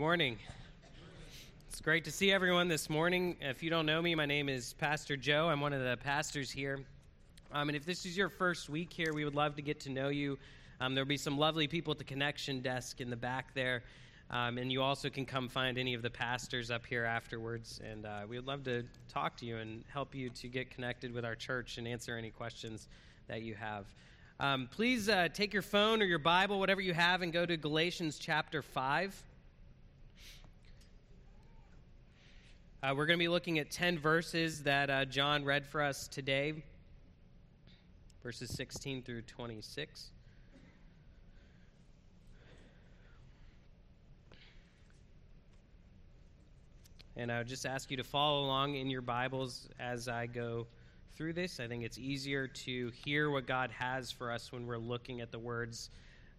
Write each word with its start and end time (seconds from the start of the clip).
Good 0.00 0.04
morning. 0.04 0.38
It's 1.68 1.82
great 1.82 2.06
to 2.06 2.10
see 2.10 2.32
everyone 2.32 2.68
this 2.68 2.88
morning. 2.88 3.36
If 3.42 3.62
you 3.62 3.68
don't 3.68 3.84
know 3.84 4.00
me, 4.00 4.14
my 4.14 4.24
name 4.24 4.48
is 4.48 4.72
Pastor 4.78 5.14
Joe. 5.14 5.50
I'm 5.50 5.60
one 5.60 5.74
of 5.74 5.82
the 5.82 5.98
pastors 6.02 6.50
here. 6.50 6.80
Um, 7.52 7.68
and 7.68 7.76
if 7.76 7.84
this 7.84 8.06
is 8.06 8.16
your 8.16 8.30
first 8.30 8.70
week 8.70 8.90
here, 8.90 9.12
we 9.12 9.26
would 9.26 9.34
love 9.34 9.56
to 9.56 9.62
get 9.62 9.78
to 9.80 9.90
know 9.90 10.08
you. 10.08 10.38
Um, 10.80 10.94
there'll 10.94 11.06
be 11.06 11.18
some 11.18 11.36
lovely 11.36 11.68
people 11.68 11.90
at 11.90 11.98
the 11.98 12.04
connection 12.04 12.62
desk 12.62 13.02
in 13.02 13.10
the 13.10 13.16
back 13.16 13.52
there. 13.52 13.82
Um, 14.30 14.56
and 14.56 14.72
you 14.72 14.80
also 14.80 15.10
can 15.10 15.26
come 15.26 15.50
find 15.50 15.76
any 15.76 15.92
of 15.92 16.00
the 16.00 16.08
pastors 16.08 16.70
up 16.70 16.86
here 16.86 17.04
afterwards. 17.04 17.82
And 17.86 18.06
uh, 18.06 18.20
we 18.26 18.36
would 18.36 18.46
love 18.46 18.64
to 18.64 18.84
talk 19.12 19.36
to 19.36 19.44
you 19.44 19.58
and 19.58 19.84
help 19.92 20.14
you 20.14 20.30
to 20.30 20.48
get 20.48 20.70
connected 20.70 21.12
with 21.12 21.26
our 21.26 21.34
church 21.34 21.76
and 21.76 21.86
answer 21.86 22.16
any 22.16 22.30
questions 22.30 22.88
that 23.28 23.42
you 23.42 23.54
have. 23.54 23.84
Um, 24.40 24.66
please 24.72 25.10
uh, 25.10 25.28
take 25.34 25.52
your 25.52 25.60
phone 25.60 26.00
or 26.00 26.06
your 26.06 26.18
Bible, 26.18 26.58
whatever 26.58 26.80
you 26.80 26.94
have, 26.94 27.20
and 27.20 27.34
go 27.34 27.44
to 27.44 27.58
Galatians 27.58 28.18
chapter 28.18 28.62
5. 28.62 29.24
Uh, 32.82 32.94
we're 32.96 33.04
going 33.04 33.18
to 33.18 33.22
be 33.22 33.28
looking 33.28 33.58
at 33.58 33.70
10 33.70 33.98
verses 33.98 34.62
that 34.62 34.88
uh, 34.88 35.04
John 35.04 35.44
read 35.44 35.66
for 35.66 35.82
us 35.82 36.08
today, 36.08 36.54
verses 38.22 38.48
16 38.54 39.02
through 39.02 39.20
26. 39.20 40.08
And 47.16 47.30
I 47.30 47.36
would 47.36 47.48
just 47.48 47.66
ask 47.66 47.90
you 47.90 47.98
to 47.98 48.02
follow 48.02 48.46
along 48.46 48.76
in 48.76 48.88
your 48.88 49.02
Bibles 49.02 49.68
as 49.78 50.08
I 50.08 50.24
go 50.24 50.66
through 51.14 51.34
this. 51.34 51.60
I 51.60 51.66
think 51.66 51.84
it's 51.84 51.98
easier 51.98 52.46
to 52.46 52.90
hear 53.04 53.28
what 53.28 53.46
God 53.46 53.70
has 53.72 54.10
for 54.10 54.32
us 54.32 54.52
when 54.52 54.66
we're 54.66 54.78
looking 54.78 55.20
at 55.20 55.30
the 55.30 55.38
words, 55.38 55.90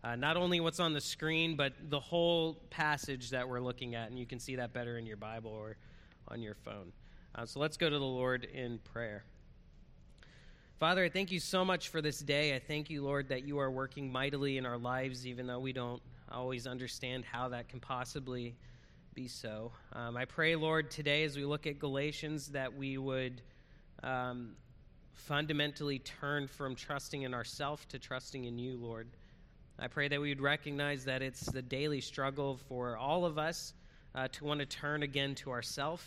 uh, 0.04 0.16
not 0.16 0.38
only 0.38 0.60
what's 0.60 0.80
on 0.80 0.94
the 0.94 1.02
screen, 1.02 1.56
but 1.56 1.74
the 1.92 2.00
whole 2.00 2.56
passage 2.72 3.30
that 3.30 3.48
we're 3.48 3.60
looking 3.60 3.94
at. 3.94 4.10
And 4.10 4.18
you 4.18 4.26
can 4.26 4.40
see 4.40 4.56
that 4.56 4.74
better 4.74 4.98
in 4.98 5.06
your 5.06 5.18
Bible 5.18 5.52
or 5.52 5.78
on 6.32 6.42
your 6.42 6.56
phone. 6.56 6.92
Uh, 7.36 7.46
so 7.46 7.60
let's 7.60 7.78
go 7.78 7.90
to 7.90 8.00
the 8.00 8.04
Lord 8.04 8.46
in 8.46 8.80
prayer. 8.80 9.24
Father, 10.80 11.04
I 11.04 11.10
thank 11.10 11.32
you 11.32 11.40
so 11.40 11.64
much 11.64 11.90
for 11.90 12.02
this 12.02 12.20
day. 12.20 12.56
I 12.56 12.60
thank 12.60 12.90
you, 12.90 13.04
Lord, 13.04 13.30
that 13.30 13.44
you 13.44 13.60
are 13.60 13.70
working 13.70 14.12
mightily 14.12 14.58
in 14.58 14.66
our 14.66 14.78
lives, 14.78 15.28
even 15.28 15.46
though 15.46 15.60
we 15.60 15.74
don't 15.74 16.02
always 16.32 16.66
understand 16.66 17.24
how 17.24 17.50
that 17.50 17.70
can 17.70 17.80
possibly 17.80 18.56
be 19.14 19.28
so. 19.28 19.72
Um, 19.94 20.18
I 20.18 20.26
pray, 20.26 20.56
Lord, 20.56 20.90
today 20.90 21.24
as 21.24 21.38
we 21.38 21.46
look 21.46 21.68
at 21.68 21.78
Galatians, 21.78 22.48
that 22.48 22.74
we 22.74 22.98
would 22.98 23.42
um, 24.04 24.54
fundamentally 25.14 26.00
turn 26.00 26.48
from 26.48 26.76
trusting 26.76 27.24
in 27.24 27.34
ourselves 27.34 27.86
to 27.90 28.00
trusting 28.00 28.46
in 28.46 28.58
you, 28.58 28.78
Lord. 28.78 29.08
I 29.78 29.88
pray 29.88 30.08
that 30.08 30.20
we 30.20 30.30
would 30.30 30.42
recognize 30.42 31.06
that 31.06 31.22
it's 31.22 31.46
the 31.46 31.62
daily 31.62 32.02
struggle 32.02 32.58
for 32.68 32.98
all 32.98 33.26
of 33.26 33.38
us 33.38 33.74
uh, 34.16 34.28
to 34.30 34.46
want 34.46 34.60
to 34.62 34.66
turn 34.66 35.04
again 35.04 35.36
to 35.36 35.52
ourselves 35.52 36.04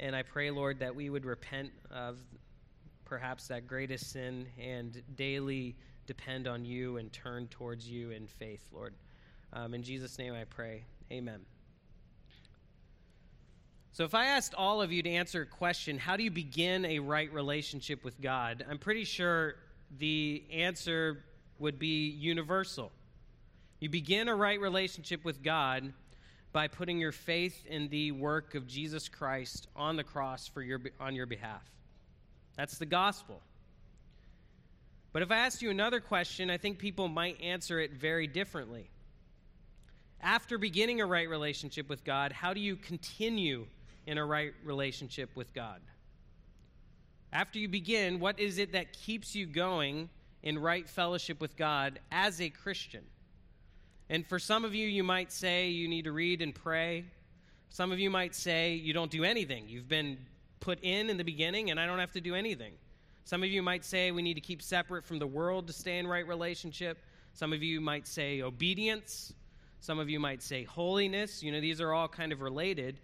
and 0.00 0.14
I 0.14 0.22
pray, 0.22 0.50
Lord, 0.50 0.80
that 0.80 0.94
we 0.94 1.10
would 1.10 1.24
repent 1.24 1.70
of 1.90 2.18
perhaps 3.04 3.48
that 3.48 3.66
greatest 3.66 4.12
sin 4.12 4.46
and 4.60 5.02
daily 5.16 5.76
depend 6.06 6.46
on 6.46 6.64
you 6.64 6.96
and 6.98 7.12
turn 7.12 7.48
towards 7.48 7.88
you 7.88 8.10
in 8.10 8.26
faith, 8.26 8.66
Lord. 8.72 8.94
Um, 9.52 9.74
in 9.74 9.82
Jesus' 9.82 10.18
name 10.18 10.34
I 10.34 10.44
pray. 10.44 10.84
Amen. 11.10 11.40
So, 13.92 14.04
if 14.04 14.14
I 14.14 14.26
asked 14.26 14.54
all 14.54 14.80
of 14.80 14.92
you 14.92 15.02
to 15.02 15.10
answer 15.10 15.42
a 15.42 15.46
question, 15.46 15.98
how 15.98 16.16
do 16.16 16.22
you 16.22 16.30
begin 16.30 16.84
a 16.84 17.00
right 17.00 17.32
relationship 17.32 18.04
with 18.04 18.20
God? 18.20 18.64
I'm 18.68 18.78
pretty 18.78 19.04
sure 19.04 19.56
the 19.98 20.44
answer 20.52 21.24
would 21.58 21.78
be 21.78 22.08
universal. 22.10 22.92
You 23.80 23.88
begin 23.88 24.28
a 24.28 24.36
right 24.36 24.60
relationship 24.60 25.24
with 25.24 25.42
God 25.42 25.92
by 26.58 26.66
putting 26.66 26.98
your 26.98 27.12
faith 27.12 27.64
in 27.66 27.86
the 27.86 28.10
work 28.10 28.56
of 28.56 28.66
Jesus 28.66 29.08
Christ 29.08 29.68
on 29.76 29.94
the 29.94 30.02
cross 30.02 30.48
for 30.48 30.60
your, 30.60 30.80
on 30.98 31.14
your 31.14 31.24
behalf. 31.26 31.62
That's 32.56 32.78
the 32.78 32.84
gospel. 32.84 33.40
But 35.12 35.22
if 35.22 35.30
I 35.30 35.36
asked 35.36 35.62
you 35.62 35.70
another 35.70 36.00
question, 36.00 36.50
I 36.50 36.56
think 36.56 36.80
people 36.80 37.06
might 37.06 37.40
answer 37.40 37.78
it 37.78 37.92
very 37.92 38.26
differently. 38.26 38.90
After 40.20 40.58
beginning 40.58 41.00
a 41.00 41.06
right 41.06 41.28
relationship 41.28 41.88
with 41.88 42.02
God, 42.02 42.32
how 42.32 42.52
do 42.52 42.58
you 42.58 42.74
continue 42.74 43.68
in 44.08 44.18
a 44.18 44.26
right 44.26 44.52
relationship 44.64 45.30
with 45.36 45.54
God? 45.54 45.80
After 47.32 47.60
you 47.60 47.68
begin, 47.68 48.18
what 48.18 48.40
is 48.40 48.58
it 48.58 48.72
that 48.72 48.92
keeps 48.92 49.32
you 49.32 49.46
going 49.46 50.10
in 50.42 50.58
right 50.58 50.88
fellowship 50.88 51.40
with 51.40 51.56
God 51.56 52.00
as 52.10 52.40
a 52.40 52.50
Christian? 52.50 53.04
And 54.10 54.26
for 54.26 54.38
some 54.38 54.64
of 54.64 54.74
you, 54.74 54.86
you 54.86 55.04
might 55.04 55.30
say 55.30 55.68
you 55.68 55.88
need 55.88 56.04
to 56.04 56.12
read 56.12 56.40
and 56.40 56.54
pray. 56.54 57.04
Some 57.68 57.92
of 57.92 57.98
you 57.98 58.08
might 58.08 58.34
say 58.34 58.74
you 58.74 58.92
don't 58.92 59.10
do 59.10 59.24
anything. 59.24 59.68
You've 59.68 59.88
been 59.88 60.18
put 60.60 60.78
in 60.82 61.10
in 61.10 61.16
the 61.16 61.24
beginning, 61.24 61.70
and 61.70 61.78
I 61.78 61.86
don't 61.86 61.98
have 61.98 62.12
to 62.12 62.20
do 62.20 62.34
anything. 62.34 62.72
Some 63.24 63.42
of 63.42 63.50
you 63.50 63.62
might 63.62 63.84
say 63.84 64.10
we 64.10 64.22
need 64.22 64.34
to 64.34 64.40
keep 64.40 64.62
separate 64.62 65.04
from 65.04 65.18
the 65.18 65.26
world 65.26 65.66
to 65.66 65.72
stay 65.72 65.98
in 65.98 66.06
right 66.06 66.26
relationship. 66.26 66.98
Some 67.34 67.52
of 67.52 67.62
you 67.62 67.80
might 67.80 68.06
say 68.06 68.40
obedience. 68.40 69.34
Some 69.80 69.98
of 69.98 70.08
you 70.08 70.18
might 70.18 70.42
say 70.42 70.64
holiness. 70.64 71.42
You 71.42 71.52
know, 71.52 71.60
these 71.60 71.80
are 71.80 71.92
all 71.92 72.08
kind 72.08 72.32
of 72.32 72.40
related. 72.40 73.00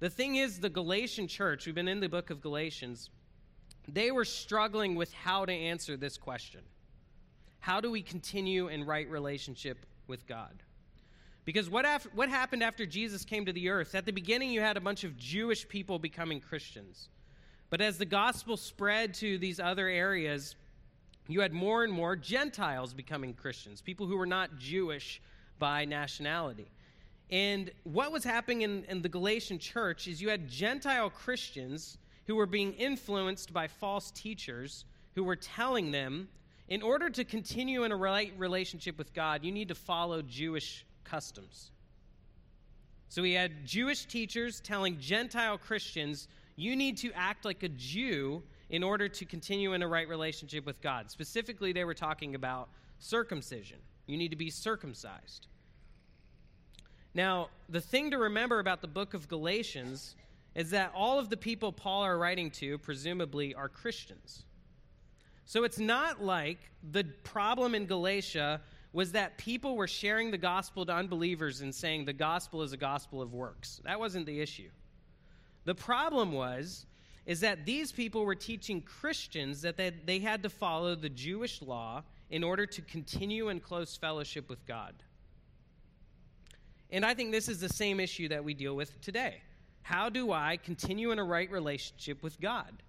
The 0.00 0.08
thing 0.08 0.36
is, 0.36 0.58
the 0.58 0.70
Galatian 0.70 1.28
church, 1.28 1.66
we've 1.66 1.74
been 1.74 1.86
in 1.86 2.00
the 2.00 2.08
book 2.08 2.30
of 2.30 2.40
Galatians, 2.40 3.10
they 3.86 4.10
were 4.10 4.24
struggling 4.24 4.94
with 4.94 5.12
how 5.12 5.44
to 5.44 5.52
answer 5.52 5.96
this 5.96 6.16
question 6.16 6.62
How 7.60 7.80
do 7.80 7.90
we 7.90 8.00
continue 8.00 8.68
in 8.68 8.84
right 8.84 9.08
relationship 9.08 9.84
with 10.12 10.26
God. 10.26 10.62
Because 11.46 11.70
what, 11.70 11.86
what 12.14 12.28
happened 12.28 12.62
after 12.62 12.84
Jesus 12.84 13.24
came 13.24 13.46
to 13.46 13.52
the 13.52 13.70
earth? 13.70 13.94
At 13.94 14.04
the 14.04 14.12
beginning, 14.12 14.50
you 14.50 14.60
had 14.60 14.76
a 14.76 14.80
bunch 14.80 15.04
of 15.04 15.16
Jewish 15.16 15.66
people 15.66 15.98
becoming 15.98 16.38
Christians. 16.38 17.08
But 17.70 17.80
as 17.80 17.96
the 17.96 18.04
gospel 18.04 18.58
spread 18.58 19.14
to 19.14 19.38
these 19.38 19.58
other 19.58 19.88
areas, 19.88 20.54
you 21.28 21.40
had 21.40 21.54
more 21.54 21.82
and 21.82 21.90
more 21.90 22.14
Gentiles 22.14 22.92
becoming 22.92 23.32
Christians, 23.32 23.80
people 23.80 24.06
who 24.06 24.18
were 24.18 24.26
not 24.26 24.58
Jewish 24.58 25.22
by 25.58 25.86
nationality. 25.86 26.70
And 27.30 27.70
what 27.84 28.12
was 28.12 28.22
happening 28.22 28.60
in, 28.60 28.84
in, 28.84 29.00
the 29.00 29.08
Galatian 29.08 29.58
church 29.58 30.08
is 30.08 30.20
you 30.20 30.28
had 30.28 30.46
Gentile 30.46 31.08
Christians 31.08 31.96
who 32.26 32.36
were 32.36 32.44
being 32.44 32.74
influenced 32.74 33.54
by 33.54 33.68
false 33.68 34.10
teachers 34.10 34.84
who 35.14 35.24
were 35.24 35.36
telling 35.36 35.90
them 35.90 36.28
in 36.72 36.80
order 36.80 37.10
to 37.10 37.22
continue 37.22 37.84
in 37.84 37.92
a 37.92 37.96
right 37.96 38.32
relationship 38.38 38.96
with 38.96 39.12
God, 39.12 39.44
you 39.44 39.52
need 39.52 39.68
to 39.68 39.74
follow 39.74 40.22
Jewish 40.22 40.86
customs. 41.04 41.70
So 43.10 43.20
we 43.20 43.34
had 43.34 43.66
Jewish 43.66 44.06
teachers 44.06 44.58
telling 44.58 44.98
Gentile 44.98 45.58
Christians, 45.58 46.28
you 46.56 46.74
need 46.74 46.96
to 46.96 47.12
act 47.12 47.44
like 47.44 47.62
a 47.62 47.68
Jew 47.68 48.42
in 48.70 48.82
order 48.82 49.06
to 49.06 49.24
continue 49.26 49.74
in 49.74 49.82
a 49.82 49.86
right 49.86 50.08
relationship 50.08 50.64
with 50.64 50.80
God. 50.80 51.10
Specifically, 51.10 51.74
they 51.74 51.84
were 51.84 51.92
talking 51.92 52.34
about 52.34 52.70
circumcision. 53.00 53.76
You 54.06 54.16
need 54.16 54.30
to 54.30 54.36
be 54.36 54.48
circumcised. 54.48 55.48
Now, 57.12 57.50
the 57.68 57.82
thing 57.82 58.10
to 58.12 58.16
remember 58.16 58.60
about 58.60 58.80
the 58.80 58.88
book 58.88 59.12
of 59.12 59.28
Galatians 59.28 60.16
is 60.54 60.70
that 60.70 60.90
all 60.96 61.18
of 61.18 61.28
the 61.28 61.36
people 61.36 61.70
Paul 61.70 62.02
are 62.02 62.16
writing 62.16 62.50
to, 62.52 62.78
presumably, 62.78 63.54
are 63.54 63.68
Christians. 63.68 64.44
So 65.52 65.64
it's 65.64 65.78
not 65.78 66.24
like 66.24 66.56
the 66.92 67.04
problem 67.24 67.74
in 67.74 67.84
Galatia 67.84 68.62
was 68.94 69.12
that 69.12 69.36
people 69.36 69.76
were 69.76 69.86
sharing 69.86 70.30
the 70.30 70.38
gospel 70.38 70.86
to 70.86 70.94
unbelievers 70.94 71.60
and 71.60 71.74
saying 71.74 72.06
the 72.06 72.14
gospel 72.14 72.62
is 72.62 72.72
a 72.72 72.78
gospel 72.78 73.20
of 73.20 73.34
works. 73.34 73.78
That 73.84 74.00
wasn't 74.00 74.24
the 74.24 74.40
issue. 74.40 74.70
The 75.66 75.74
problem 75.74 76.32
was 76.32 76.86
is 77.26 77.40
that 77.40 77.66
these 77.66 77.92
people 77.92 78.24
were 78.24 78.34
teaching 78.34 78.80
Christians 78.80 79.60
that 79.60 79.76
they, 79.76 79.90
they 79.90 80.20
had 80.20 80.42
to 80.44 80.48
follow 80.48 80.94
the 80.94 81.10
Jewish 81.10 81.60
law 81.60 82.02
in 82.30 82.42
order 82.42 82.64
to 82.64 82.80
continue 82.80 83.50
in 83.50 83.60
close 83.60 83.94
fellowship 83.94 84.48
with 84.48 84.64
God. 84.64 84.94
And 86.88 87.04
I 87.04 87.12
think 87.12 87.30
this 87.30 87.50
is 87.50 87.60
the 87.60 87.68
same 87.68 88.00
issue 88.00 88.28
that 88.28 88.42
we 88.42 88.54
deal 88.54 88.74
with 88.74 88.98
today. 89.02 89.42
How 89.82 90.08
do 90.08 90.32
I 90.32 90.56
continue 90.56 91.10
in 91.10 91.18
a 91.18 91.24
right 91.24 91.50
relationship 91.50 92.22
with 92.22 92.40
God? 92.40 92.82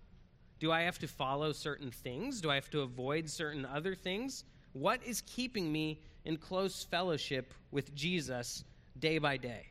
Do 0.63 0.71
I 0.71 0.83
have 0.83 0.97
to 0.99 1.09
follow 1.09 1.51
certain 1.51 1.91
things? 1.91 2.39
Do 2.39 2.49
I 2.49 2.55
have 2.55 2.69
to 2.69 2.83
avoid 2.83 3.29
certain 3.29 3.65
other 3.65 3.95
things? 3.95 4.45
What 4.71 5.01
is 5.05 5.19
keeping 5.19 5.69
me 5.69 5.99
in 6.23 6.37
close 6.37 6.85
fellowship 6.85 7.53
with 7.71 7.93
Jesus 7.93 8.63
day 8.97 9.17
by 9.17 9.35
day? 9.35 9.65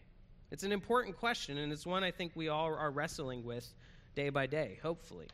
It's 0.50 0.64
an 0.64 0.70
important 0.70 1.16
question, 1.16 1.56
and 1.56 1.72
it's 1.72 1.86
one 1.86 2.04
I 2.04 2.10
think 2.10 2.32
we 2.34 2.50
all 2.50 2.66
are 2.74 2.90
wrestling 2.90 3.42
with 3.42 3.66
day 4.14 4.28
by 4.28 4.44
day, 4.44 4.80
hopefully. 4.82 5.28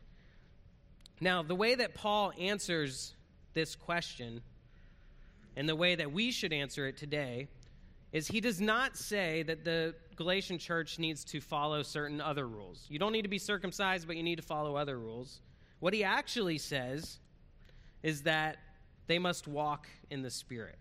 Now, 1.20 1.42
the 1.42 1.56
way 1.56 1.74
that 1.74 1.92
Paul 1.92 2.32
answers 2.38 3.16
this 3.52 3.74
question, 3.74 4.42
and 5.56 5.68
the 5.68 5.74
way 5.74 5.96
that 5.96 6.12
we 6.12 6.30
should 6.30 6.52
answer 6.52 6.86
it 6.86 6.96
today, 6.96 7.48
is 8.12 8.28
he 8.28 8.40
does 8.40 8.60
not 8.60 8.96
say 8.96 9.42
that 9.42 9.64
the 9.64 9.96
Galatian 10.14 10.58
church 10.58 11.00
needs 11.00 11.24
to 11.24 11.40
follow 11.40 11.82
certain 11.82 12.20
other 12.20 12.46
rules. 12.46 12.86
You 12.88 13.00
don't 13.00 13.10
need 13.10 13.22
to 13.22 13.28
be 13.28 13.38
circumcised, 13.38 14.06
but 14.06 14.16
you 14.16 14.22
need 14.22 14.36
to 14.36 14.42
follow 14.42 14.76
other 14.76 14.96
rules. 14.96 15.40
What 15.80 15.94
he 15.94 16.04
actually 16.04 16.58
says 16.58 17.18
is 18.02 18.22
that 18.22 18.58
they 19.06 19.18
must 19.18 19.48
walk 19.48 19.86
in 20.10 20.22
the 20.22 20.30
Spirit. 20.30 20.78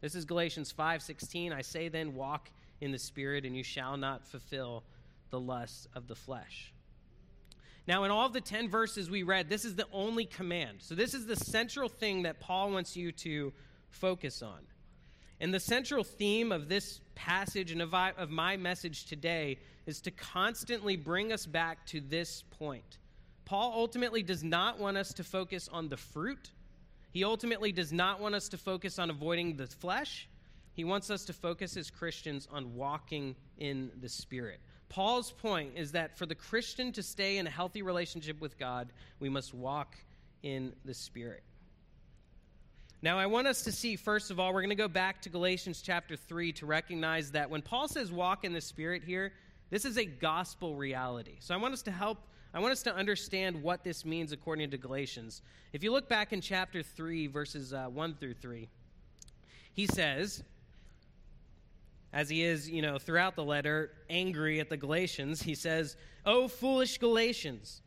This 0.00 0.14
is 0.14 0.24
Galatians 0.24 0.72
5:16. 0.72 1.52
I 1.52 1.62
say 1.62 1.88
then 1.88 2.14
walk 2.14 2.50
in 2.80 2.90
the 2.90 2.98
Spirit, 2.98 3.44
and 3.44 3.56
you 3.56 3.62
shall 3.62 3.96
not 3.96 4.26
fulfill 4.26 4.84
the 5.30 5.40
lusts 5.40 5.86
of 5.94 6.08
the 6.08 6.16
flesh. 6.16 6.72
Now, 7.86 8.04
in 8.04 8.10
all 8.10 8.26
of 8.26 8.32
the 8.32 8.40
10 8.40 8.68
verses 8.68 9.10
we 9.10 9.22
read, 9.22 9.48
this 9.48 9.64
is 9.64 9.74
the 9.74 9.88
only 9.92 10.24
command. 10.24 10.82
So, 10.82 10.94
this 10.94 11.14
is 11.14 11.26
the 11.26 11.36
central 11.36 11.88
thing 11.88 12.22
that 12.22 12.38
Paul 12.38 12.70
wants 12.70 12.96
you 12.96 13.10
to 13.12 13.52
focus 13.90 14.42
on. 14.42 14.60
And 15.40 15.52
the 15.52 15.60
central 15.60 16.04
theme 16.04 16.52
of 16.52 16.68
this 16.68 17.00
passage 17.16 17.72
and 17.72 17.82
of, 17.82 17.92
of 17.94 18.30
my 18.30 18.56
message 18.56 19.06
today 19.06 19.58
is 19.86 20.00
to 20.02 20.12
constantly 20.12 20.96
bring 20.96 21.32
us 21.32 21.46
back 21.46 21.84
to 21.86 22.00
this 22.00 22.42
point. 22.42 22.98
Paul 23.52 23.74
ultimately 23.76 24.22
does 24.22 24.42
not 24.42 24.78
want 24.78 24.96
us 24.96 25.12
to 25.12 25.22
focus 25.22 25.68
on 25.70 25.90
the 25.90 25.98
fruit. 25.98 26.50
He 27.10 27.22
ultimately 27.22 27.70
does 27.70 27.92
not 27.92 28.18
want 28.18 28.34
us 28.34 28.48
to 28.48 28.56
focus 28.56 28.98
on 28.98 29.10
avoiding 29.10 29.56
the 29.56 29.66
flesh. 29.66 30.26
He 30.72 30.84
wants 30.84 31.10
us 31.10 31.26
to 31.26 31.34
focus 31.34 31.76
as 31.76 31.90
Christians 31.90 32.48
on 32.50 32.74
walking 32.74 33.36
in 33.58 33.90
the 34.00 34.08
Spirit. 34.08 34.58
Paul's 34.88 35.32
point 35.32 35.72
is 35.76 35.92
that 35.92 36.16
for 36.16 36.24
the 36.24 36.34
Christian 36.34 36.92
to 36.92 37.02
stay 37.02 37.36
in 37.36 37.46
a 37.46 37.50
healthy 37.50 37.82
relationship 37.82 38.40
with 38.40 38.58
God, 38.58 38.88
we 39.20 39.28
must 39.28 39.52
walk 39.52 39.98
in 40.42 40.72
the 40.86 40.94
Spirit. 40.94 41.42
Now, 43.02 43.18
I 43.18 43.26
want 43.26 43.48
us 43.48 43.64
to 43.64 43.72
see, 43.72 43.96
first 43.96 44.30
of 44.30 44.40
all, 44.40 44.54
we're 44.54 44.62
going 44.62 44.70
to 44.70 44.76
go 44.76 44.88
back 44.88 45.20
to 45.20 45.28
Galatians 45.28 45.82
chapter 45.82 46.16
3 46.16 46.52
to 46.52 46.64
recognize 46.64 47.32
that 47.32 47.50
when 47.50 47.60
Paul 47.60 47.86
says 47.86 48.10
walk 48.10 48.44
in 48.44 48.54
the 48.54 48.62
Spirit 48.62 49.04
here, 49.04 49.34
this 49.68 49.84
is 49.84 49.98
a 49.98 50.06
gospel 50.06 50.74
reality. 50.74 51.36
So 51.40 51.52
I 51.52 51.58
want 51.58 51.74
us 51.74 51.82
to 51.82 51.90
help, 51.90 52.16
I 52.54 52.60
want 52.60 52.72
us 52.72 52.82
to 52.82 52.94
understand 52.94 53.62
what 53.62 53.82
this 53.82 54.04
means 54.04 54.32
according 54.32 54.70
to 54.70 54.78
Galatians. 54.78 55.42
If 55.72 55.82
you 55.82 55.90
look 55.90 56.08
back 56.08 56.32
in 56.32 56.40
chapter 56.40 56.82
3, 56.82 57.26
verses 57.28 57.72
uh, 57.72 57.86
1 57.86 58.14
through 58.14 58.34
3, 58.34 58.68
he 59.74 59.86
says, 59.86 60.42
as 62.12 62.28
he 62.28 62.42
is, 62.44 62.68
you 62.68 62.82
know, 62.82 62.98
throughout 62.98 63.36
the 63.36 63.44
letter, 63.44 63.92
angry 64.10 64.60
at 64.60 64.68
the 64.68 64.76
Galatians, 64.76 65.42
he 65.42 65.54
says, 65.54 65.96
O 66.26 66.46
foolish 66.46 66.98
Galatians, 66.98 67.80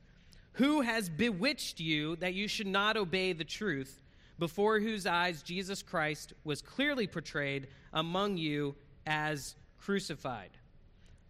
who 0.54 0.82
has 0.82 1.10
bewitched 1.10 1.80
you 1.80 2.16
that 2.16 2.34
you 2.34 2.48
should 2.48 2.68
not 2.68 2.98
obey 2.98 3.34
the 3.34 3.44
truth? 3.44 4.02
before 4.40 4.80
whose 4.80 5.06
eyes 5.06 5.42
Jesus 5.42 5.82
Christ 5.82 6.34
was 6.44 6.62
clearly 6.62 7.08
portrayed 7.08 7.68
among 7.94 8.38
you 8.38 8.76
as 9.06 9.56
crucified. 9.80 10.52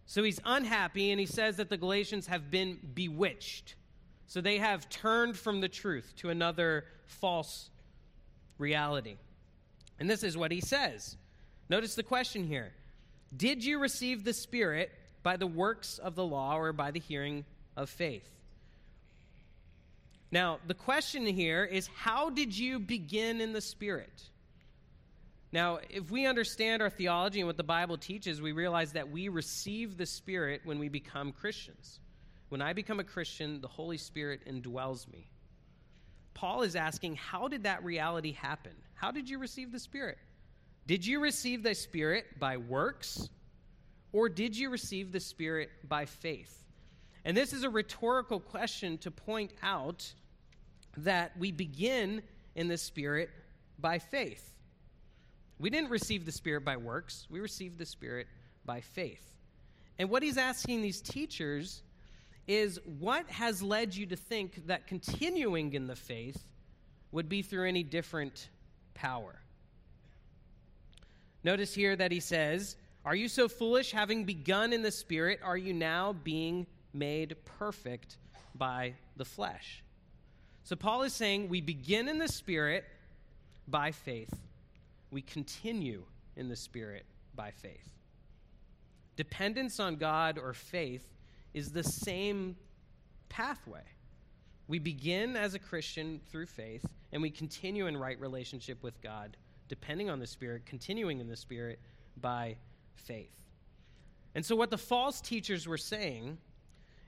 So 0.05 0.23
he's 0.23 0.39
unhappy, 0.45 1.11
and 1.11 1.19
he 1.19 1.25
says 1.25 1.57
that 1.57 1.69
the 1.69 1.77
Galatians 1.77 2.27
have 2.27 2.51
been 2.51 2.77
bewitched. 2.93 3.75
So 4.27 4.41
they 4.41 4.57
have 4.57 4.89
turned 4.89 5.37
from 5.37 5.61
the 5.61 5.69
truth 5.69 6.13
to 6.17 6.29
another 6.29 6.85
false 7.05 7.69
reality. 8.57 9.17
And 9.99 10.09
this 10.09 10.23
is 10.23 10.37
what 10.37 10.51
he 10.51 10.61
says. 10.61 11.17
Notice 11.69 11.95
the 11.95 12.03
question 12.03 12.45
here 12.45 12.71
Did 13.35 13.63
you 13.63 13.79
receive 13.79 14.23
the 14.23 14.33
Spirit 14.33 14.91
by 15.23 15.37
the 15.37 15.47
works 15.47 15.97
of 15.97 16.15
the 16.15 16.25
law 16.25 16.57
or 16.57 16.73
by 16.73 16.91
the 16.91 16.99
hearing 16.99 17.45
of 17.75 17.89
faith? 17.89 18.29
Now, 20.31 20.59
the 20.67 20.73
question 20.73 21.25
here 21.25 21.63
is 21.63 21.87
how 21.95 22.29
did 22.29 22.57
you 22.57 22.79
begin 22.79 23.41
in 23.41 23.53
the 23.53 23.61
Spirit? 23.61 24.23
Now, 25.55 25.79
if 25.89 26.11
we 26.11 26.25
understand 26.25 26.81
our 26.81 26.89
theology 26.89 27.39
and 27.39 27.47
what 27.47 27.55
the 27.55 27.63
Bible 27.63 27.97
teaches, 27.97 28.41
we 28.41 28.51
realize 28.51 28.91
that 28.91 29.09
we 29.09 29.29
receive 29.29 29.95
the 29.95 30.05
Spirit 30.05 30.59
when 30.65 30.79
we 30.79 30.89
become 30.89 31.31
Christians. 31.31 32.01
When 32.49 32.61
I 32.61 32.73
become 32.73 32.99
a 32.99 33.05
Christian, 33.05 33.61
the 33.61 33.67
Holy 33.69 33.97
Spirit 33.97 34.41
indwells 34.45 35.09
me. 35.09 35.29
Paul 36.33 36.63
is 36.63 36.75
asking, 36.75 37.15
how 37.15 37.47
did 37.47 37.63
that 37.63 37.81
reality 37.85 38.33
happen? 38.33 38.73
How 38.95 39.11
did 39.11 39.29
you 39.29 39.39
receive 39.39 39.71
the 39.71 39.79
Spirit? 39.79 40.17
Did 40.87 41.07
you 41.07 41.21
receive 41.21 41.63
the 41.63 41.73
Spirit 41.73 42.37
by 42.37 42.57
works, 42.57 43.29
or 44.11 44.27
did 44.27 44.57
you 44.57 44.69
receive 44.69 45.13
the 45.13 45.21
Spirit 45.21 45.69
by 45.87 46.03
faith? 46.03 46.65
And 47.23 47.37
this 47.37 47.53
is 47.53 47.63
a 47.63 47.69
rhetorical 47.69 48.41
question 48.41 48.97
to 48.97 49.09
point 49.09 49.53
out 49.63 50.13
that 50.97 51.31
we 51.37 51.53
begin 51.53 52.23
in 52.55 52.67
the 52.67 52.77
Spirit 52.77 53.29
by 53.79 53.99
faith. 53.99 54.51
We 55.59 55.69
didn't 55.69 55.89
receive 55.89 56.25
the 56.25 56.31
Spirit 56.31 56.65
by 56.65 56.77
works, 56.77 57.27
we 57.29 57.39
received 57.39 57.77
the 57.77 57.85
Spirit 57.85 58.27
by 58.65 58.81
faith. 58.81 59.35
And 59.97 60.09
what 60.09 60.23
he's 60.23 60.37
asking 60.37 60.81
these 60.81 60.99
teachers 60.99 61.81
is 62.47 62.79
what 62.99 63.29
has 63.29 63.61
led 63.61 63.95
you 63.95 64.05
to 64.07 64.15
think 64.15 64.67
that 64.67 64.87
continuing 64.87 65.73
in 65.73 65.87
the 65.87 65.95
faith 65.95 66.43
would 67.11 67.29
be 67.29 67.41
through 67.41 67.67
any 67.67 67.83
different 67.83 68.49
power? 68.93 69.39
Notice 71.43 71.73
here 71.73 71.95
that 71.95 72.11
he 72.11 72.19
says, 72.19 72.75
Are 73.05 73.15
you 73.15 73.27
so 73.29 73.47
foolish, 73.47 73.91
having 73.91 74.25
begun 74.25 74.73
in 74.73 74.81
the 74.81 74.91
Spirit, 74.91 75.39
are 75.43 75.57
you 75.57 75.73
now 75.73 76.13
being 76.13 76.67
made 76.95 77.35
perfect 77.45 78.17
by 78.55 78.93
the 79.17 79.25
flesh. 79.25 79.83
So 80.63 80.75
Paul 80.75 81.03
is 81.03 81.13
saying 81.13 81.49
we 81.49 81.61
begin 81.61 82.07
in 82.07 82.17
the 82.17 82.27
Spirit 82.27 82.85
by 83.67 83.91
faith, 83.91 84.33
we 85.15 85.21
continue 85.21 86.03
in 86.35 86.49
the 86.49 86.57
Spirit 86.57 87.05
by 87.35 87.49
faith. 87.49 87.89
Dependence 89.15 89.79
on 89.79 89.95
God 89.95 90.37
or 90.37 90.51
faith 90.51 91.07
is 91.53 91.71
the 91.71 91.85
same 91.85 92.57
pathway. 93.29 93.85
We 94.67 94.77
begin 94.77 95.37
as 95.37 95.53
a 95.53 95.59
Christian 95.59 96.19
through 96.29 96.47
faith, 96.47 96.85
and 97.13 97.21
we 97.21 97.29
continue 97.29 97.87
in 97.87 97.95
right 97.95 98.19
relationship 98.19 98.83
with 98.83 99.01
God, 99.01 99.37
depending 99.69 100.09
on 100.09 100.19
the 100.19 100.27
Spirit, 100.27 100.65
continuing 100.65 101.21
in 101.21 101.29
the 101.29 101.37
Spirit 101.37 101.79
by 102.19 102.57
faith. 102.95 103.39
And 104.35 104.45
so, 104.45 104.53
what 104.53 104.69
the 104.69 104.77
false 104.77 105.21
teachers 105.21 105.65
were 105.65 105.77
saying 105.77 106.37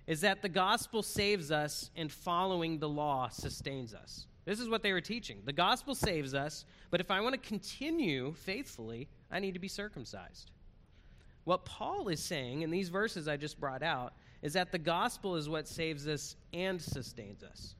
is 0.08 0.22
that 0.22 0.42
the 0.42 0.48
gospel 0.48 1.04
saves 1.04 1.52
us 1.52 1.92
and 1.94 2.10
following 2.10 2.80
the 2.80 2.88
law 2.88 3.28
sustains 3.28 3.94
us. 3.94 4.28
This 4.48 4.62
is 4.62 4.70
what 4.70 4.82
they 4.82 4.94
were 4.94 5.02
teaching. 5.02 5.42
The 5.44 5.52
gospel 5.52 5.94
saves 5.94 6.34
us, 6.34 6.64
but 6.90 7.02
if 7.02 7.12
I 7.12 7.20
want 7.20 7.34
to 7.34 7.50
continue 7.50 8.32
faithfully, 8.32 9.10
I 9.30 9.40
need 9.40 9.56
to 9.56 9.60
be 9.60 9.68
circumcised. 9.68 10.52
What 11.44 11.66
Paul 11.66 12.08
is 12.08 12.24
saying 12.24 12.62
in 12.62 12.72
these 12.72 12.88
verses 12.88 13.28
I 13.28 13.36
just 13.36 13.60
brought 13.60 13.84
out 13.84 14.14
is 14.42 14.54
that 14.54 14.72
the 14.72 14.78
gospel 14.78 15.36
is 15.36 15.50
what 15.50 15.68
saves 15.68 16.08
us 16.08 16.38
and 16.54 16.82
sustains 16.82 17.44
us. 17.44 17.76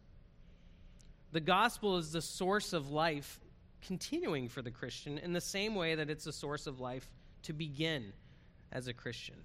The 1.32 1.40
gospel 1.40 1.98
is 1.98 2.12
the 2.12 2.22
source 2.22 2.74
of 2.74 2.92
life 2.92 3.40
continuing 3.86 4.50
for 4.50 4.62
the 4.62 4.72
Christian 4.72 5.18
in 5.20 5.32
the 5.32 5.40
same 5.40 5.74
way 5.74 5.96
that 5.96 6.10
it's 6.10 6.28
a 6.28 6.34
source 6.34 6.68
of 6.68 6.82
life 6.82 7.10
to 7.44 7.54
begin 7.54 8.12
as 8.74 8.90
a 8.90 8.94
Christian. 8.94 9.38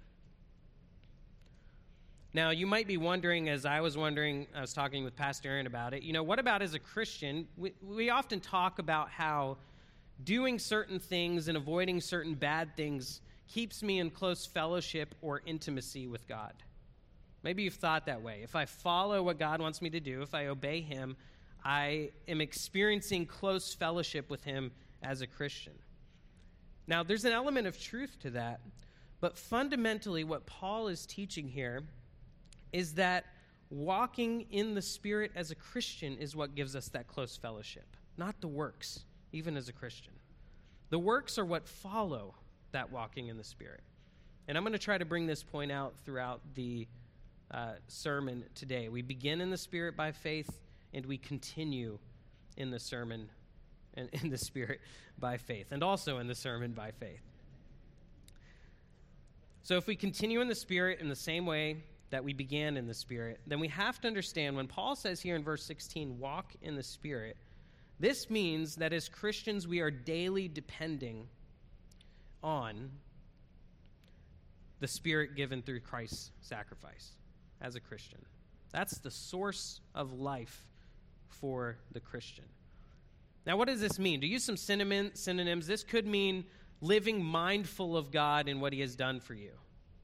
Now, 2.35 2.49
you 2.49 2.65
might 2.65 2.87
be 2.87 2.97
wondering, 2.97 3.47
as 3.47 3.63
I 3.63 3.81
was 3.81 3.95
wondering, 3.95 4.47
I 4.55 4.61
was 4.61 4.73
talking 4.73 5.03
with 5.03 5.15
Pastor 5.15 5.49
Aaron 5.49 5.67
about 5.67 5.93
it, 5.93 6.01
you 6.01 6.13
know, 6.13 6.23
what 6.23 6.39
about 6.39 6.63
as 6.63 6.73
a 6.73 6.79
Christian? 6.79 7.47
We, 7.57 7.73
we 7.87 8.09
often 8.09 8.39
talk 8.39 8.79
about 8.79 9.11
how 9.11 9.57
doing 10.23 10.57
certain 10.57 10.99
things 10.99 11.47
and 11.47 11.55
avoiding 11.55 12.01
certain 12.01 12.33
bad 12.33 12.75
things 12.75 13.21
keeps 13.47 13.83
me 13.83 13.99
in 13.99 14.09
close 14.09 14.47
fellowship 14.47 15.13
or 15.21 15.43
intimacy 15.45 16.07
with 16.07 16.27
God. 16.27 16.53
Maybe 17.43 17.63
you've 17.63 17.75
thought 17.75 18.07
that 18.07 18.23
way. 18.23 18.39
If 18.41 18.55
I 18.55 18.65
follow 18.65 19.21
what 19.21 19.37
God 19.37 19.61
wants 19.61 19.79
me 19.79 19.91
to 19.91 19.99
do, 19.99 20.23
if 20.23 20.33
I 20.33 20.47
obey 20.47 20.81
Him, 20.81 21.15
I 21.63 22.09
am 22.27 22.41
experiencing 22.41 23.27
close 23.27 23.75
fellowship 23.75 24.31
with 24.31 24.43
Him 24.43 24.71
as 25.03 25.21
a 25.21 25.27
Christian. 25.27 25.73
Now, 26.87 27.03
there's 27.03 27.25
an 27.25 27.33
element 27.33 27.67
of 27.67 27.79
truth 27.79 28.17
to 28.21 28.31
that, 28.31 28.61
but 29.21 29.37
fundamentally, 29.37 30.23
what 30.23 30.47
Paul 30.47 30.87
is 30.87 31.05
teaching 31.05 31.47
here 31.47 31.83
is 32.73 32.95
that 32.95 33.25
walking 33.69 34.45
in 34.51 34.73
the 34.73 34.81
Spirit 34.81 35.31
as 35.35 35.51
a 35.51 35.55
Christian 35.55 36.17
is 36.17 36.35
what 36.35 36.55
gives 36.55 36.75
us 36.75 36.89
that 36.89 37.07
close 37.07 37.37
fellowship, 37.37 37.85
not 38.17 38.39
the 38.41 38.47
works, 38.47 39.05
even 39.31 39.55
as 39.55 39.69
a 39.69 39.73
Christian. 39.73 40.13
The 40.89 40.99
works 40.99 41.37
are 41.37 41.45
what 41.45 41.67
follow 41.67 42.35
that 42.71 42.91
walking 42.91 43.27
in 43.27 43.37
the 43.37 43.43
Spirit. 43.43 43.81
And 44.47 44.57
I'm 44.57 44.63
going 44.63 44.73
to 44.73 44.79
try 44.79 44.97
to 44.97 45.05
bring 45.05 45.25
this 45.25 45.41
point 45.41 45.71
out 45.71 45.93
throughout 46.03 46.41
the 46.55 46.87
uh, 47.51 47.73
sermon 47.87 48.43
today. 48.55 48.89
We 48.89 49.01
begin 49.01 49.39
in 49.39 49.49
the 49.49 49.57
Spirit 49.57 49.95
by 49.95 50.11
faith, 50.11 50.49
and 50.93 51.05
we 51.05 51.17
continue 51.17 51.97
in 52.57 52.71
the 52.71 52.79
sermon 52.79 53.29
and 53.95 54.09
in 54.11 54.29
the 54.29 54.37
Spirit 54.37 54.81
by 55.19 55.37
faith, 55.37 55.67
and 55.71 55.83
also 55.83 56.17
in 56.17 56.27
the 56.27 56.35
sermon 56.35 56.71
by 56.71 56.91
faith. 56.91 57.21
So, 59.61 59.77
if 59.77 59.87
we 59.87 59.95
continue 59.95 60.41
in 60.41 60.47
the 60.47 60.55
Spirit 60.55 60.99
in 60.99 61.07
the 61.07 61.15
same 61.15 61.45
way 61.45 61.77
that 62.13 62.23
we 62.23 62.31
began 62.31 62.77
in 62.77 62.85
the 62.85 62.93
Spirit, 62.93 63.39
then 63.47 63.59
we 63.59 63.67
have 63.67 63.99
to 63.99 64.07
understand 64.07 64.55
when 64.55 64.67
Paul 64.67 64.95
says 64.95 65.19
here 65.19 65.35
in 65.35 65.43
verse 65.43 65.63
16, 65.65 66.19
walk 66.19 66.53
in 66.61 66.75
the 66.75 66.83
Spirit, 66.83 67.35
this 67.99 68.29
means 68.29 68.75
that 68.75 68.93
as 68.93 69.09
Christians 69.09 69.67
we 69.67 69.79
are 69.79 69.89
daily 69.89 70.47
depending 70.47 71.27
on 72.43 72.91
the 74.79 74.87
Spirit 74.87 75.35
given 75.35 75.63
through 75.63 75.79
Christ's 75.79 76.29
sacrifice 76.41 77.13
as 77.61 77.73
a 77.75 77.79
Christian. 77.79 78.19
That's 78.71 78.99
the 78.99 79.09
source 79.09 79.79
of 79.95 80.13
life 80.13 80.67
for 81.29 81.77
the 81.93 81.99
Christian. 81.99 82.45
Now, 83.47 83.57
what 83.57 83.67
does 83.67 83.81
this 83.81 83.97
mean? 83.97 84.21
To 84.21 84.27
use 84.27 84.43
some 84.43 84.57
synonyms, 84.57 85.65
this 85.65 85.83
could 85.83 86.05
mean 86.05 86.45
living 86.79 87.25
mindful 87.25 87.97
of 87.97 88.11
God 88.11 88.47
and 88.47 88.61
what 88.61 88.71
He 88.71 88.81
has 88.81 88.95
done 88.95 89.19
for 89.19 89.33
you. 89.33 89.53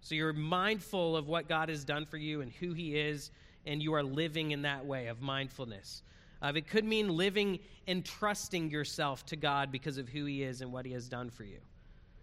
So 0.02 0.16
you're 0.16 0.34
mindful 0.34 1.16
of 1.16 1.28
what 1.28 1.48
God 1.48 1.70
has 1.70 1.84
done 1.84 2.06
for 2.06 2.18
you 2.18 2.42
and 2.42 2.52
who 2.52 2.74
He 2.74 2.98
is, 2.98 3.32
and 3.66 3.82
you 3.84 3.94
are 3.94 4.04
living 4.04 4.52
in 4.52 4.62
that 4.64 4.86
way 4.86 5.08
of 5.08 5.22
mindfulness. 5.22 6.04
Uh, 6.42 6.54
it 6.56 6.68
could 6.68 6.86
mean 6.86 7.18
living 7.18 7.60
and 7.88 8.06
trusting 8.06 8.72
yourself 8.72 9.26
to 9.26 9.36
God 9.36 9.72
because 9.72 9.98
of 9.98 10.08
who 10.08 10.26
He 10.26 10.44
is 10.44 10.62
and 10.62 10.72
what 10.72 10.86
He 10.86 10.94
has 10.94 11.10
done 11.10 11.30
for 11.30 11.44
you. 11.44 11.60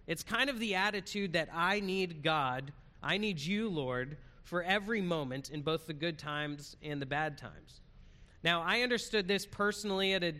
It's 0.06 0.22
kind 0.22 0.48
of 0.48 0.58
the 0.58 0.74
attitude 0.74 1.32
that 1.34 1.48
I 1.52 1.80
need 1.80 2.22
God, 2.22 2.72
I 3.02 3.18
need 3.18 3.40
you, 3.40 3.68
Lord, 3.68 4.16
for 4.42 4.62
every 4.62 5.00
moment 5.00 5.50
in 5.50 5.60
both 5.62 5.86
the 5.86 5.92
good 5.92 6.18
times 6.18 6.76
and 6.82 7.02
the 7.02 7.06
bad 7.06 7.36
times. 7.36 7.80
Now, 8.44 8.62
I 8.62 8.82
understood 8.82 9.26
this 9.26 9.44
personally 9.44 10.14
at 10.14 10.22
a, 10.22 10.34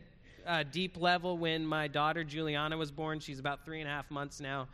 a 0.47 0.65
deep 0.65 0.97
level 0.97 1.37
when 1.37 1.67
my 1.67 1.89
daughter 1.89 2.23
Juliana 2.23 2.77
was 2.77 2.93
born. 2.93 3.19
She's 3.19 3.41
about 3.41 3.65
three 3.65 3.81
and 3.81 3.89
a 3.89 3.93
half 3.93 4.09
months 4.11 4.41
now. 4.41 4.69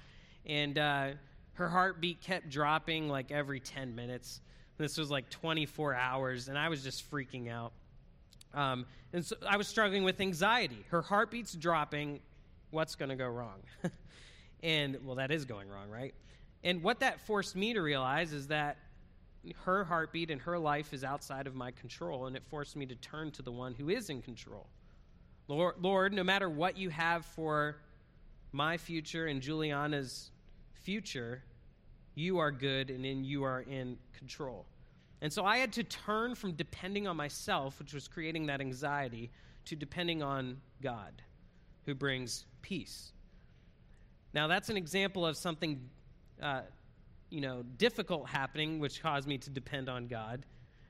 And 0.44 0.76
uh, 0.76 1.10
her 1.54 1.68
heartbeat 1.68 2.20
kept 2.20 2.48
dropping 2.48 3.08
like 3.08 3.30
every 3.30 3.60
10 3.60 3.94
minutes. 3.94 4.40
This 4.78 4.96
was 4.96 5.10
like 5.10 5.28
24 5.30 5.94
hours, 5.94 6.48
and 6.48 6.58
I 6.58 6.68
was 6.68 6.82
just 6.82 7.10
freaking 7.10 7.50
out. 7.50 7.72
Um, 8.54 8.86
and 9.12 9.24
so 9.24 9.36
I 9.46 9.56
was 9.56 9.68
struggling 9.68 10.04
with 10.04 10.20
anxiety. 10.20 10.84
Her 10.90 11.02
heartbeat's 11.02 11.54
dropping. 11.54 12.20
What's 12.70 12.94
going 12.94 13.10
to 13.10 13.16
go 13.16 13.28
wrong? 13.28 13.60
and, 14.62 14.98
well, 15.04 15.16
that 15.16 15.30
is 15.30 15.44
going 15.44 15.68
wrong, 15.68 15.90
right? 15.90 16.14
And 16.64 16.82
what 16.82 17.00
that 17.00 17.20
forced 17.20 17.54
me 17.54 17.74
to 17.74 17.80
realize 17.80 18.32
is 18.32 18.48
that 18.48 18.78
her 19.64 19.84
heartbeat 19.84 20.30
and 20.30 20.40
her 20.42 20.58
life 20.58 20.92
is 20.92 21.04
outside 21.04 21.46
of 21.46 21.54
my 21.54 21.70
control, 21.72 22.26
and 22.26 22.36
it 22.36 22.42
forced 22.48 22.76
me 22.76 22.86
to 22.86 22.94
turn 22.96 23.30
to 23.32 23.42
the 23.42 23.52
one 23.52 23.74
who 23.74 23.88
is 23.88 24.08
in 24.08 24.22
control. 24.22 24.66
Lord, 25.48 25.74
Lord 25.80 26.12
no 26.12 26.24
matter 26.24 26.48
what 26.48 26.76
you 26.76 26.88
have 26.90 27.26
for 27.26 27.76
my 28.52 28.76
future 28.76 29.26
and 29.26 29.40
Juliana's 29.40 30.31
future, 30.82 31.42
you 32.14 32.38
are 32.38 32.50
good 32.50 32.90
and 32.90 33.26
you 33.26 33.44
are 33.44 33.62
in 33.62 33.96
control. 34.16 34.66
And 35.20 35.32
so 35.32 35.44
I 35.44 35.58
had 35.58 35.72
to 35.74 35.84
turn 35.84 36.34
from 36.34 36.52
depending 36.52 37.06
on 37.06 37.16
myself, 37.16 37.78
which 37.78 37.94
was 37.94 38.08
creating 38.08 38.46
that 38.46 38.60
anxiety, 38.60 39.30
to 39.66 39.76
depending 39.76 40.22
on 40.22 40.60
God, 40.82 41.22
who 41.86 41.94
brings 41.94 42.46
peace. 42.60 43.12
Now, 44.34 44.48
that's 44.48 44.68
an 44.68 44.76
example 44.76 45.24
of 45.24 45.36
something, 45.36 45.80
uh, 46.42 46.62
you 47.30 47.40
know, 47.40 47.62
difficult 47.78 48.28
happening, 48.28 48.80
which 48.80 49.02
caused 49.02 49.28
me 49.28 49.38
to 49.38 49.50
depend 49.50 49.88
on 49.88 50.08
God. 50.08 50.44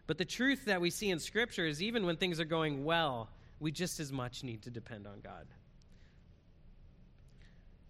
But 0.07 0.19
the 0.19 0.25
truth 0.25 0.65
that 0.65 0.81
we 0.81 0.91
see 0.91 1.11
in 1.11 1.19
Scripture 1.19 1.67
is 1.67 1.83
even 1.83 2.07
when 2.07 2.17
things 2.17 2.41
are 2.41 2.45
going 2.45 2.85
well, 2.85 3.29
we 3.61 3.71
just 3.71 4.01
as 4.01 4.13
much 4.13 4.43
need 4.43 4.63
to 4.63 4.71
depend 4.71 5.07
on 5.07 5.21
God. 5.23 5.47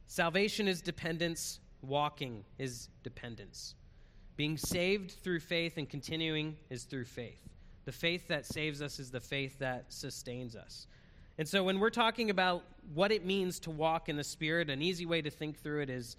Salvation 0.07 0.69
is 0.69 0.83
dependence, 0.83 1.61
walking 1.83 2.45
is 2.59 2.89
dependence. 3.03 3.75
Being 4.37 4.57
saved 4.57 5.13
through 5.23 5.41
faith 5.41 5.77
and 5.77 5.89
continuing 5.89 6.57
is 6.71 6.85
through 6.85 7.05
faith. 7.05 7.41
The 7.85 7.93
faith 7.93 8.29
that 8.29 8.47
saves 8.47 8.81
us 8.81 8.99
is 8.99 9.11
the 9.11 9.21
faith 9.21 9.59
that 9.59 9.93
sustains 9.93 10.57
us. 10.57 10.87
And 11.39 11.49
so 11.49 11.65
when 11.65 11.81
we're 11.81 11.91
talking 11.91 12.31
about 12.31 12.63
what 12.95 13.11
it 13.11 13.25
means 13.25 13.59
to 13.61 13.71
walk 13.71 14.09
in 14.09 14.17
the 14.17 14.25
Spirit, 14.25 14.71
an 14.71 14.83
easy 14.83 15.07
way 15.07 15.23
to 15.23 15.31
think 15.31 15.59
through 15.59 15.83
it 15.83 15.91
is 15.91 16.17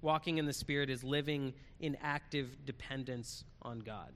walking 0.00 0.38
in 0.38 0.46
the 0.46 0.52
Spirit 0.52 0.90
is 0.90 1.02
living 1.02 1.54
in 1.80 1.96
active 2.02 2.64
dependence 2.64 3.44
on 3.62 3.80
God. 3.80 4.12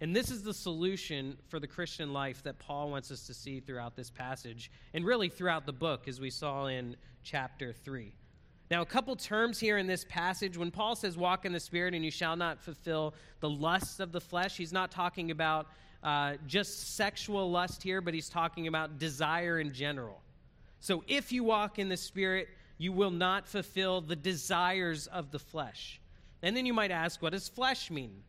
And 0.00 0.14
this 0.14 0.30
is 0.30 0.42
the 0.42 0.54
solution 0.54 1.36
for 1.48 1.60
the 1.60 1.66
Christian 1.66 2.12
life 2.12 2.42
that 2.42 2.58
Paul 2.58 2.90
wants 2.90 3.10
us 3.10 3.26
to 3.26 3.34
see 3.34 3.60
throughout 3.60 3.96
this 3.96 4.10
passage 4.10 4.70
and 4.92 5.04
really 5.04 5.28
throughout 5.28 5.66
the 5.66 5.72
book, 5.72 6.08
as 6.08 6.20
we 6.20 6.30
saw 6.30 6.66
in 6.66 6.96
chapter 7.22 7.72
3. 7.72 8.12
Now, 8.74 8.82
a 8.82 8.86
couple 8.86 9.14
terms 9.14 9.60
here 9.60 9.78
in 9.78 9.86
this 9.86 10.04
passage. 10.04 10.58
When 10.58 10.72
Paul 10.72 10.96
says, 10.96 11.16
walk 11.16 11.44
in 11.44 11.52
the 11.52 11.60
Spirit 11.60 11.94
and 11.94 12.04
you 12.04 12.10
shall 12.10 12.34
not 12.34 12.60
fulfill 12.60 13.14
the 13.38 13.48
lusts 13.48 14.00
of 14.00 14.10
the 14.10 14.20
flesh, 14.20 14.56
he's 14.56 14.72
not 14.72 14.90
talking 14.90 15.30
about 15.30 15.68
uh, 16.02 16.32
just 16.48 16.96
sexual 16.96 17.52
lust 17.52 17.84
here, 17.84 18.00
but 18.00 18.14
he's 18.14 18.28
talking 18.28 18.66
about 18.66 18.98
desire 18.98 19.60
in 19.60 19.72
general. 19.72 20.20
So, 20.80 21.04
if 21.06 21.30
you 21.30 21.44
walk 21.44 21.78
in 21.78 21.88
the 21.88 21.96
Spirit, 21.96 22.48
you 22.76 22.90
will 22.90 23.12
not 23.12 23.46
fulfill 23.46 24.00
the 24.00 24.16
desires 24.16 25.06
of 25.06 25.30
the 25.30 25.38
flesh. 25.38 26.00
And 26.42 26.56
then 26.56 26.66
you 26.66 26.74
might 26.74 26.90
ask, 26.90 27.22
what 27.22 27.30
does 27.30 27.48
flesh 27.48 27.92
mean? 27.92 28.24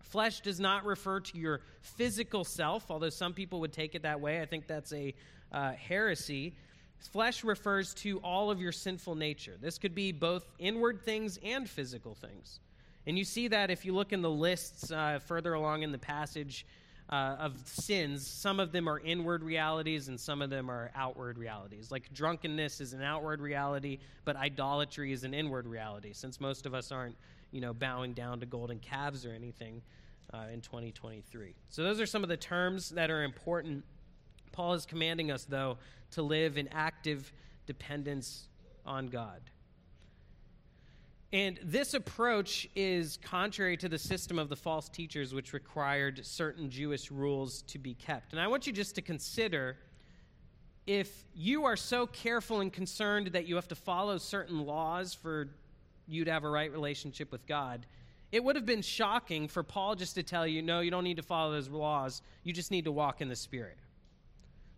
Flesh 0.00 0.40
does 0.40 0.58
not 0.58 0.86
refer 0.86 1.20
to 1.20 1.36
your 1.36 1.60
physical 1.82 2.42
self, 2.42 2.90
although 2.90 3.10
some 3.10 3.34
people 3.34 3.60
would 3.60 3.74
take 3.74 3.94
it 3.94 4.00
that 4.04 4.18
way. 4.18 4.40
I 4.40 4.46
think 4.46 4.66
that's 4.66 4.94
a 4.94 5.12
uh, 5.52 5.72
heresy. 5.72 6.54
Flesh 6.98 7.44
refers 7.44 7.94
to 7.94 8.18
all 8.18 8.50
of 8.50 8.60
your 8.60 8.72
sinful 8.72 9.14
nature. 9.14 9.54
This 9.60 9.78
could 9.78 9.94
be 9.94 10.12
both 10.12 10.50
inward 10.58 11.02
things 11.02 11.38
and 11.44 11.68
physical 11.68 12.14
things. 12.14 12.60
And 13.06 13.18
you 13.18 13.24
see 13.24 13.48
that 13.48 13.70
if 13.70 13.84
you 13.84 13.94
look 13.94 14.12
in 14.12 14.22
the 14.22 14.30
lists 14.30 14.90
uh, 14.90 15.18
further 15.26 15.54
along 15.54 15.82
in 15.82 15.92
the 15.92 15.98
passage 15.98 16.66
uh, 17.10 17.36
of 17.38 17.58
sins, 17.66 18.26
some 18.26 18.58
of 18.58 18.72
them 18.72 18.88
are 18.88 18.98
inward 18.98 19.44
realities 19.44 20.08
and 20.08 20.18
some 20.18 20.40
of 20.40 20.48
them 20.48 20.70
are 20.70 20.90
outward 20.94 21.36
realities. 21.36 21.90
Like 21.90 22.12
drunkenness 22.14 22.80
is 22.80 22.94
an 22.94 23.02
outward 23.02 23.40
reality, 23.40 23.98
but 24.24 24.36
idolatry 24.36 25.12
is 25.12 25.24
an 25.24 25.34
inward 25.34 25.66
reality, 25.66 26.14
since 26.14 26.40
most 26.40 26.64
of 26.64 26.74
us 26.74 26.90
aren't, 26.90 27.16
you 27.50 27.60
know, 27.60 27.74
bowing 27.74 28.14
down 28.14 28.40
to 28.40 28.46
golden 28.46 28.78
calves 28.78 29.26
or 29.26 29.32
anything 29.32 29.82
uh, 30.32 30.46
in 30.52 30.60
2023. 30.62 31.54
So 31.68 31.82
those 31.82 32.00
are 32.00 32.06
some 32.06 32.22
of 32.22 32.30
the 32.30 32.36
terms 32.36 32.90
that 32.90 33.10
are 33.10 33.22
important. 33.22 33.84
Paul 34.52 34.72
is 34.72 34.86
commanding 34.86 35.30
us, 35.30 35.44
though, 35.44 35.76
to 36.14 36.22
live 36.22 36.58
in 36.58 36.68
active 36.68 37.32
dependence 37.66 38.48
on 38.84 39.06
God. 39.06 39.40
And 41.32 41.58
this 41.64 41.94
approach 41.94 42.68
is 42.76 43.18
contrary 43.22 43.76
to 43.78 43.88
the 43.88 43.98
system 43.98 44.38
of 44.38 44.48
the 44.48 44.54
false 44.54 44.88
teachers, 44.88 45.34
which 45.34 45.52
required 45.52 46.24
certain 46.24 46.70
Jewish 46.70 47.10
rules 47.10 47.62
to 47.62 47.78
be 47.78 47.94
kept. 47.94 48.32
And 48.32 48.40
I 48.40 48.46
want 48.46 48.68
you 48.68 48.72
just 48.72 48.94
to 48.94 49.02
consider 49.02 49.76
if 50.86 51.24
you 51.34 51.64
are 51.64 51.76
so 51.76 52.06
careful 52.06 52.60
and 52.60 52.72
concerned 52.72 53.28
that 53.28 53.46
you 53.46 53.56
have 53.56 53.68
to 53.68 53.74
follow 53.74 54.18
certain 54.18 54.64
laws 54.64 55.14
for 55.14 55.48
you 56.06 56.24
to 56.24 56.30
have 56.30 56.44
a 56.44 56.48
right 56.48 56.70
relationship 56.70 57.32
with 57.32 57.46
God, 57.46 57.86
it 58.30 58.44
would 58.44 58.54
have 58.54 58.66
been 58.66 58.82
shocking 58.82 59.48
for 59.48 59.62
Paul 59.62 59.94
just 59.94 60.14
to 60.16 60.22
tell 60.22 60.46
you, 60.46 60.62
no, 60.62 60.80
you 60.80 60.90
don't 60.90 61.04
need 61.04 61.16
to 61.16 61.22
follow 61.22 61.52
those 61.52 61.68
laws. 61.68 62.22
You 62.42 62.52
just 62.52 62.70
need 62.70 62.84
to 62.84 62.92
walk 62.92 63.20
in 63.20 63.28
the 63.28 63.36
Spirit. 63.36 63.78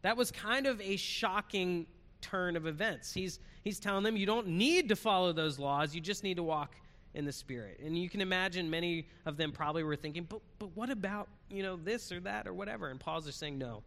That 0.02 0.16
was 0.16 0.30
kind 0.30 0.66
of 0.66 0.80
a 0.80 0.96
shocking 0.96 1.86
turn 2.20 2.56
of 2.56 2.66
events. 2.66 3.12
He's, 3.12 3.40
he's 3.64 3.78
telling 3.78 4.04
them 4.04 4.16
you 4.16 4.26
don't 4.26 4.48
need 4.48 4.88
to 4.88 4.96
follow 4.96 5.32
those 5.32 5.58
laws, 5.58 5.94
you 5.94 6.00
just 6.00 6.22
need 6.22 6.36
to 6.36 6.42
walk 6.42 6.76
in 7.14 7.24
the 7.24 7.32
Spirit. 7.32 7.80
And 7.82 7.98
you 7.98 8.10
can 8.10 8.20
imagine 8.20 8.68
many 8.68 9.08
of 9.24 9.36
them 9.36 9.50
probably 9.50 9.82
were 9.82 9.96
thinking, 9.96 10.26
but, 10.28 10.40
but 10.58 10.68
what 10.76 10.90
about, 10.90 11.28
you 11.50 11.62
know, 11.62 11.76
this 11.76 12.12
or 12.12 12.20
that 12.20 12.46
or 12.46 12.52
whatever? 12.52 12.90
And 12.90 13.00
Paul's 13.00 13.24
just 13.24 13.38
saying, 13.38 13.56
no, 13.58 13.82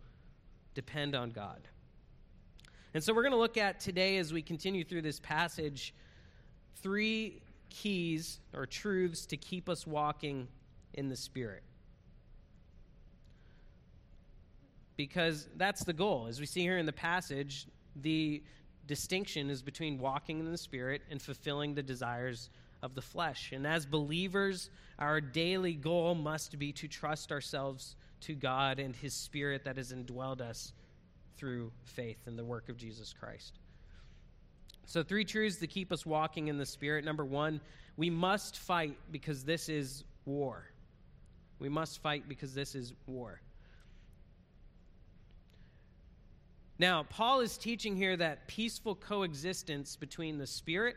depend 0.73 1.15
on 1.15 1.29
God. 1.29 1.61
And 2.95 3.03
so 3.03 3.13
we're 3.13 3.21
going 3.21 3.33
to 3.33 3.39
look 3.39 3.57
at 3.57 3.79
today 3.79 4.17
as 4.17 4.33
we 4.33 4.41
continue 4.41 4.83
through 4.83 5.03
this 5.03 5.19
passage 5.19 5.93
three 6.81 7.41
keys 7.69 8.39
or 8.53 8.65
truths 8.65 9.27
to 9.27 9.37
keep 9.37 9.69
us 9.69 9.85
walking 9.85 10.47
in 10.95 11.07
the 11.07 11.15
Spirit. 11.15 11.63
Because 14.99 15.47
that's 15.55 15.85
the 15.85 15.93
goal. 15.93 16.27
As 16.27 16.41
we 16.41 16.45
see 16.45 16.59
here 16.59 16.77
in 16.77 16.85
the 16.85 16.91
passage, 16.91 17.67
the 17.95 18.43
distinction 18.85 19.49
is 19.49 19.61
between 19.61 19.97
walking 19.97 20.41
in 20.41 20.51
the 20.51 20.57
Spirit 20.57 21.03
and 21.09 21.21
fulfilling 21.21 21.73
the 21.73 21.81
desires 21.81 22.49
of 22.83 22.95
the 22.95 23.01
flesh. 23.01 23.53
And 23.53 23.65
as 23.65 23.85
believers, 23.85 24.69
our 24.99 25.21
daily 25.21 25.71
goal 25.71 26.15
must 26.15 26.59
be 26.59 26.73
to 26.73 26.89
trust 26.89 27.31
ourselves 27.31 27.95
to 28.19 28.35
God 28.35 28.77
and 28.77 28.93
His 28.93 29.13
Spirit 29.13 29.63
that 29.63 29.77
has 29.77 29.93
indwelled 29.93 30.41
us 30.41 30.73
through 31.37 31.71
faith 31.85 32.27
in 32.27 32.35
the 32.35 32.43
work 32.43 32.67
of 32.67 32.75
Jesus 32.75 33.13
Christ. 33.17 33.57
So, 34.85 35.01
three 35.01 35.23
truths 35.23 35.59
to 35.59 35.67
keep 35.67 35.93
us 35.93 36.05
walking 36.05 36.49
in 36.49 36.57
the 36.57 36.65
Spirit. 36.65 37.05
Number 37.05 37.23
one, 37.23 37.61
we 37.95 38.09
must 38.09 38.57
fight 38.57 38.97
because 39.13 39.45
this 39.45 39.69
is 39.69 40.03
war. 40.25 40.65
We 41.57 41.69
must 41.69 42.01
fight 42.01 42.27
because 42.27 42.53
this 42.53 42.75
is 42.75 42.91
war. 43.07 43.39
Now, 46.79 47.03
Paul 47.03 47.41
is 47.41 47.57
teaching 47.57 47.97
here 47.97 48.15
that 48.15 48.47
peaceful 48.47 48.95
coexistence 48.95 49.97
between 49.97 50.37
the 50.37 50.47
Spirit 50.47 50.95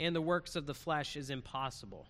and 0.00 0.14
the 0.14 0.20
works 0.20 0.56
of 0.56 0.66
the 0.66 0.74
flesh 0.74 1.16
is 1.16 1.30
impossible. 1.30 2.08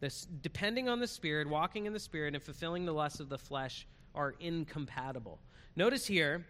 This, 0.00 0.26
depending 0.42 0.88
on 0.88 0.98
the 0.98 1.06
Spirit, 1.06 1.48
walking 1.48 1.86
in 1.86 1.92
the 1.92 2.00
Spirit, 2.00 2.34
and 2.34 2.42
fulfilling 2.42 2.86
the 2.86 2.92
lusts 2.92 3.20
of 3.20 3.28
the 3.28 3.38
flesh 3.38 3.86
are 4.14 4.34
incompatible. 4.40 5.38
Notice 5.76 6.06
here 6.06 6.44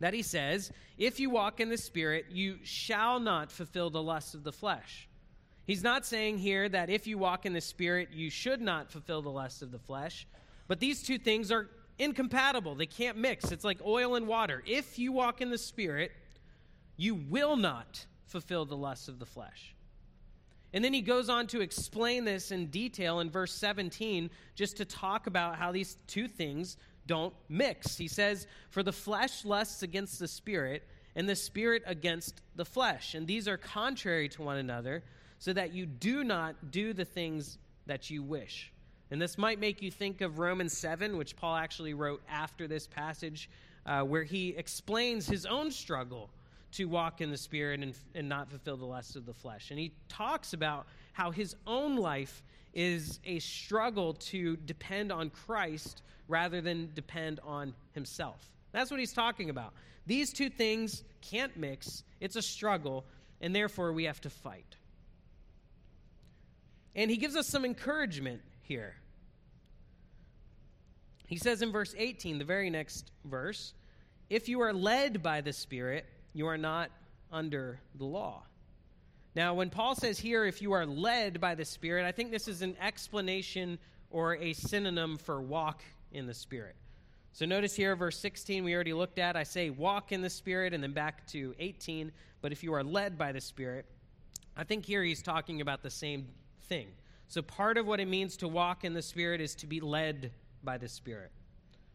that 0.00 0.12
he 0.12 0.22
says, 0.22 0.70
If 0.98 1.18
you 1.18 1.30
walk 1.30 1.58
in 1.58 1.70
the 1.70 1.78
Spirit, 1.78 2.26
you 2.30 2.58
shall 2.64 3.20
not 3.20 3.50
fulfill 3.50 3.88
the 3.88 4.02
lusts 4.02 4.34
of 4.34 4.44
the 4.44 4.52
flesh. 4.52 5.08
He's 5.64 5.82
not 5.82 6.04
saying 6.04 6.38
here 6.38 6.68
that 6.68 6.90
if 6.90 7.06
you 7.06 7.16
walk 7.16 7.46
in 7.46 7.54
the 7.54 7.60
Spirit, 7.60 8.10
you 8.12 8.28
should 8.28 8.60
not 8.60 8.90
fulfill 8.90 9.22
the 9.22 9.30
lusts 9.30 9.62
of 9.62 9.70
the 9.70 9.78
flesh. 9.78 10.26
But 10.66 10.80
these 10.80 11.02
two 11.02 11.18
things 11.18 11.52
are 11.52 11.70
incompatible. 11.98 12.74
They 12.74 12.86
can't 12.86 13.16
mix. 13.16 13.52
It's 13.52 13.64
like 13.64 13.80
oil 13.84 14.14
and 14.14 14.26
water. 14.26 14.62
If 14.66 14.98
you 14.98 15.12
walk 15.12 15.40
in 15.40 15.50
the 15.50 15.58
Spirit, 15.58 16.12
you 16.96 17.14
will 17.14 17.56
not 17.56 18.04
fulfill 18.26 18.64
the 18.64 18.76
lusts 18.76 19.08
of 19.08 19.18
the 19.18 19.26
flesh. 19.26 19.74
And 20.72 20.82
then 20.82 20.94
he 20.94 21.02
goes 21.02 21.28
on 21.28 21.46
to 21.48 21.60
explain 21.60 22.24
this 22.24 22.50
in 22.50 22.66
detail 22.66 23.20
in 23.20 23.30
verse 23.30 23.52
17, 23.52 24.30
just 24.54 24.78
to 24.78 24.84
talk 24.84 25.26
about 25.26 25.56
how 25.56 25.70
these 25.70 25.98
two 26.06 26.28
things 26.28 26.78
don't 27.06 27.34
mix. 27.48 27.98
He 27.98 28.08
says, 28.08 28.46
For 28.70 28.82
the 28.82 28.92
flesh 28.92 29.44
lusts 29.44 29.82
against 29.82 30.18
the 30.18 30.28
spirit, 30.28 30.84
and 31.14 31.28
the 31.28 31.36
spirit 31.36 31.82
against 31.86 32.40
the 32.56 32.64
flesh. 32.64 33.14
And 33.14 33.26
these 33.26 33.46
are 33.48 33.58
contrary 33.58 34.28
to 34.30 34.42
one 34.42 34.56
another, 34.56 35.02
so 35.38 35.52
that 35.52 35.74
you 35.74 35.84
do 35.84 36.24
not 36.24 36.70
do 36.70 36.94
the 36.94 37.04
things 37.04 37.58
that 37.86 38.08
you 38.08 38.22
wish. 38.22 38.71
And 39.12 39.20
this 39.20 39.36
might 39.36 39.60
make 39.60 39.82
you 39.82 39.90
think 39.90 40.22
of 40.22 40.38
Romans 40.38 40.74
7, 40.74 41.18
which 41.18 41.36
Paul 41.36 41.54
actually 41.54 41.92
wrote 41.92 42.22
after 42.30 42.66
this 42.66 42.86
passage, 42.86 43.50
uh, 43.84 44.00
where 44.00 44.22
he 44.22 44.56
explains 44.56 45.26
his 45.26 45.44
own 45.44 45.70
struggle 45.70 46.30
to 46.72 46.86
walk 46.86 47.20
in 47.20 47.30
the 47.30 47.36
Spirit 47.36 47.80
and, 47.80 47.94
and 48.14 48.26
not 48.26 48.48
fulfill 48.48 48.78
the 48.78 48.86
lusts 48.86 49.14
of 49.14 49.26
the 49.26 49.34
flesh. 49.34 49.70
And 49.70 49.78
he 49.78 49.92
talks 50.08 50.54
about 50.54 50.86
how 51.12 51.30
his 51.30 51.54
own 51.66 51.96
life 51.96 52.42
is 52.72 53.20
a 53.26 53.38
struggle 53.40 54.14
to 54.14 54.56
depend 54.56 55.12
on 55.12 55.28
Christ 55.28 56.00
rather 56.26 56.62
than 56.62 56.88
depend 56.94 57.38
on 57.44 57.74
himself. 57.92 58.48
That's 58.72 58.90
what 58.90 58.98
he's 58.98 59.12
talking 59.12 59.50
about. 59.50 59.74
These 60.06 60.32
two 60.32 60.48
things 60.48 61.04
can't 61.20 61.54
mix, 61.54 62.02
it's 62.20 62.36
a 62.36 62.42
struggle, 62.42 63.04
and 63.42 63.54
therefore 63.54 63.92
we 63.92 64.04
have 64.04 64.22
to 64.22 64.30
fight. 64.30 64.76
And 66.94 67.10
he 67.10 67.18
gives 67.18 67.36
us 67.36 67.46
some 67.46 67.66
encouragement 67.66 68.40
here. 68.62 68.94
He 71.32 71.38
says 71.38 71.62
in 71.62 71.72
verse 71.72 71.94
18, 71.96 72.36
the 72.36 72.44
very 72.44 72.68
next 72.68 73.10
verse, 73.24 73.72
if 74.28 74.50
you 74.50 74.60
are 74.60 74.74
led 74.74 75.22
by 75.22 75.40
the 75.40 75.54
Spirit, 75.54 76.04
you 76.34 76.46
are 76.46 76.58
not 76.58 76.90
under 77.32 77.80
the 77.94 78.04
law. 78.04 78.42
Now, 79.34 79.54
when 79.54 79.70
Paul 79.70 79.94
says 79.94 80.18
here, 80.18 80.44
if 80.44 80.60
you 80.60 80.72
are 80.72 80.84
led 80.84 81.40
by 81.40 81.54
the 81.54 81.64
Spirit, 81.64 82.04
I 82.04 82.12
think 82.12 82.32
this 82.32 82.48
is 82.48 82.60
an 82.60 82.76
explanation 82.78 83.78
or 84.10 84.36
a 84.36 84.52
synonym 84.52 85.16
for 85.16 85.40
walk 85.40 85.82
in 86.12 86.26
the 86.26 86.34
Spirit. 86.34 86.76
So 87.32 87.46
notice 87.46 87.74
here, 87.74 87.96
verse 87.96 88.18
16, 88.18 88.62
we 88.62 88.74
already 88.74 88.92
looked 88.92 89.18
at. 89.18 89.34
I 89.34 89.44
say 89.44 89.70
walk 89.70 90.12
in 90.12 90.20
the 90.20 90.28
Spirit, 90.28 90.74
and 90.74 90.84
then 90.84 90.92
back 90.92 91.26
to 91.28 91.54
18. 91.58 92.12
But 92.42 92.52
if 92.52 92.62
you 92.62 92.74
are 92.74 92.84
led 92.84 93.16
by 93.16 93.32
the 93.32 93.40
Spirit, 93.40 93.86
I 94.54 94.64
think 94.64 94.84
here 94.84 95.02
he's 95.02 95.22
talking 95.22 95.62
about 95.62 95.82
the 95.82 95.88
same 95.88 96.28
thing. 96.68 96.88
So 97.28 97.40
part 97.40 97.78
of 97.78 97.86
what 97.86 98.00
it 98.00 98.08
means 98.08 98.36
to 98.36 98.48
walk 98.48 98.84
in 98.84 98.92
the 98.92 99.00
Spirit 99.00 99.40
is 99.40 99.54
to 99.54 99.66
be 99.66 99.80
led 99.80 100.30
by 100.64 100.78
the 100.78 100.88
Spirit. 100.88 101.30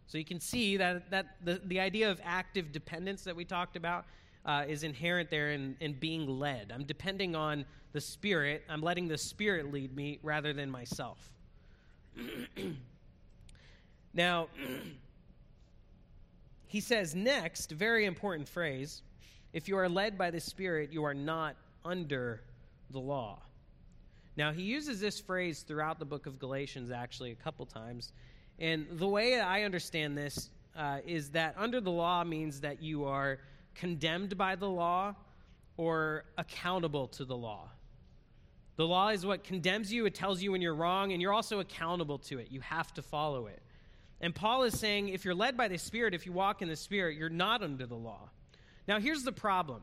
So 0.07 0.17
you 0.17 0.25
can 0.25 0.39
see 0.39 0.77
that, 0.77 1.11
that 1.11 1.35
the, 1.43 1.61
the 1.65 1.79
idea 1.79 2.09
of 2.09 2.19
active 2.23 2.71
dependence 2.71 3.23
that 3.23 3.35
we 3.35 3.43
talked 3.43 3.75
about 3.75 4.05
uh, 4.45 4.63
is 4.67 4.83
inherent 4.83 5.29
there 5.29 5.51
in, 5.51 5.75
in 5.81 5.93
being 5.93 6.27
led. 6.27 6.71
I'm 6.73 6.85
depending 6.85 7.35
on 7.35 7.65
the 7.91 7.99
Spirit. 7.99 8.63
I'm 8.69 8.81
letting 8.81 9.07
the 9.07 9.17
Spirit 9.17 9.73
lead 9.73 9.95
me 9.95 10.19
rather 10.23 10.53
than 10.53 10.71
myself. 10.71 11.29
now, 14.13 14.47
he 16.67 16.79
says 16.79 17.13
next, 17.13 17.71
very 17.71 18.05
important 18.05 18.47
phrase 18.47 19.01
if 19.53 19.67
you 19.67 19.77
are 19.77 19.89
led 19.89 20.17
by 20.17 20.29
the 20.29 20.39
Spirit, 20.39 20.91
you 20.91 21.03
are 21.03 21.13
not 21.13 21.55
under 21.83 22.41
the 22.91 22.99
law. 22.99 23.39
Now, 24.35 24.51
he 24.51 24.61
uses 24.61 24.99
this 24.99 25.19
phrase 25.19 25.61
throughout 25.61 25.97
the 25.97 26.05
book 26.05 26.27
of 26.27 26.37
Galatians, 26.37 26.91
actually, 26.91 27.31
a 27.31 27.35
couple 27.35 27.65
times. 27.65 28.11
And 28.59 28.87
the 28.91 29.07
way 29.07 29.39
I 29.39 29.63
understand 29.63 30.17
this 30.17 30.49
uh, 30.75 30.99
is 31.05 31.31
that 31.31 31.55
under 31.57 31.81
the 31.81 31.91
law 31.91 32.23
means 32.23 32.61
that 32.61 32.81
you 32.81 33.05
are 33.05 33.39
condemned 33.75 34.37
by 34.37 34.55
the 34.55 34.69
law 34.69 35.15
or 35.77 36.25
accountable 36.37 37.07
to 37.07 37.25
the 37.25 37.35
law. 37.35 37.69
The 38.77 38.85
law 38.85 39.09
is 39.09 39.25
what 39.25 39.43
condemns 39.43 39.91
you, 39.91 40.05
it 40.05 40.13
tells 40.13 40.41
you 40.41 40.51
when 40.51 40.61
you're 40.61 40.75
wrong, 40.75 41.11
and 41.11 41.21
you're 41.21 41.33
also 41.33 41.59
accountable 41.59 42.19
to 42.19 42.37
it. 42.37 42.51
You 42.51 42.61
have 42.61 42.93
to 42.93 43.01
follow 43.01 43.47
it. 43.47 43.61
And 44.21 44.33
Paul 44.33 44.63
is 44.63 44.79
saying 44.79 45.09
if 45.09 45.25
you're 45.25 45.35
led 45.35 45.57
by 45.57 45.67
the 45.67 45.77
Spirit, 45.77 46.13
if 46.13 46.25
you 46.25 46.31
walk 46.31 46.61
in 46.61 46.67
the 46.67 46.75
Spirit, 46.75 47.17
you're 47.17 47.29
not 47.29 47.63
under 47.63 47.85
the 47.85 47.95
law. 47.95 48.29
Now, 48.87 48.99
here's 48.99 49.23
the 49.23 49.31
problem. 49.31 49.81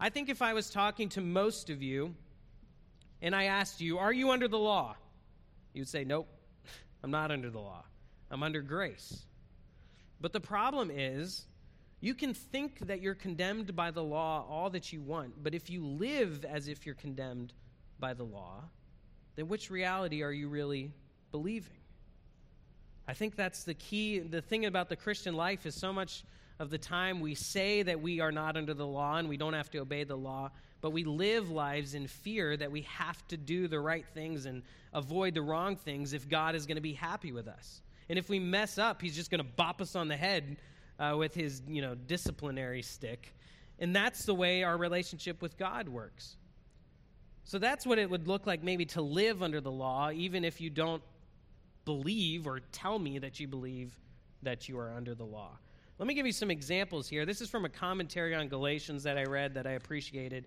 I 0.00 0.08
think 0.08 0.28
if 0.28 0.42
I 0.42 0.52
was 0.52 0.70
talking 0.70 1.08
to 1.10 1.20
most 1.20 1.70
of 1.70 1.82
you 1.82 2.14
and 3.20 3.34
I 3.34 3.44
asked 3.44 3.80
you, 3.80 3.98
Are 3.98 4.12
you 4.12 4.30
under 4.30 4.48
the 4.48 4.58
law? 4.58 4.96
You'd 5.74 5.88
say, 5.88 6.04
Nope, 6.04 6.28
I'm 7.02 7.10
not 7.10 7.30
under 7.30 7.50
the 7.50 7.58
law. 7.58 7.84
I'm 8.30 8.42
under 8.42 8.62
grace. 8.62 9.24
But 10.20 10.32
the 10.32 10.40
problem 10.40 10.90
is, 10.90 11.46
you 12.00 12.14
can 12.14 12.34
think 12.34 12.86
that 12.86 13.00
you're 13.00 13.14
condemned 13.14 13.74
by 13.74 13.90
the 13.90 14.02
law 14.02 14.46
all 14.48 14.70
that 14.70 14.92
you 14.92 15.00
want, 15.00 15.42
but 15.42 15.54
if 15.54 15.68
you 15.70 15.84
live 15.84 16.44
as 16.44 16.68
if 16.68 16.86
you're 16.86 16.94
condemned 16.94 17.52
by 17.98 18.14
the 18.14 18.24
law, 18.24 18.62
then 19.36 19.48
which 19.48 19.70
reality 19.70 20.22
are 20.22 20.32
you 20.32 20.48
really 20.48 20.92
believing? 21.32 21.72
I 23.06 23.14
think 23.14 23.36
that's 23.36 23.64
the 23.64 23.74
key. 23.74 24.18
The 24.18 24.42
thing 24.42 24.66
about 24.66 24.88
the 24.88 24.96
Christian 24.96 25.34
life 25.34 25.64
is 25.64 25.74
so 25.74 25.92
much 25.92 26.24
of 26.58 26.70
the 26.70 26.78
time 26.78 27.20
we 27.20 27.34
say 27.34 27.82
that 27.82 28.00
we 28.00 28.20
are 28.20 28.32
not 28.32 28.56
under 28.56 28.74
the 28.74 28.86
law 28.86 29.16
and 29.16 29.28
we 29.28 29.36
don't 29.36 29.54
have 29.54 29.70
to 29.70 29.78
obey 29.78 30.04
the 30.04 30.16
law, 30.16 30.50
but 30.80 30.90
we 30.90 31.04
live 31.04 31.50
lives 31.50 31.94
in 31.94 32.06
fear 32.06 32.56
that 32.56 32.70
we 32.70 32.82
have 32.82 33.26
to 33.28 33.36
do 33.36 33.66
the 33.66 33.80
right 33.80 34.06
things 34.06 34.46
and 34.46 34.62
avoid 34.92 35.34
the 35.34 35.42
wrong 35.42 35.76
things 35.76 36.12
if 36.12 36.28
God 36.28 36.54
is 36.54 36.66
going 36.66 36.76
to 36.76 36.82
be 36.82 36.92
happy 36.92 37.32
with 37.32 37.48
us. 37.48 37.80
And 38.08 38.18
if 38.18 38.28
we 38.28 38.38
mess 38.38 38.78
up, 38.78 39.02
He's 39.02 39.14
just 39.14 39.30
going 39.30 39.42
to 39.42 39.50
bop 39.56 39.80
us 39.80 39.94
on 39.96 40.08
the 40.08 40.16
head 40.16 40.56
uh, 40.98 41.14
with 41.16 41.34
his, 41.34 41.62
you 41.68 41.82
know, 41.82 41.94
disciplinary 41.94 42.82
stick. 42.82 43.34
And 43.78 43.94
that's 43.94 44.24
the 44.24 44.34
way 44.34 44.62
our 44.62 44.76
relationship 44.76 45.40
with 45.40 45.56
God 45.56 45.88
works. 45.88 46.36
So 47.44 47.58
that's 47.58 47.86
what 47.86 47.98
it 47.98 48.10
would 48.10 48.28
look 48.28 48.46
like 48.46 48.62
maybe 48.62 48.84
to 48.86 49.02
live 49.02 49.42
under 49.42 49.60
the 49.60 49.70
law, 49.70 50.10
even 50.10 50.44
if 50.44 50.60
you 50.60 50.68
don't 50.68 51.02
believe 51.84 52.46
or 52.46 52.60
tell 52.72 52.98
me 52.98 53.18
that 53.20 53.40
you 53.40 53.48
believe 53.48 53.98
that 54.42 54.68
you 54.68 54.78
are 54.78 54.92
under 54.92 55.14
the 55.14 55.24
law. 55.24 55.52
Let 55.98 56.06
me 56.06 56.14
give 56.14 56.26
you 56.26 56.32
some 56.32 56.50
examples 56.50 57.08
here. 57.08 57.24
This 57.24 57.40
is 57.40 57.48
from 57.48 57.64
a 57.64 57.68
commentary 57.68 58.34
on 58.34 58.48
Galatians 58.48 59.02
that 59.04 59.16
I 59.16 59.24
read 59.24 59.54
that 59.54 59.66
I 59.66 59.72
appreciated. 59.72 60.46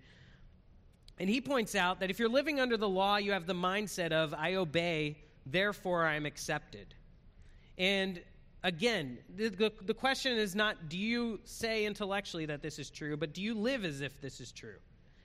And 1.18 1.28
he 1.28 1.40
points 1.40 1.74
out 1.74 2.00
that 2.00 2.10
if 2.10 2.18
you're 2.18 2.28
living 2.28 2.60
under 2.60 2.76
the 2.76 2.88
law, 2.88 3.16
you 3.16 3.32
have 3.32 3.46
the 3.46 3.54
mindset 3.54 4.12
of, 4.12 4.32
I 4.32 4.54
obey, 4.54 5.18
therefore 5.44 6.06
I'm 6.06 6.24
accepted. 6.24 6.94
And 7.78 8.20
again, 8.62 9.18
the, 9.34 9.48
the, 9.48 9.72
the, 9.82 9.94
question 9.94 10.36
is 10.36 10.54
not 10.54 10.88
do 10.88 10.98
you 10.98 11.40
say 11.44 11.84
intellectually 11.84 12.46
that 12.46 12.62
this 12.62 12.78
is 12.78 12.90
true, 12.90 13.16
but 13.16 13.32
do 13.32 13.42
you 13.42 13.54
live 13.54 13.84
as 13.84 14.00
if 14.00 14.20
this 14.20 14.40
is 14.40 14.52
true? 14.52 14.76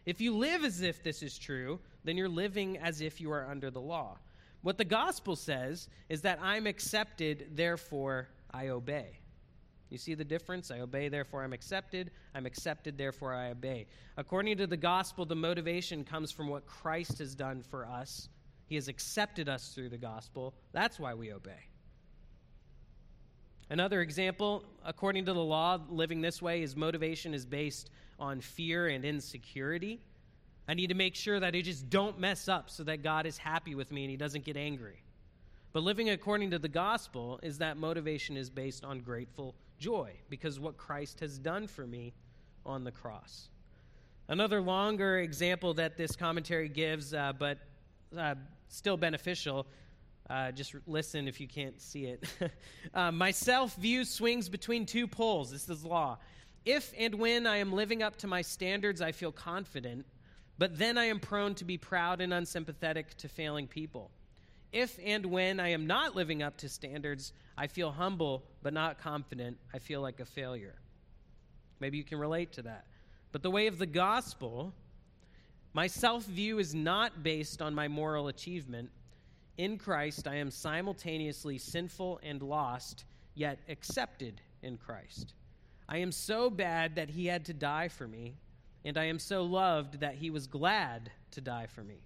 If 0.05 0.21
you 0.21 0.35
live 0.35 0.63
as 0.63 0.81
if 0.81 1.03
this 1.03 1.21
is 1.21 1.37
true, 1.37 1.79
then 2.03 2.15
you're 2.15 2.29
living 2.29 2.77
as 2.77 3.01
if 3.01 3.19
you 3.19 3.31
are 3.31 3.45
under 3.49 3.69
the 3.69 3.81
law. 3.81 4.17
What 4.61 4.77
the 4.77 4.85
gospel 4.85 5.35
says 5.35 5.89
is 6.09 6.21
that 6.21 6.39
I'm 6.41 6.65
accepted, 6.65 7.51
therefore 7.55 8.29
I 8.51 8.69
obey. 8.69 9.19
You 9.89 9.97
see 9.97 10.15
the 10.15 10.25
difference? 10.25 10.71
I 10.71 10.79
obey, 10.79 11.09
therefore 11.09 11.43
I'm 11.43 11.53
accepted. 11.53 12.11
I'm 12.35 12.45
accepted, 12.45 12.97
therefore 12.97 13.33
I 13.33 13.51
obey. 13.51 13.87
According 14.17 14.57
to 14.57 14.67
the 14.67 14.77
gospel, 14.77 15.25
the 15.25 15.35
motivation 15.35 16.03
comes 16.03 16.31
from 16.31 16.47
what 16.47 16.65
Christ 16.65 17.19
has 17.19 17.35
done 17.35 17.61
for 17.61 17.85
us. 17.85 18.29
He 18.65 18.75
has 18.75 18.89
accepted 18.89 19.47
us 19.47 19.69
through 19.69 19.89
the 19.89 19.97
gospel. 19.97 20.53
That's 20.73 20.99
why 20.99 21.13
we 21.13 21.31
obey. 21.31 21.69
Another 23.69 24.01
example, 24.01 24.63
according 24.85 25.25
to 25.25 25.33
the 25.33 25.43
law, 25.43 25.79
living 25.89 26.21
this 26.21 26.41
way, 26.41 26.61
his 26.61 26.75
motivation 26.75 27.33
is 27.33 27.45
based 27.45 27.89
on 28.19 28.39
fear 28.39 28.87
and 28.87 29.03
insecurity. 29.03 29.99
I 30.67 30.73
need 30.73 30.87
to 30.87 30.95
make 30.95 31.15
sure 31.15 31.39
that 31.39 31.55
I 31.55 31.61
just 31.61 31.89
don't 31.89 32.19
mess 32.19 32.47
up 32.47 32.69
so 32.69 32.83
that 32.83 33.03
God 33.03 33.25
is 33.25 33.37
happy 33.37 33.75
with 33.75 33.91
me 33.91 34.03
and 34.03 34.11
he 34.11 34.17
doesn't 34.17 34.45
get 34.45 34.57
angry. 34.57 35.01
But 35.73 35.83
living 35.83 36.09
according 36.09 36.51
to 36.51 36.59
the 36.59 36.69
gospel 36.69 37.39
is 37.43 37.57
that 37.59 37.77
motivation 37.77 38.37
is 38.37 38.49
based 38.49 38.83
on 38.83 38.99
grateful 38.99 39.53
joy 39.77 40.13
because 40.29 40.59
what 40.59 40.77
Christ 40.77 41.19
has 41.19 41.37
done 41.37 41.67
for 41.67 41.85
me 41.85 42.13
on 42.65 42.83
the 42.83 42.91
cross. 42.91 43.49
Another 44.29 44.61
longer 44.61 45.19
example 45.19 45.73
that 45.75 45.97
this 45.97 46.15
commentary 46.15 46.67
gives, 46.67 47.13
uh, 47.13 47.33
but 47.37 47.59
uh, 48.17 48.35
still 48.67 48.97
beneficial, 48.97 49.67
uh, 50.29 50.51
just 50.51 50.75
listen 50.85 51.27
if 51.27 51.39
you 51.39 51.47
can't 51.47 51.81
see 51.81 52.05
it. 52.05 52.23
uh, 52.93 53.11
my 53.11 53.31
self 53.31 53.75
view 53.75 54.03
swings 54.03 54.49
between 54.49 54.85
two 54.85 55.07
poles. 55.07 55.51
This 55.51 55.69
is 55.69 55.85
law. 55.85 56.17
If 56.65 56.93
and 56.97 57.15
when 57.15 57.47
I 57.47 57.57
am 57.57 57.71
living 57.71 58.03
up 58.03 58.17
to 58.17 58.27
my 58.27 58.41
standards, 58.41 59.01
I 59.01 59.13
feel 59.13 59.31
confident, 59.31 60.05
but 60.57 60.77
then 60.77 60.97
I 60.97 61.05
am 61.05 61.19
prone 61.19 61.55
to 61.55 61.65
be 61.65 61.77
proud 61.77 62.19
and 62.19 62.33
unsympathetic 62.33 63.15
to 63.17 63.29
failing 63.29 63.67
people. 63.67 64.11
If 64.73 64.99
and 65.03 65.27
when 65.27 65.61
I 65.61 65.69
am 65.69 65.87
not 65.87 66.15
living 66.15 66.43
up 66.43 66.57
to 66.57 66.69
standards, 66.69 67.31
I 67.57 67.67
feel 67.67 67.91
humble 67.91 68.43
but 68.63 68.73
not 68.73 68.99
confident. 68.99 69.57
I 69.73 69.79
feel 69.79 70.01
like 70.01 70.19
a 70.19 70.25
failure. 70.25 70.75
Maybe 71.79 71.97
you 71.97 72.03
can 72.03 72.19
relate 72.19 72.51
to 72.53 72.63
that. 72.63 72.85
But 73.31 73.43
the 73.43 73.51
way 73.51 73.67
of 73.67 73.77
the 73.77 73.85
gospel, 73.85 74.73
my 75.73 75.87
self 75.87 76.25
view 76.25 76.59
is 76.59 76.75
not 76.75 77.23
based 77.23 77.61
on 77.61 77.73
my 77.73 77.87
moral 77.87 78.27
achievement, 78.27 78.89
in 79.57 79.77
Christ, 79.77 80.27
I 80.27 80.35
am 80.35 80.51
simultaneously 80.51 81.57
sinful 81.57 82.19
and 82.23 82.41
lost, 82.41 83.05
yet 83.33 83.59
accepted 83.69 84.41
in 84.61 84.77
Christ. 84.77 85.33
I 85.89 85.97
am 85.97 86.11
so 86.11 86.49
bad 86.49 86.95
that 86.95 87.09
he 87.09 87.25
had 87.25 87.45
to 87.45 87.53
die 87.53 87.87
for 87.87 88.07
me, 88.07 88.35
and 88.85 88.97
I 88.97 89.05
am 89.05 89.19
so 89.19 89.43
loved 89.43 89.99
that 90.01 90.15
he 90.15 90.29
was 90.29 90.47
glad 90.47 91.11
to 91.31 91.41
die 91.41 91.67
for 91.67 91.83
me. 91.83 92.01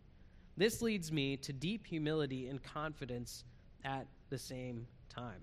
This 0.57 0.81
leads 0.81 1.11
me 1.11 1.37
to 1.37 1.53
deep 1.53 1.87
humility 1.87 2.47
and 2.47 2.61
confidence 2.61 3.43
at 3.83 4.07
the 4.29 4.37
same 4.37 4.87
time. 5.09 5.41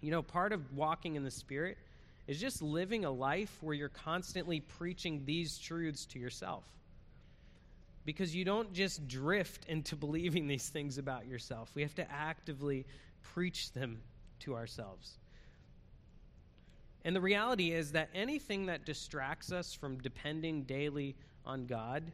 You 0.00 0.10
know, 0.10 0.22
part 0.22 0.52
of 0.52 0.72
walking 0.72 1.16
in 1.16 1.24
the 1.24 1.30
Spirit 1.30 1.78
is 2.26 2.40
just 2.40 2.62
living 2.62 3.04
a 3.04 3.10
life 3.10 3.56
where 3.60 3.74
you're 3.74 3.88
constantly 3.88 4.60
preaching 4.60 5.22
these 5.24 5.58
truths 5.58 6.06
to 6.06 6.18
yourself. 6.18 6.64
Because 8.06 8.34
you 8.34 8.44
don't 8.44 8.72
just 8.72 9.06
drift 9.06 9.66
into 9.66 9.96
believing 10.06 10.46
these 10.46 10.70
things 10.70 10.96
about 10.96 11.26
yourself, 11.26 11.70
we 11.74 11.82
have 11.82 11.94
to 11.96 12.10
actively 12.10 12.86
preach 13.20 13.72
them 13.72 14.00
to 14.40 14.54
ourselves. 14.54 15.18
And 17.04 17.14
the 17.14 17.20
reality 17.20 17.72
is 17.72 17.92
that 17.92 18.08
anything 18.14 18.66
that 18.66 18.86
distracts 18.86 19.52
us 19.52 19.74
from 19.74 19.98
depending 19.98 20.62
daily 20.62 21.14
on 21.44 21.66
God 21.66 22.10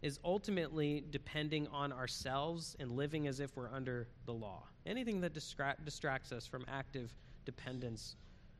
is 0.00 0.20
ultimately 0.24 1.04
depending 1.10 1.66
on 1.68 1.92
ourselves 1.92 2.76
and 2.78 2.92
living 2.92 3.26
as 3.26 3.40
if 3.40 3.56
we're 3.56 3.70
under 3.72 4.06
the 4.26 4.32
law. 4.32 4.62
Anything 4.86 5.20
that 5.22 5.34
distra- 5.34 5.74
distracts 5.84 6.30
us 6.30 6.46
from 6.46 6.64
active 6.68 7.12
dependence 7.44 8.14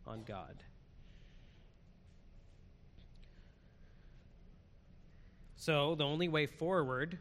on 0.05 0.25
God. 0.25 0.57
So, 5.61 5.97
the 5.97 6.05
only 6.05 6.29
way 6.29 6.47
forward 6.47 7.18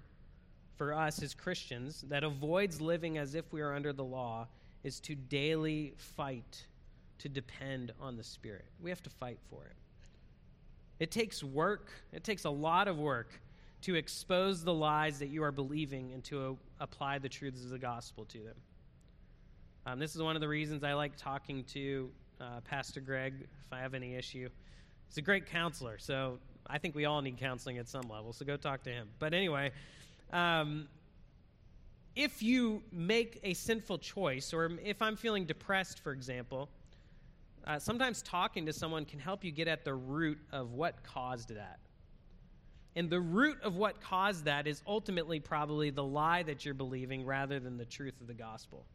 for 0.76 0.93
us 0.93 1.23
as 1.23 1.34
Christians 1.34 2.06
that 2.08 2.23
avoids 2.23 2.80
living 2.80 3.17
as 3.17 3.34
if 3.34 3.52
we 3.52 3.62
are 3.62 3.73
under 3.73 3.91
the 3.91 4.04
law 4.04 4.47
is 4.84 5.00
to 5.02 5.15
daily 5.15 5.95
fight 5.97 6.63
to 7.17 7.30
depend 7.30 7.93
on 8.00 8.15
the 8.15 8.23
Spirit. 8.23 8.65
We 8.80 8.91
have 8.91 9.02
to 9.02 9.10
fight 9.10 9.39
for 9.50 9.63
it. 9.65 9.76
It 11.00 11.10
takes 11.10 11.43
work, 11.43 11.89
it 12.13 12.23
takes 12.23 12.45
a 12.45 12.50
lot 12.50 12.88
of 12.88 13.00
work 13.00 13.41
to 13.82 13.95
expose 13.95 14.63
the 14.63 14.73
lies 14.73 15.17
that 15.17 15.30
you 15.30 15.41
are 15.41 15.52
believing 15.52 16.13
and 16.13 16.23
to 16.26 16.52
uh, 16.52 16.54
apply 16.80 17.17
the 17.17 17.30
truths 17.30 17.63
of 17.63 17.71
the 17.71 17.80
gospel 17.80 18.26
to 18.26 18.38
them. 18.38 18.56
Um, 19.88 19.97
this 19.97 20.15
is 20.15 20.21
one 20.21 20.36
of 20.36 20.41
the 20.41 20.47
reasons 20.47 20.84
I 20.84 20.93
like 20.93 21.17
talking 21.17 21.63
to 21.73 22.12
uh, 22.39 22.62
Pastor 22.62 23.02
Greg 23.02 23.34
if 23.41 23.73
I 23.73 23.80
have 23.80 23.95
any 23.95 24.13
issue. 24.13 24.47
He's 25.08 25.17
a 25.17 25.23
great 25.23 25.47
counselor, 25.47 25.97
so 25.97 26.38
I 26.69 26.77
think 26.77 26.95
we 26.95 27.06
all 27.06 27.21
need 27.21 27.38
counseling 27.38 27.77
at 27.77 27.88
some 27.88 28.10
level, 28.10 28.34
so 28.34 28.45
go 28.45 28.58
talk 28.58 28.84
to 28.84 28.89
him. 28.89 29.10
But 29.19 29.34
anyway, 29.34 29.71
um, 30.32 30.88
if 32.15 32.41
you 32.41 32.84
make 32.91 33.39
a 33.43 33.53
sinful 33.53 33.99
choice, 33.99 34.53
or 34.53 34.71
if 34.84 35.01
I'm 35.01 35.15
feeling 35.15 35.45
depressed, 35.45 35.99
for 35.99 36.12
example, 36.12 36.69
uh, 37.65 37.80
sometimes 37.80 38.21
talking 38.21 38.65
to 38.65 38.73
someone 38.73 39.06
can 39.06 39.19
help 39.19 39.43
you 39.43 39.51
get 39.51 39.67
at 39.67 39.84
the 39.84 39.93
root 39.93 40.39
of 40.51 40.73
what 40.73 41.03
caused 41.03 41.49
that. 41.49 41.80
And 42.95 43.10
the 43.10 43.19
root 43.19 43.62
of 43.62 43.75
what 43.75 44.01
caused 44.01 44.45
that 44.45 44.65
is 44.65 44.82
ultimately 44.88 45.39
probably 45.39 45.91
the 45.91 46.03
lie 46.03 46.43
that 46.43 46.65
you're 46.65 46.73
believing 46.73 47.25
rather 47.25 47.60
than 47.60 47.77
the 47.77 47.86
truth 47.86 48.19
of 48.21 48.27
the 48.27 48.34
gospel. 48.34 48.86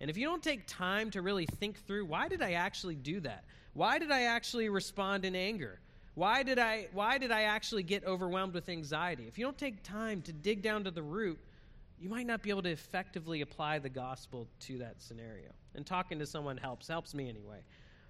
And 0.00 0.10
if 0.10 0.16
you 0.16 0.26
don't 0.26 0.42
take 0.42 0.66
time 0.66 1.10
to 1.12 1.22
really 1.22 1.46
think 1.46 1.78
through 1.86 2.06
why 2.06 2.26
did 2.26 2.42
I 2.42 2.52
actually 2.52 2.96
do 2.96 3.20
that? 3.20 3.44
Why 3.74 3.98
did 3.98 4.10
I 4.10 4.22
actually 4.22 4.68
respond 4.68 5.24
in 5.24 5.36
anger? 5.36 5.78
Why 6.14 6.42
did 6.42 6.58
I 6.58 6.88
why 6.92 7.18
did 7.18 7.30
I 7.30 7.42
actually 7.42 7.82
get 7.82 8.04
overwhelmed 8.04 8.54
with 8.54 8.68
anxiety? 8.68 9.26
If 9.28 9.38
you 9.38 9.44
don't 9.44 9.58
take 9.58 9.82
time 9.82 10.22
to 10.22 10.32
dig 10.32 10.62
down 10.62 10.84
to 10.84 10.90
the 10.90 11.02
root, 11.02 11.38
you 12.00 12.08
might 12.08 12.26
not 12.26 12.42
be 12.42 12.50
able 12.50 12.62
to 12.62 12.70
effectively 12.70 13.42
apply 13.42 13.78
the 13.78 13.88
gospel 13.88 14.48
to 14.60 14.78
that 14.78 15.00
scenario. 15.00 15.50
And 15.74 15.86
talking 15.86 16.18
to 16.18 16.26
someone 16.26 16.56
helps, 16.56 16.88
helps 16.88 17.14
me 17.14 17.28
anyway. 17.28 17.60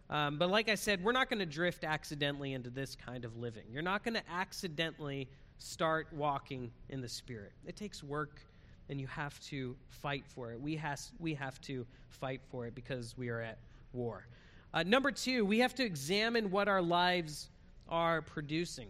Um, 0.08 0.38
but 0.38 0.48
like 0.48 0.68
I 0.68 0.76
said, 0.76 1.02
we're 1.02 1.12
not 1.12 1.28
going 1.28 1.40
to 1.40 1.46
drift 1.46 1.84
accidentally 1.84 2.54
into 2.54 2.70
this 2.70 2.96
kind 2.96 3.24
of 3.24 3.36
living. 3.36 3.64
You're 3.70 3.82
not 3.82 4.04
going 4.04 4.14
to 4.14 4.30
accidentally 4.30 5.28
start 5.58 6.08
walking 6.12 6.70
in 6.88 7.00
the 7.00 7.08
Spirit. 7.08 7.52
It 7.66 7.76
takes 7.76 8.02
work, 8.02 8.40
and 8.88 9.00
you 9.00 9.06
have 9.08 9.38
to 9.46 9.76
fight 9.88 10.24
for 10.26 10.52
it. 10.52 10.60
We, 10.60 10.74
has, 10.76 11.12
we 11.18 11.34
have 11.34 11.60
to 11.62 11.86
fight 12.08 12.40
for 12.50 12.66
it 12.66 12.74
because 12.74 13.16
we 13.16 13.28
are 13.28 13.40
at 13.40 13.58
war. 13.92 14.26
Uh, 14.72 14.82
number 14.84 15.12
two, 15.12 15.44
we 15.44 15.58
have 15.60 15.74
to 15.76 15.84
examine 15.84 16.50
what 16.50 16.66
our 16.66 16.82
lives 16.82 17.50
are 17.90 18.22
producing. 18.22 18.88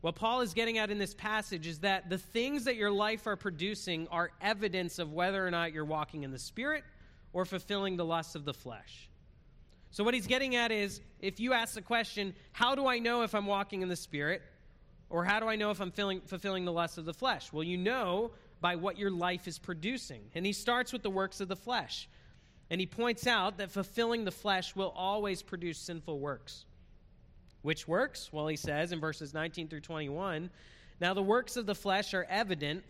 What 0.00 0.16
Paul 0.16 0.42
is 0.42 0.52
getting 0.52 0.76
at 0.78 0.90
in 0.90 0.98
this 0.98 1.14
passage 1.14 1.66
is 1.66 1.78
that 1.78 2.10
the 2.10 2.18
things 2.18 2.64
that 2.64 2.76
your 2.76 2.90
life 2.90 3.26
are 3.26 3.36
producing 3.36 4.06
are 4.08 4.30
evidence 4.40 4.98
of 4.98 5.12
whether 5.12 5.46
or 5.46 5.50
not 5.50 5.72
you're 5.72 5.84
walking 5.84 6.24
in 6.24 6.30
the 6.30 6.38
Spirit 6.38 6.84
or 7.32 7.44
fulfilling 7.46 7.96
the 7.96 8.04
lusts 8.04 8.34
of 8.34 8.44
the 8.44 8.52
flesh. 8.52 9.08
So, 9.90 10.04
what 10.04 10.12
he's 10.12 10.26
getting 10.26 10.56
at 10.56 10.72
is 10.72 11.00
if 11.20 11.40
you 11.40 11.52
ask 11.52 11.74
the 11.74 11.82
question, 11.82 12.34
How 12.52 12.74
do 12.74 12.86
I 12.86 12.98
know 12.98 13.22
if 13.22 13.34
I'm 13.34 13.46
walking 13.46 13.80
in 13.80 13.88
the 13.88 13.96
Spirit? 13.96 14.42
Or 15.10 15.24
how 15.24 15.38
do 15.38 15.48
I 15.48 15.56
know 15.56 15.70
if 15.70 15.80
I'm 15.80 15.92
filling, 15.92 16.20
fulfilling 16.22 16.64
the 16.64 16.72
lusts 16.72 16.98
of 16.98 17.04
the 17.04 17.14
flesh? 17.14 17.52
Well, 17.52 17.62
you 17.62 17.76
know 17.76 18.32
by 18.60 18.76
what 18.76 18.98
your 18.98 19.10
life 19.10 19.46
is 19.46 19.58
producing. 19.58 20.22
And 20.34 20.44
he 20.44 20.52
starts 20.52 20.92
with 20.92 21.02
the 21.02 21.10
works 21.10 21.40
of 21.40 21.48
the 21.48 21.56
flesh. 21.56 22.08
And 22.74 22.80
he 22.80 22.86
points 22.88 23.28
out 23.28 23.58
that 23.58 23.70
fulfilling 23.70 24.24
the 24.24 24.32
flesh 24.32 24.74
will 24.74 24.92
always 24.96 25.44
produce 25.44 25.78
sinful 25.78 26.18
works. 26.18 26.64
Which 27.62 27.86
works? 27.86 28.32
Well, 28.32 28.48
he 28.48 28.56
says 28.56 28.90
in 28.90 28.98
verses 28.98 29.32
19 29.32 29.68
through 29.68 29.82
21 29.82 30.50
Now 31.00 31.14
the 31.14 31.22
works 31.22 31.56
of 31.56 31.66
the 31.66 31.74
flesh 31.76 32.14
are 32.14 32.26
evident 32.28 32.82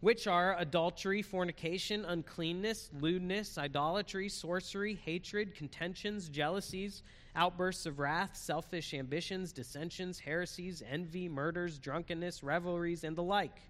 which 0.00 0.26
are 0.26 0.58
adultery, 0.58 1.22
fornication, 1.22 2.04
uncleanness, 2.04 2.90
lewdness, 3.00 3.56
idolatry, 3.56 4.28
sorcery, 4.28 4.96
hatred, 4.96 5.54
contentions, 5.54 6.28
jealousies, 6.28 7.02
outbursts 7.34 7.86
of 7.86 8.00
wrath, 8.00 8.36
selfish 8.36 8.92
ambitions, 8.92 9.52
dissensions, 9.52 10.18
heresies, 10.18 10.82
envy, 10.86 11.30
murders, 11.30 11.78
drunkenness, 11.78 12.42
revelries, 12.42 13.04
and 13.04 13.16
the 13.16 13.22
like. 13.22 13.62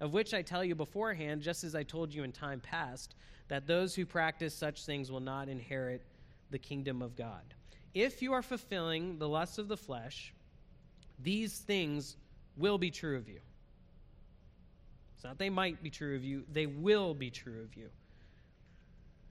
Of 0.00 0.12
which 0.12 0.34
I 0.34 0.42
tell 0.42 0.64
you 0.64 0.74
beforehand, 0.74 1.42
just 1.42 1.64
as 1.64 1.74
I 1.74 1.82
told 1.82 2.12
you 2.12 2.24
in 2.24 2.32
time 2.32 2.60
past, 2.60 3.14
that 3.48 3.66
those 3.66 3.94
who 3.94 4.04
practice 4.04 4.54
such 4.54 4.84
things 4.84 5.10
will 5.10 5.20
not 5.20 5.48
inherit 5.48 6.02
the 6.50 6.58
kingdom 6.58 7.02
of 7.02 7.16
God. 7.16 7.42
If 7.94 8.22
you 8.22 8.32
are 8.32 8.42
fulfilling 8.42 9.18
the 9.18 9.28
lusts 9.28 9.58
of 9.58 9.68
the 9.68 9.76
flesh, 9.76 10.32
these 11.22 11.58
things 11.58 12.16
will 12.56 12.78
be 12.78 12.90
true 12.90 13.16
of 13.16 13.28
you. 13.28 13.40
It's 15.14 15.24
not 15.24 15.38
they 15.38 15.50
might 15.50 15.82
be 15.82 15.90
true 15.90 16.16
of 16.16 16.24
you, 16.24 16.44
they 16.52 16.66
will 16.66 17.14
be 17.14 17.30
true 17.30 17.62
of 17.62 17.76
you. 17.76 17.88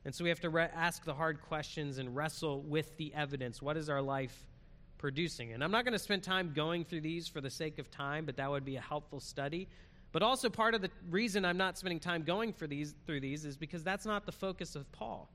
And 0.05 0.13
so 0.13 0.23
we 0.23 0.29
have 0.29 0.41
to 0.41 0.49
re- 0.49 0.69
ask 0.75 1.05
the 1.05 1.13
hard 1.13 1.41
questions 1.41 1.97
and 1.97 2.15
wrestle 2.15 2.61
with 2.61 2.97
the 2.97 3.13
evidence. 3.13 3.61
What 3.61 3.77
is 3.77 3.89
our 3.89 4.01
life 4.01 4.45
producing? 4.97 5.53
And 5.53 5.63
I'm 5.63 5.71
not 5.71 5.85
going 5.85 5.93
to 5.93 5.99
spend 5.99 6.23
time 6.23 6.51
going 6.53 6.83
through 6.83 7.01
these 7.01 7.27
for 7.27 7.39
the 7.39 7.49
sake 7.49 7.79
of 7.79 7.89
time, 7.89 8.25
but 8.25 8.35
that 8.37 8.49
would 8.49 8.65
be 8.65 8.75
a 8.75 8.81
helpful 8.81 9.21
study. 9.21 9.69
But 10.13 10.21
also, 10.21 10.49
part 10.49 10.75
of 10.75 10.81
the 10.81 10.91
reason 11.09 11.43
I'm 11.43 11.57
not 11.57 11.77
spending 11.77 11.99
time 11.99 12.23
going 12.23 12.53
for 12.53 12.67
these, 12.67 12.93
through 13.05 13.19
these 13.19 13.43
is 13.45 13.57
because 13.57 13.83
that's 13.83 14.05
not 14.05 14.25
the 14.25 14.31
focus 14.31 14.75
of 14.75 14.89
Paul. 14.91 15.27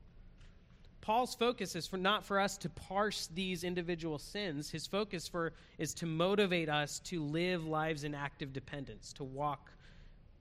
Paul's 1.01 1.35
focus 1.35 1.75
is 1.75 1.85
for 1.85 1.97
not 1.97 2.25
for 2.25 2.39
us 2.39 2.57
to 2.59 2.69
parse 2.69 3.27
these 3.33 3.63
individual 3.63 4.17
sins. 4.17 4.69
His 4.69 4.87
focus 4.87 5.27
for 5.27 5.53
is 5.77 5.93
to 5.95 6.05
motivate 6.05 6.69
us 6.69 6.99
to 7.05 7.21
live 7.21 7.65
lives 7.65 8.03
in 8.05 8.15
active 8.15 8.53
dependence, 8.53 9.11
to 9.13 9.23
walk 9.23 9.71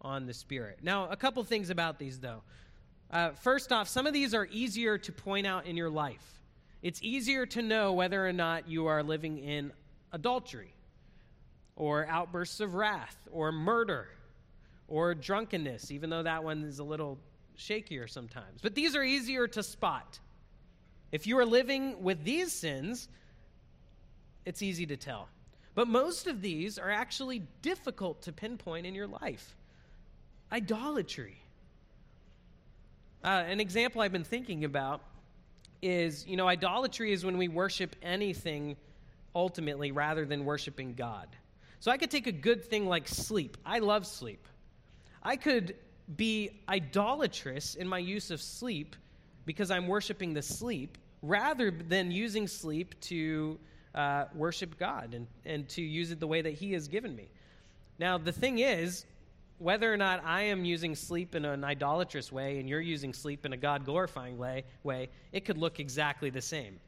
on 0.01 0.27
the 0.27 0.35
Spirit. 0.35 0.79
Now, 0.83 1.09
a 1.11 1.16
couple 1.16 1.42
things 1.42 1.70
about 1.70 1.98
these, 1.98 2.20
though. 2.20 2.42
Uh, 3.11 3.31
first 3.31 3.72
off, 3.72 3.88
some 3.88 4.07
of 4.07 4.12
these 4.12 4.35
are 4.35 4.46
easier 4.53 4.98
to 4.98 5.12
point 5.12 5.46
out 5.46 5.66
in 5.66 5.77
your 5.77 5.90
life. 5.90 6.42
It's 6.83 7.03
easier 7.03 7.44
to 7.46 7.62
know 7.62 7.92
whether 7.92 8.24
or 8.24 8.33
not 8.33 8.68
you 8.68 8.87
are 8.87 9.03
living 9.03 9.38
in 9.38 9.72
adultery, 10.12 10.74
or 11.74 12.07
outbursts 12.07 12.61
of 12.61 12.74
wrath, 12.74 13.16
or 13.33 13.51
murder, 13.51 14.09
or 14.88 15.14
drunkenness, 15.14 15.90
even 15.90 16.11
though 16.11 16.22
that 16.22 16.42
one 16.42 16.64
is 16.64 16.79
a 16.79 16.85
little 16.85 17.18
shakier 17.57 18.09
sometimes. 18.09 18.61
But 18.62 18.74
these 18.74 18.96
are 18.96 19.03
easier 19.03 19.46
to 19.48 19.62
spot. 19.62 20.18
If 21.12 21.27
you 21.27 21.38
are 21.38 21.46
living 21.46 22.03
with 22.03 22.24
these 22.24 22.53
sins, 22.53 23.09
it's 24.44 24.62
easy 24.62 24.87
to 24.87 24.96
tell. 24.96 25.29
But 25.74 25.88
most 25.88 26.27
of 26.27 26.40
these 26.42 26.79
are 26.79 26.90
actually 26.90 27.42
difficult 27.62 28.22
to 28.22 28.33
pinpoint 28.33 28.87
in 28.87 28.94
your 28.94 29.07
life 29.07 29.55
idolatry. 30.51 31.37
Uh, 33.22 33.44
an 33.46 33.61
example 33.61 34.01
I've 34.01 34.12
been 34.12 34.24
thinking 34.24 34.64
about 34.64 35.03
is, 35.83 36.27
you 36.27 36.37
know, 36.37 36.48
idolatry 36.48 37.12
is 37.12 37.24
when 37.24 37.37
we 37.37 37.48
worship 37.48 37.94
anything 38.03 38.77
ultimately 39.35 39.92
rather 39.92 40.24
than 40.24 40.44
worshiping 40.44 40.94
God. 40.94 41.29
So 41.81 41.90
I 41.90 41.98
could 41.98 42.11
take 42.11 42.27
a 42.27 42.33
good 42.33 42.64
thing 42.64 42.87
like 42.87 43.07
sleep. 43.07 43.57
I 43.64 43.81
love 43.81 44.07
sleep. 44.07 44.48
I 45.23 45.37
could 45.37 45.77
be 46.17 46.63
idolatrous 46.69 47.75
in 47.75 47.87
my 47.87 47.99
use 47.99 48.31
of 48.31 48.41
sleep 48.41 48.97
because 49.45 49.71
I'm 49.71 49.87
worshiping 49.87 50.35
the 50.35 50.43
sleep 50.43 50.99
rather 51.23 51.71
than 51.71 52.11
using 52.11 52.47
sleep 52.47 52.99
to 53.03 53.59
uh, 53.95 54.25
worship 54.35 54.79
God 54.79 55.15
and, 55.15 55.27
and 55.45 55.69
to 55.71 55.83
use 55.83 56.11
it 56.11 56.21
the 56.21 56.27
way 56.27 56.43
that 56.43 56.55
He 56.55 56.73
has 56.73 56.89
given 56.89 57.15
me. 57.15 57.29
Now, 57.99 58.17
the 58.17 58.33
thing 58.33 58.61
is, 58.61 59.05
whether 59.59 59.93
or 59.93 59.97
not 59.97 60.25
I 60.25 60.43
am 60.43 60.65
using 60.65 60.95
sleep 60.95 61.35
in 61.35 61.45
an 61.45 61.65
idolatrous 61.65 62.31
way 62.31 62.61
and 62.61 62.69
you're 62.69 62.81
using 62.81 63.13
sleep 63.13 63.45
in 63.45 63.53
a 63.53 63.57
God 63.57 63.85
glorifying 63.85 64.39
way, 64.39 64.65
way, 64.85 65.09
it 65.33 65.45
could 65.45 65.59
look 65.59 65.81
exactly 65.81 66.31
the 66.31 66.41
same. 66.41 66.79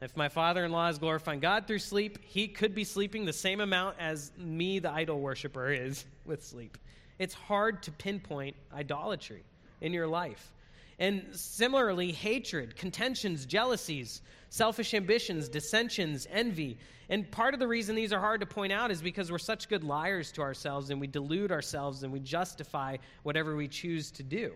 If 0.00 0.16
my 0.16 0.28
father 0.28 0.64
in 0.64 0.72
law 0.72 0.88
is 0.88 0.98
glorifying 0.98 1.38
God 1.38 1.66
through 1.66 1.78
sleep, 1.78 2.18
he 2.22 2.48
could 2.48 2.74
be 2.74 2.84
sleeping 2.84 3.24
the 3.24 3.32
same 3.32 3.60
amount 3.60 3.96
as 4.00 4.32
me, 4.36 4.80
the 4.80 4.90
idol 4.90 5.20
worshiper, 5.20 5.70
is 5.70 6.04
with 6.26 6.44
sleep. 6.44 6.76
It's 7.18 7.34
hard 7.34 7.82
to 7.84 7.92
pinpoint 7.92 8.56
idolatry 8.72 9.44
in 9.80 9.92
your 9.92 10.06
life. 10.06 10.50
And 10.98 11.24
similarly, 11.32 12.12
hatred, 12.12 12.76
contentions, 12.76 13.46
jealousies, 13.46 14.22
selfish 14.48 14.94
ambitions, 14.94 15.48
dissensions, 15.48 16.28
envy. 16.30 16.78
And 17.08 17.28
part 17.30 17.54
of 17.54 17.60
the 17.60 17.66
reason 17.66 17.96
these 17.96 18.12
are 18.12 18.20
hard 18.20 18.40
to 18.40 18.46
point 18.46 18.72
out 18.72 18.90
is 18.90 19.02
because 19.02 19.30
we're 19.30 19.38
such 19.38 19.68
good 19.68 19.82
liars 19.82 20.30
to 20.32 20.42
ourselves 20.42 20.90
and 20.90 21.00
we 21.00 21.08
delude 21.08 21.50
ourselves 21.50 22.04
and 22.04 22.12
we 22.12 22.20
justify 22.20 22.96
whatever 23.24 23.56
we 23.56 23.66
choose 23.66 24.10
to 24.12 24.22
do. 24.22 24.52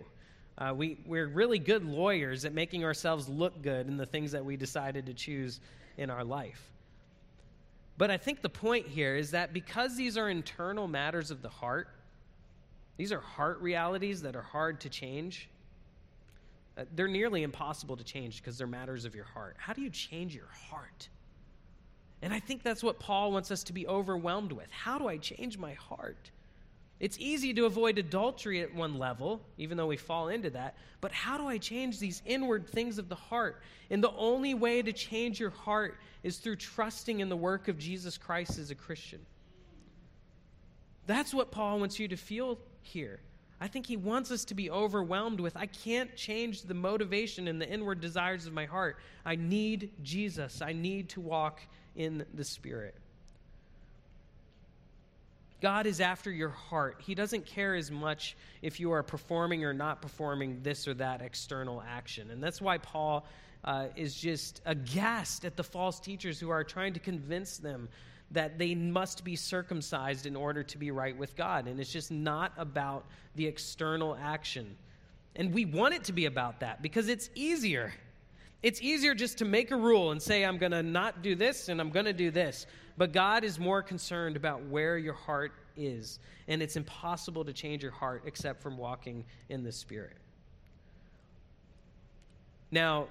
Uh, 0.57 0.73
we, 0.77 0.99
we're 1.07 1.29
really 1.29 1.59
good 1.59 1.85
lawyers 1.85 2.45
at 2.45 2.53
making 2.53 2.85
ourselves 2.85 3.29
look 3.29 3.61
good 3.63 3.89
in 3.89 3.97
the 3.97 4.07
things 4.07 4.33
that 4.33 4.45
we 4.45 4.57
decided 4.57 5.07
to 5.07 5.15
choose 5.15 5.61
in 5.97 6.11
our 6.11 6.25
life. 6.25 6.73
But 7.97 8.13
I 8.13 8.17
think 8.17 8.43
the 8.43 8.49
point 8.49 8.87
here 8.87 9.17
is 9.17 9.33
that 9.33 9.53
because 9.53 9.97
these 9.97 10.17
are 10.17 10.31
internal 10.31 10.87
matters 10.87 11.33
of 11.33 11.43
the 11.43 11.49
heart, 11.49 11.89
these 12.99 13.13
are 13.13 13.21
heart 13.21 13.61
realities 13.63 14.21
that 14.23 14.37
are 14.37 14.43
hard 14.43 14.81
to 14.83 14.91
change. 14.91 15.49
Uh, 16.77 16.85
they're 16.95 17.09
nearly 17.09 17.43
impossible 17.43 17.97
to 17.97 18.05
change 18.05 18.43
because 18.43 18.59
they're 18.59 18.67
matters 18.67 19.07
of 19.07 19.15
your 19.15 19.25
heart. 19.25 19.57
How 19.59 19.73
do 19.73 19.81
you 19.81 19.89
change 19.89 20.35
your 20.35 20.51
heart? 20.71 21.09
And 22.21 22.35
I 22.35 22.41
think 22.41 22.63
that's 22.63 22.83
what 22.83 22.99
Paul 22.99 23.33
wants 23.33 23.51
us 23.51 23.63
to 23.65 23.73
be 23.73 23.87
overwhelmed 23.87 24.53
with. 24.53 24.71
How 24.71 24.99
do 24.99 25.09
I 25.09 25.17
change 25.17 25.57
my 25.57 25.75
heart? 25.75 26.31
It's 26.99 27.17
easy 27.21 27.55
to 27.55 27.67
avoid 27.67 27.97
adultery 27.99 28.61
at 28.61 28.75
one 28.75 28.99
level, 28.99 29.41
even 29.57 29.77
though 29.77 29.87
we 29.87 29.97
fall 29.97 30.29
into 30.29 30.51
that. 30.51 30.77
But 31.01 31.13
how 31.13 31.39
do 31.39 31.47
I 31.47 31.59
change 31.59 32.01
these 32.01 32.23
inward 32.27 32.69
things 32.69 32.99
of 32.99 33.09
the 33.09 33.15
heart? 33.15 33.63
And 33.91 34.03
the 34.03 34.11
only 34.17 34.55
way 34.55 34.83
to 34.83 34.93
change 34.93 35.39
your 35.39 35.51
heart 35.51 35.97
is 36.25 36.39
through 36.39 36.57
trusting 36.57 37.21
in 37.21 37.29
the 37.29 37.37
work 37.37 37.69
of 37.69 37.79
Jesus 37.79 38.19
Christ 38.19 38.59
as 38.59 38.73
a 38.73 38.75
Christian. 38.75 39.21
That's 41.07 41.33
what 41.33 41.53
Paul 41.53 41.79
wants 41.79 42.01
you 42.01 42.09
to 42.09 42.17
feel 42.17 42.59
here. 42.89 43.21
I 43.61 43.69
think 43.69 43.87
he 43.87 43.97
wants 43.97 44.31
us 44.31 44.45
to 44.47 44.55
be 44.55 44.71
overwhelmed 44.71 45.41
with 45.41 45.57
I 45.57 45.67
can't 45.67 46.15
change 46.15 46.63
the 46.63 46.75
motivation 46.75 47.49
and 47.49 47.61
the 47.61 47.69
inward 47.69 48.01
desires 48.01 48.47
of 48.47 48.53
my 48.53 48.67
heart. 48.67 48.99
I 49.25 49.35
need 49.35 49.91
Jesus. 50.03 50.63
I 50.63 50.73
need 50.73 51.09
to 51.11 51.21
walk 51.21 51.61
in 51.97 52.25
the 52.35 52.45
Spirit. 52.45 52.95
God 55.61 55.87
is 55.87 56.01
after 56.01 56.31
your 56.31 56.51
heart. 56.51 57.03
He 57.05 57.17
doesn't 57.17 57.47
care 57.47 57.75
as 57.75 57.91
much 57.91 58.37
if 58.63 58.79
you 58.79 58.93
are 58.93 59.03
performing 59.03 59.65
or 59.65 59.73
not 59.73 60.01
performing 60.01 60.61
this 60.63 60.87
or 60.87 60.95
that 60.95 61.21
external 61.21 61.83
action. 61.87 62.31
And 62.31 62.41
that's 62.41 62.61
why 62.61 62.79
Paul 62.79 63.27
uh, 63.65 63.87
is 63.97 64.15
just 64.15 64.61
aghast 64.67 65.45
at 65.45 65.57
the 65.57 65.65
false 65.65 65.99
teachers 65.99 66.39
who 66.39 66.51
are 66.51 66.63
trying 66.63 66.93
to 66.93 67.01
convince 67.01 67.59
them 67.59 67.89
that 68.31 68.59
they 68.59 68.75
must 68.75 69.25
be 69.25 69.37
circumcised 69.37 70.27
in 70.27 70.37
order 70.37 70.63
to 70.63 70.79
be 70.79 70.91
right 70.91 71.17
with 71.17 71.35
God. 71.37 71.67
And 71.67 71.81
it's 71.81 71.93
just 71.93 72.11
not 72.11 72.53
about 72.59 73.07
the 73.37 73.47
external 73.47 74.17
action. 74.21 74.77
And 75.37 75.55
we 75.55 75.65
want 75.65 75.95
it 75.95 76.05
to 76.05 76.13
be 76.13 76.27
about 76.27 76.61
that 76.61 76.83
because 76.83 77.09
it's 77.09 77.31
easier. 77.35 77.93
It's 78.63 78.83
easier 78.83 79.15
just 79.15 79.39
to 79.39 79.45
make 79.45 79.71
a 79.71 79.77
rule 79.77 80.11
and 80.11 80.21
say, 80.21 80.45
I'm 80.45 80.59
going 80.59 80.73
to 80.73 80.83
not 80.83 81.23
do 81.23 81.35
this 81.35 81.69
and 81.69 81.81
I'm 81.81 81.91
going 81.91 82.07
to 82.07 82.13
do 82.13 82.31
this. 82.31 82.67
But 82.97 83.13
God 83.13 83.45
is 83.45 83.59
more 83.59 83.83
concerned 83.83 84.37
about 84.37 84.65
where 84.65 84.99
your 84.99 85.15
heart 85.15 85.53
is. 85.77 86.19
And 86.49 86.61
it's 86.61 86.77
impossible 86.77 87.45
to 87.45 87.53
change 87.53 87.83
your 87.83 87.93
heart 87.93 88.25
except 88.27 88.61
from 88.61 88.77
walking 88.77 89.25
in 89.49 89.63
the 89.63 89.73
Spirit. 89.73 90.17
Now, 92.71 93.07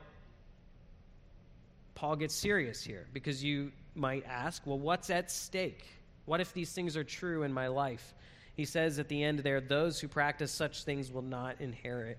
Paul 1.95 2.17
gets 2.17 2.35
serious 2.35 2.83
here 2.83 3.07
because 3.13 3.43
you 3.43 3.71
might 3.97 4.25
ask, 4.25 4.65
well, 4.65 4.79
what's 4.79 5.09
at 5.09 5.31
stake? 5.31 5.85
What 6.25 6.41
if 6.41 6.53
these 6.53 6.73
things 6.73 6.95
are 6.97 7.03
true 7.03 7.43
in 7.43 7.53
my 7.53 7.67
life? 7.67 8.13
He 8.55 8.65
says 8.65 8.99
at 8.99 9.07
the 9.07 9.23
end 9.23 9.39
there, 9.39 9.61
those 9.61 9.99
who 9.99 10.07
practice 10.07 10.51
such 10.51 10.83
things 10.83 11.11
will 11.11 11.21
not 11.21 11.61
inherit 11.61 12.17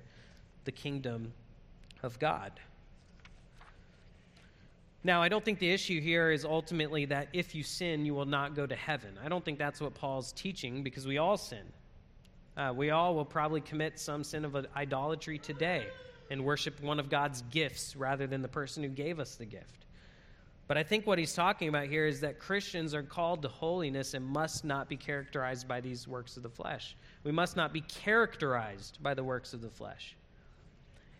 the 0.64 0.73
kingdom 0.73 1.33
of 2.03 2.19
God. 2.19 2.53
Now, 5.05 5.23
I 5.23 5.29
don't 5.29 5.45
think 5.45 5.59
the 5.59 5.71
issue 5.71 6.01
here 6.01 6.31
is 6.31 6.45
ultimately 6.45 7.05
that 7.07 7.29
if 7.33 7.55
you 7.55 7.62
sin, 7.62 8.05
you 8.05 8.14
will 8.14 8.27
not 8.27 8.55
go 8.55 8.67
to 8.67 8.77
heaven. 8.77 9.19
I 9.25 9.29
don't 9.29 9.45
think 9.45 9.59
that's 9.59 9.81
what 9.81 9.95
Paul's 9.95 10.33
teaching 10.33 10.83
because 10.83 11.07
we 11.07 11.19
all 11.19 11.37
sin. 11.37 11.64
Uh, 12.57 12.73
we 12.75 12.91
all 12.91 13.14
will 13.14 13.25
probably 13.25 13.61
commit 13.61 14.01
some 14.01 14.25
sin 14.25 14.45
of 14.45 14.57
idolatry 14.77 15.38
today 15.38 15.87
and 16.31 16.45
worship 16.45 16.83
one 16.83 16.99
of 16.99 17.09
God's 17.09 17.43
gifts 17.51 17.95
rather 17.97 18.27
than 18.27 18.43
the 18.43 18.49
person 18.49 18.83
who 18.83 18.88
gave 18.88 19.21
us 19.21 19.37
the 19.37 19.47
gift. 19.47 19.87
But 20.69 20.77
I 20.77 20.83
think 20.83 21.07
what 21.07 21.19
he's 21.19 21.33
talking 21.33 21.71
about 21.71 21.87
here 21.87 22.07
is 22.07 22.21
that 22.21 22.39
Christians 22.39 22.95
are 22.95 23.03
called 23.03 23.41
to 23.43 23.49
holiness 23.49 24.13
and 24.13 24.25
must 24.25 24.67
not 24.67 24.87
be 24.87 24.97
characterized 24.97 25.67
by 25.67 25.81
these 25.81 26.07
works 26.07 26.37
of 26.37 26.43
the 26.43 26.51
flesh. 26.51 26.95
We 27.25 27.33
must 27.33 27.57
not 27.57 27.73
be 27.73 27.81
characterized 27.81 29.03
by 29.03 29.15
the 29.15 29.25
works 29.25 29.55
of 29.55 29.63
the 29.63 29.71
flesh. 29.71 30.15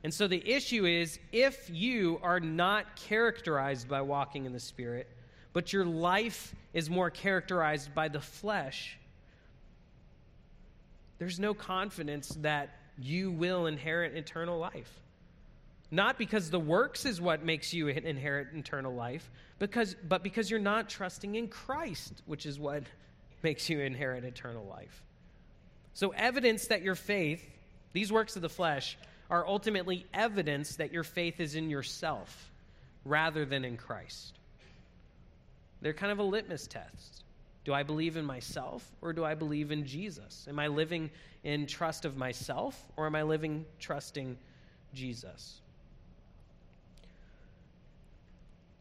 And 0.05 0.13
so 0.13 0.29
the 0.29 0.47
issue 0.49 0.85
is 0.85 1.19
if 1.33 1.69
you 1.71 2.21
are 2.23 2.41
not 2.41 2.95
characterized 2.95 3.89
by 3.89 4.03
walking 4.03 4.45
in 4.45 4.53
the 4.53 4.61
Spirit, 4.61 5.09
but 5.55 5.73
your 5.73 5.87
life 5.87 6.55
is 6.75 6.91
more 6.91 7.11
characterized 7.11 7.95
by 7.95 8.09
the 8.09 8.21
flesh, 8.21 8.99
there's 11.19 11.41
no 11.41 11.55
confidence 11.55 12.29
that 12.43 12.69
you 12.99 13.31
will 13.31 13.67
inherit 13.67 14.15
eternal 14.15 14.59
life. 14.59 15.01
Not 15.91 16.19
because 16.19 16.51
the 16.51 16.61
works 16.61 17.07
is 17.07 17.21
what 17.21 17.45
makes 17.45 17.73
you 17.73 17.89
inherit 17.89 18.49
eternal 18.55 18.95
life, 18.95 19.31
because, 19.59 19.97
but 20.07 20.23
because 20.23 20.51
you're 20.51 20.61
not 20.61 20.89
trusting 20.89 21.35
in 21.35 21.49
Christ, 21.49 22.23
which 22.27 22.45
is 22.45 22.59
what 22.59 22.83
makes 23.43 23.71
you 23.71 23.81
inherit 23.81 24.25
eternal 24.25 24.67
life. 24.67 25.03
So, 25.95 26.11
evidence 26.11 26.67
that 26.67 26.83
your 26.83 26.95
faith, 26.95 27.45
these 27.93 28.13
works 28.13 28.37
of 28.37 28.43
the 28.43 28.49
flesh, 28.49 28.99
are 29.31 29.47
ultimately 29.47 30.07
evidence 30.13 30.77
that 30.77 30.93
your 30.93 31.05
faith 31.05 31.41
is 31.41 31.55
in 31.55 31.71
yourself 31.71 32.51
rather 33.05 33.45
than 33.45 33.65
in 33.65 33.77
Christ. 33.77 34.39
They're 35.81 35.93
kind 35.93 36.13
of 36.13 36.19
a 36.19 36.23
litmus 36.23 36.67
test. 36.67 37.25
Do 37.65 37.75
I 37.75 37.83
believe 37.83 38.17
in 38.17 38.25
myself 38.25 38.89
or 39.03 39.13
do 39.13 39.25
I 39.25 39.35
believe 39.35 39.71
in 39.71 39.87
Jesus? 39.87 40.47
Am 40.49 40.59
I 40.59 40.69
living 40.69 41.11
in 41.45 41.67
trust 41.67 42.05
of 42.05 42.17
myself 42.17 42.83
or 42.97 43.07
am 43.07 43.15
I 43.15 43.23
living 43.23 43.67
trusting 43.79 44.39
Jesus? 44.95 45.61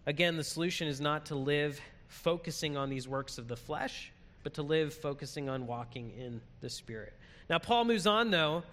Again, 0.07 0.37
the 0.37 0.43
solution 0.43 0.87
is 0.87 1.01
not 1.01 1.25
to 1.25 1.35
live 1.35 1.81
focusing 2.07 2.77
on 2.77 2.89
these 2.89 3.09
works 3.09 3.37
of 3.37 3.49
the 3.49 3.57
flesh, 3.57 4.09
but 4.41 4.53
to 4.53 4.63
live 4.63 4.93
focusing 4.93 5.49
on 5.49 5.67
walking 5.67 6.13
in 6.17 6.39
the 6.61 6.69
Spirit. 6.69 7.11
Now, 7.49 7.59
Paul 7.59 7.83
moves 7.83 8.07
on, 8.07 8.31
though, 8.31 8.63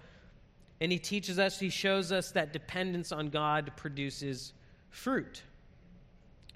and 0.79 0.93
he 0.93 0.97
teaches 0.97 1.37
us, 1.37 1.59
he 1.59 1.69
shows 1.69 2.13
us 2.13 2.31
that 2.31 2.53
dependence 2.53 3.11
on 3.11 3.27
God 3.27 3.73
produces 3.75 4.53
fruit. 4.91 5.43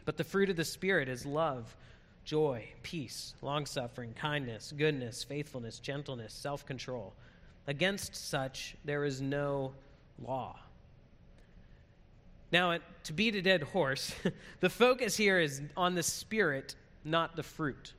But 0.06 0.16
the 0.16 0.24
fruit 0.24 0.50
of 0.50 0.56
the 0.56 0.64
Spirit 0.64 1.10
is 1.10 1.26
love, 1.26 1.76
joy, 2.24 2.70
peace, 2.82 3.34
long 3.42 3.66
suffering, 3.66 4.14
kindness, 4.14 4.74
goodness, 4.78 5.26
faithfulness, 5.26 5.80
gentleness, 5.80 6.34
self 6.34 6.66
control. 6.66 7.14
Against 7.68 8.16
such, 8.16 8.78
there 8.86 9.04
is 9.04 9.20
no 9.22 9.74
law. 10.26 10.58
Now, 12.52 12.78
to 13.04 13.14
beat 13.14 13.36
a 13.36 13.42
dead 13.42 13.64
horse, 13.64 14.14
the 14.60 14.70
focus 14.70 15.16
here 15.16 15.40
is 15.40 15.62
on 15.78 15.96
the 15.96 16.04
Spirit, 16.04 16.76
not 17.04 17.36
the 17.36 17.44
fruit. 17.44 17.94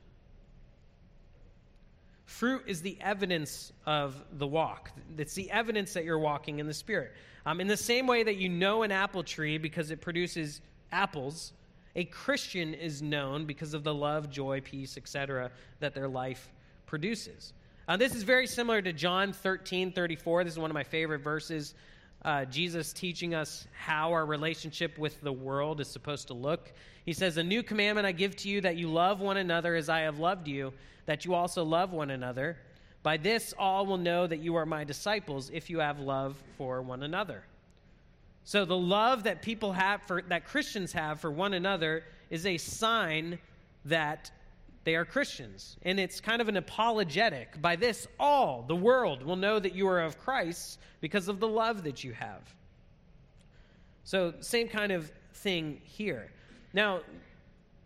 Fruit 2.25 2.63
is 2.65 2.81
the 2.81 2.97
evidence 3.01 3.73
of 3.85 4.21
the 4.33 4.47
walk. 4.47 4.91
It's 5.17 5.33
the 5.33 5.51
evidence 5.51 5.93
that 5.93 6.05
you're 6.05 6.19
walking 6.19 6.59
in 6.59 6.67
the 6.67 6.73
Spirit. 6.73 7.13
Um, 7.45 7.59
in 7.59 7.67
the 7.67 7.77
same 7.77 8.07
way 8.07 8.23
that 8.23 8.37
you 8.37 8.49
know 8.49 8.83
an 8.83 8.91
apple 8.91 9.23
tree 9.23 9.57
because 9.57 9.91
it 9.91 10.01
produces 10.01 10.61
apples, 10.91 11.53
a 11.95 12.05
Christian 12.05 12.73
is 12.73 13.01
known 13.01 13.45
because 13.45 13.73
of 13.73 13.83
the 13.83 13.93
love, 13.93 14.29
joy, 14.29 14.61
peace, 14.61 14.97
etc., 14.97 15.51
that 15.79 15.93
their 15.93 16.07
life 16.07 16.51
produces. 16.85 17.53
Uh, 17.87 17.97
this 17.97 18.15
is 18.15 18.23
very 18.23 18.47
similar 18.47 18.81
to 18.81 18.93
John 18.93 19.33
13 19.33 19.91
34. 19.91 20.43
This 20.43 20.53
is 20.53 20.59
one 20.59 20.71
of 20.71 20.75
my 20.75 20.83
favorite 20.83 21.19
verses. 21.19 21.73
Uh, 22.23 22.45
Jesus 22.45 22.93
teaching 22.93 23.33
us 23.33 23.67
how 23.73 24.11
our 24.11 24.25
relationship 24.25 24.97
with 24.97 25.19
the 25.21 25.33
world 25.33 25.81
is 25.81 25.87
supposed 25.87 26.27
to 26.27 26.33
look. 26.33 26.71
He 27.05 27.13
says, 27.13 27.37
A 27.37 27.43
new 27.43 27.63
commandment 27.63 28.05
I 28.05 28.11
give 28.11 28.35
to 28.37 28.49
you 28.49 28.61
that 28.61 28.77
you 28.77 28.87
love 28.87 29.21
one 29.21 29.37
another 29.37 29.75
as 29.75 29.89
I 29.89 30.01
have 30.01 30.19
loved 30.19 30.47
you 30.47 30.71
that 31.05 31.25
you 31.25 31.33
also 31.33 31.63
love 31.63 31.91
one 31.91 32.11
another. 32.11 32.57
By 33.03 33.17
this, 33.17 33.53
all 33.57 33.85
will 33.85 33.97
know 33.97 34.27
that 34.27 34.39
you 34.39 34.55
are 34.55 34.65
my 34.65 34.83
disciples 34.83 35.49
if 35.51 35.69
you 35.69 35.79
have 35.79 35.99
love 35.99 36.41
for 36.57 36.81
one 36.81 37.03
another. 37.03 37.43
So, 38.43 38.65
the 38.65 38.77
love 38.77 39.23
that 39.23 39.41
people 39.41 39.73
have 39.73 40.01
for, 40.03 40.21
that 40.23 40.45
Christians 40.45 40.93
have 40.93 41.19
for 41.19 41.31
one 41.31 41.53
another 41.53 42.03
is 42.29 42.45
a 42.45 42.57
sign 42.57 43.39
that 43.85 44.31
they 44.83 44.95
are 44.95 45.05
Christians. 45.05 45.77
And 45.83 45.99
it's 45.99 46.19
kind 46.19 46.41
of 46.41 46.49
an 46.49 46.57
apologetic. 46.57 47.61
By 47.61 47.75
this, 47.75 48.07
all 48.19 48.63
the 48.67 48.75
world 48.75 49.23
will 49.23 49.35
know 49.35 49.59
that 49.59 49.75
you 49.75 49.87
are 49.87 50.01
of 50.01 50.17
Christ 50.17 50.79
because 51.01 51.27
of 51.27 51.39
the 51.39 51.47
love 51.47 51.83
that 51.83 52.03
you 52.03 52.13
have. 52.13 52.41
So, 54.03 54.33
same 54.39 54.67
kind 54.67 54.91
of 54.91 55.11
thing 55.33 55.79
here. 55.83 56.31
Now, 56.73 57.01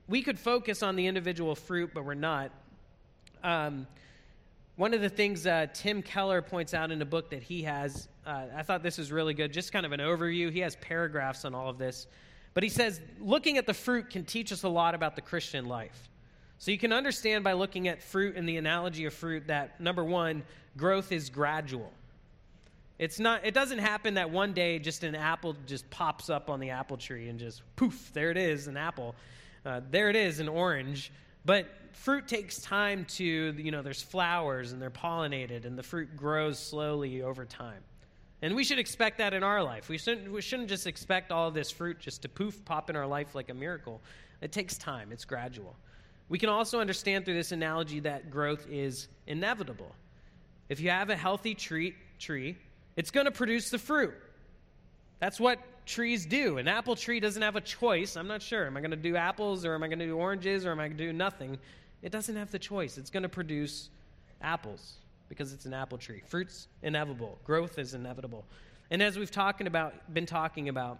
we 0.07 0.21
could 0.21 0.39
focus 0.39 0.83
on 0.83 0.95
the 0.95 1.07
individual 1.07 1.55
fruit, 1.55 1.91
but 1.93 2.05
we're 2.05 2.13
not. 2.13 2.51
Um, 3.43 3.87
one 4.77 4.93
of 4.93 5.01
the 5.01 5.09
things 5.09 5.45
uh, 5.47 5.67
Tim 5.73 6.01
Keller 6.01 6.41
points 6.41 6.73
out 6.73 6.91
in 6.91 7.01
a 7.01 7.05
book 7.05 7.29
that 7.29 7.43
he 7.43 7.63
has, 7.63 8.07
uh, 8.25 8.45
I 8.55 8.63
thought 8.63 8.83
this 8.83 8.97
was 8.97 9.11
really 9.11 9.33
good, 9.33 9.51
just 9.51 9.71
kind 9.71 9.85
of 9.85 9.91
an 9.91 9.99
overview. 9.99 10.51
He 10.51 10.59
has 10.59 10.75
paragraphs 10.77 11.45
on 11.45 11.55
all 11.55 11.69
of 11.69 11.77
this. 11.77 12.07
But 12.53 12.63
he 12.63 12.69
says, 12.69 13.01
looking 13.19 13.57
at 13.57 13.65
the 13.65 13.73
fruit 13.73 14.09
can 14.09 14.23
teach 14.25 14.51
us 14.51 14.63
a 14.63 14.69
lot 14.69 14.95
about 14.95 15.15
the 15.15 15.21
Christian 15.21 15.65
life. 15.65 16.09
So 16.57 16.71
you 16.71 16.77
can 16.77 16.93
understand 16.93 17.43
by 17.43 17.53
looking 17.53 17.87
at 17.87 18.01
fruit 18.01 18.35
and 18.35 18.47
the 18.47 18.57
analogy 18.57 19.05
of 19.05 19.13
fruit 19.13 19.47
that, 19.47 19.79
number 19.79 20.03
one, 20.03 20.43
growth 20.77 21.11
is 21.11 21.29
gradual. 21.29 21.91
It's 22.97 23.19
not, 23.19 23.45
it 23.45 23.53
doesn't 23.53 23.79
happen 23.79 24.13
that 24.13 24.29
one 24.29 24.53
day 24.53 24.79
just 24.79 25.03
an 25.03 25.15
apple 25.15 25.55
just 25.67 25.89
pops 25.89 26.29
up 26.29 26.49
on 26.49 26.59
the 26.59 26.69
apple 26.69 26.95
tree 26.95 27.27
and 27.27 27.37
just 27.37 27.61
poof, 27.75 28.11
there 28.13 28.31
it 28.31 28.37
is, 28.37 28.67
an 28.67 28.77
apple. 28.77 29.15
Uh, 29.65 29.81
there 29.91 30.09
it 30.09 30.15
is, 30.15 30.39
an 30.39 30.47
orange. 30.47 31.11
But 31.43 31.67
fruit 31.91 32.27
takes 32.27 32.59
time 32.61 33.05
to, 33.05 33.25
you 33.25 33.71
know, 33.71 33.81
there's 33.81 34.01
flowers 34.01 34.71
and 34.71 34.81
they're 34.81 34.89
pollinated 34.89 35.65
and 35.65 35.77
the 35.77 35.83
fruit 35.83 36.15
grows 36.15 36.57
slowly 36.57 37.21
over 37.21 37.45
time. 37.45 37.81
And 38.41 38.55
we 38.55 38.63
should 38.63 38.79
expect 38.79 39.17
that 39.17 39.33
in 39.33 39.43
our 39.43 39.61
life. 39.63 39.89
We 39.89 39.97
shouldn't, 39.97 40.31
we 40.31 40.41
shouldn't 40.41 40.69
just 40.69 40.87
expect 40.87 41.31
all 41.31 41.51
this 41.51 41.71
fruit 41.71 41.99
just 41.99 42.21
to 42.21 42.29
poof, 42.29 42.63
pop 42.63 42.89
in 42.89 42.95
our 42.95 43.07
life 43.07 43.35
like 43.35 43.49
a 43.49 43.53
miracle. 43.53 44.01
It 44.41 44.51
takes 44.51 44.77
time, 44.77 45.11
it's 45.11 45.25
gradual. 45.25 45.75
We 46.29 46.39
can 46.39 46.49
also 46.49 46.79
understand 46.79 47.25
through 47.25 47.35
this 47.35 47.51
analogy 47.51 47.99
that 48.01 48.31
growth 48.31 48.65
is 48.69 49.07
inevitable. 49.27 49.95
If 50.69 50.79
you 50.79 50.89
have 50.89 51.09
a 51.09 51.15
healthy 51.15 51.53
tree, 51.53 51.95
tree 52.19 52.57
it's 52.95 53.11
going 53.11 53.25
to 53.25 53.31
produce 53.31 53.69
the 53.69 53.77
fruit. 53.77 54.13
That's 55.19 55.39
what 55.39 55.59
trees 55.85 56.25
do. 56.25 56.57
An 56.57 56.67
apple 56.67 56.95
tree 56.95 57.19
doesn't 57.19 57.41
have 57.41 57.55
a 57.55 57.61
choice. 57.61 58.15
I'm 58.15 58.27
not 58.27 58.41
sure. 58.41 58.65
Am 58.65 58.75
I 58.75 58.79
going 58.79 58.91
to 58.91 58.97
do 58.97 59.15
apples 59.15 59.65
or 59.65 59.75
am 59.75 59.83
I 59.83 59.87
going 59.87 59.99
to 59.99 60.05
do 60.05 60.17
oranges 60.17 60.65
or 60.65 60.71
am 60.71 60.79
I 60.79 60.87
going 60.87 60.97
to 60.97 61.05
do 61.05 61.13
nothing? 61.13 61.57
It 62.01 62.11
doesn't 62.11 62.35
have 62.35 62.51
the 62.51 62.59
choice. 62.59 62.97
It's 62.97 63.09
going 63.09 63.23
to 63.23 63.29
produce 63.29 63.89
apples 64.41 64.93
because 65.29 65.53
it's 65.53 65.65
an 65.65 65.73
apple 65.73 65.97
tree. 65.97 66.21
Fruit's 66.25 66.67
inevitable. 66.83 67.37
Growth 67.45 67.79
is 67.79 67.93
inevitable. 67.93 68.45
And 68.91 69.01
as 69.01 69.17
we've 69.17 69.31
talking 69.31 69.67
about, 69.67 70.13
been 70.13 70.25
talking 70.25 70.69
about, 70.69 70.99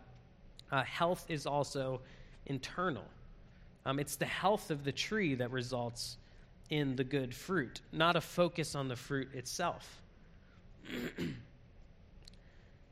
uh, 0.71 0.83
health 0.83 1.25
is 1.29 1.45
also 1.45 2.01
internal. 2.47 3.05
Um, 3.85 3.99
it's 3.99 4.15
the 4.15 4.25
health 4.25 4.71
of 4.71 4.83
the 4.83 4.91
tree 4.91 5.35
that 5.35 5.51
results 5.51 6.17
in 6.69 6.95
the 6.95 7.03
good 7.03 7.33
fruit, 7.33 7.81
not 7.91 8.15
a 8.15 8.21
focus 8.21 8.75
on 8.75 8.87
the 8.87 8.95
fruit 8.95 9.33
itself. 9.33 10.01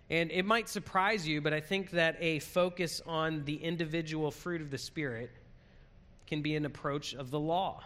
And 0.09 0.31
it 0.31 0.45
might 0.45 0.69
surprise 0.69 1.27
you, 1.27 1.41
but 1.41 1.53
I 1.53 1.59
think 1.59 1.89
that 1.91 2.17
a 2.19 2.37
focus 2.37 3.01
on 3.07 3.45
the 3.45 3.55
individual 3.55 4.29
fruit 4.29 4.61
of 4.61 4.69
the 4.69 4.77
Spirit 4.77 5.31
can 6.27 6.41
be 6.43 6.55
an 6.55 6.65
approach 6.65 7.15
of 7.15 7.31
the 7.31 7.39
law. 7.39 7.83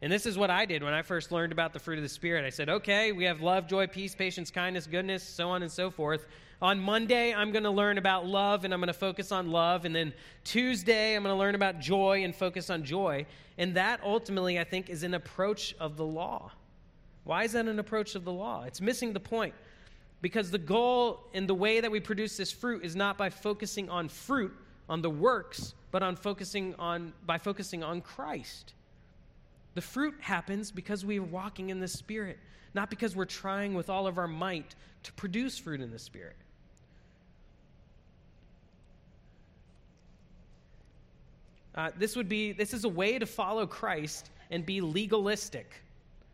And 0.00 0.12
this 0.12 0.26
is 0.26 0.38
what 0.38 0.50
I 0.50 0.64
did 0.64 0.82
when 0.82 0.94
I 0.94 1.02
first 1.02 1.32
learned 1.32 1.50
about 1.50 1.72
the 1.72 1.80
fruit 1.80 1.98
of 1.98 2.04
the 2.04 2.08
Spirit. 2.08 2.44
I 2.44 2.50
said, 2.50 2.68
okay, 2.68 3.10
we 3.10 3.24
have 3.24 3.40
love, 3.40 3.66
joy, 3.66 3.88
peace, 3.88 4.14
patience, 4.14 4.50
kindness, 4.50 4.86
goodness, 4.86 5.24
so 5.24 5.48
on 5.48 5.62
and 5.62 5.70
so 5.70 5.90
forth. 5.90 6.26
On 6.62 6.78
Monday, 6.78 7.34
I'm 7.34 7.50
going 7.50 7.64
to 7.64 7.70
learn 7.70 7.98
about 7.98 8.26
love 8.26 8.64
and 8.64 8.72
I'm 8.72 8.80
going 8.80 8.88
to 8.88 8.92
focus 8.92 9.32
on 9.32 9.50
love. 9.50 9.84
And 9.84 9.94
then 9.94 10.12
Tuesday, 10.44 11.16
I'm 11.16 11.22
going 11.24 11.34
to 11.34 11.38
learn 11.38 11.56
about 11.56 11.80
joy 11.80 12.22
and 12.24 12.34
focus 12.34 12.70
on 12.70 12.84
joy. 12.84 13.26
And 13.58 13.74
that 13.74 14.00
ultimately, 14.04 14.58
I 14.58 14.64
think, 14.64 14.88
is 14.88 15.02
an 15.02 15.14
approach 15.14 15.74
of 15.80 15.96
the 15.96 16.04
law. 16.04 16.52
Why 17.24 17.44
is 17.44 17.52
that 17.52 17.66
an 17.66 17.78
approach 17.78 18.14
of 18.14 18.24
the 18.24 18.32
law? 18.32 18.64
It's 18.64 18.80
missing 18.80 19.12
the 19.12 19.20
point. 19.20 19.54
Because 20.20 20.50
the 20.50 20.58
goal 20.58 21.24
and 21.34 21.48
the 21.48 21.54
way 21.54 21.80
that 21.80 21.90
we 21.90 22.00
produce 22.00 22.36
this 22.36 22.50
fruit 22.50 22.84
is 22.84 22.96
not 22.96 23.18
by 23.18 23.30
focusing 23.30 23.88
on 23.88 24.08
fruit, 24.08 24.52
on 24.88 25.02
the 25.02 25.10
works, 25.10 25.74
but 25.90 26.02
on 26.02 26.16
focusing 26.16 26.74
on 26.76 27.12
by 27.24 27.38
focusing 27.38 27.84
on 27.84 28.00
Christ. 28.00 28.74
The 29.74 29.80
fruit 29.80 30.14
happens 30.20 30.70
because 30.70 31.04
we're 31.04 31.22
walking 31.22 31.70
in 31.70 31.80
the 31.80 31.88
Spirit, 31.88 32.38
not 32.74 32.90
because 32.90 33.14
we're 33.14 33.24
trying 33.24 33.74
with 33.74 33.90
all 33.90 34.06
of 34.06 34.18
our 34.18 34.28
might 34.28 34.74
to 35.04 35.12
produce 35.12 35.58
fruit 35.58 35.80
in 35.80 35.90
the 35.90 35.98
Spirit. 35.98 36.36
Uh, 41.74 41.90
this 41.96 42.16
would 42.16 42.28
be 42.28 42.50
this 42.52 42.74
is 42.74 42.84
a 42.84 42.88
way 42.88 43.20
to 43.20 43.26
follow 43.26 43.64
Christ 43.64 44.30
and 44.50 44.66
be 44.66 44.80
legalistic 44.80 45.80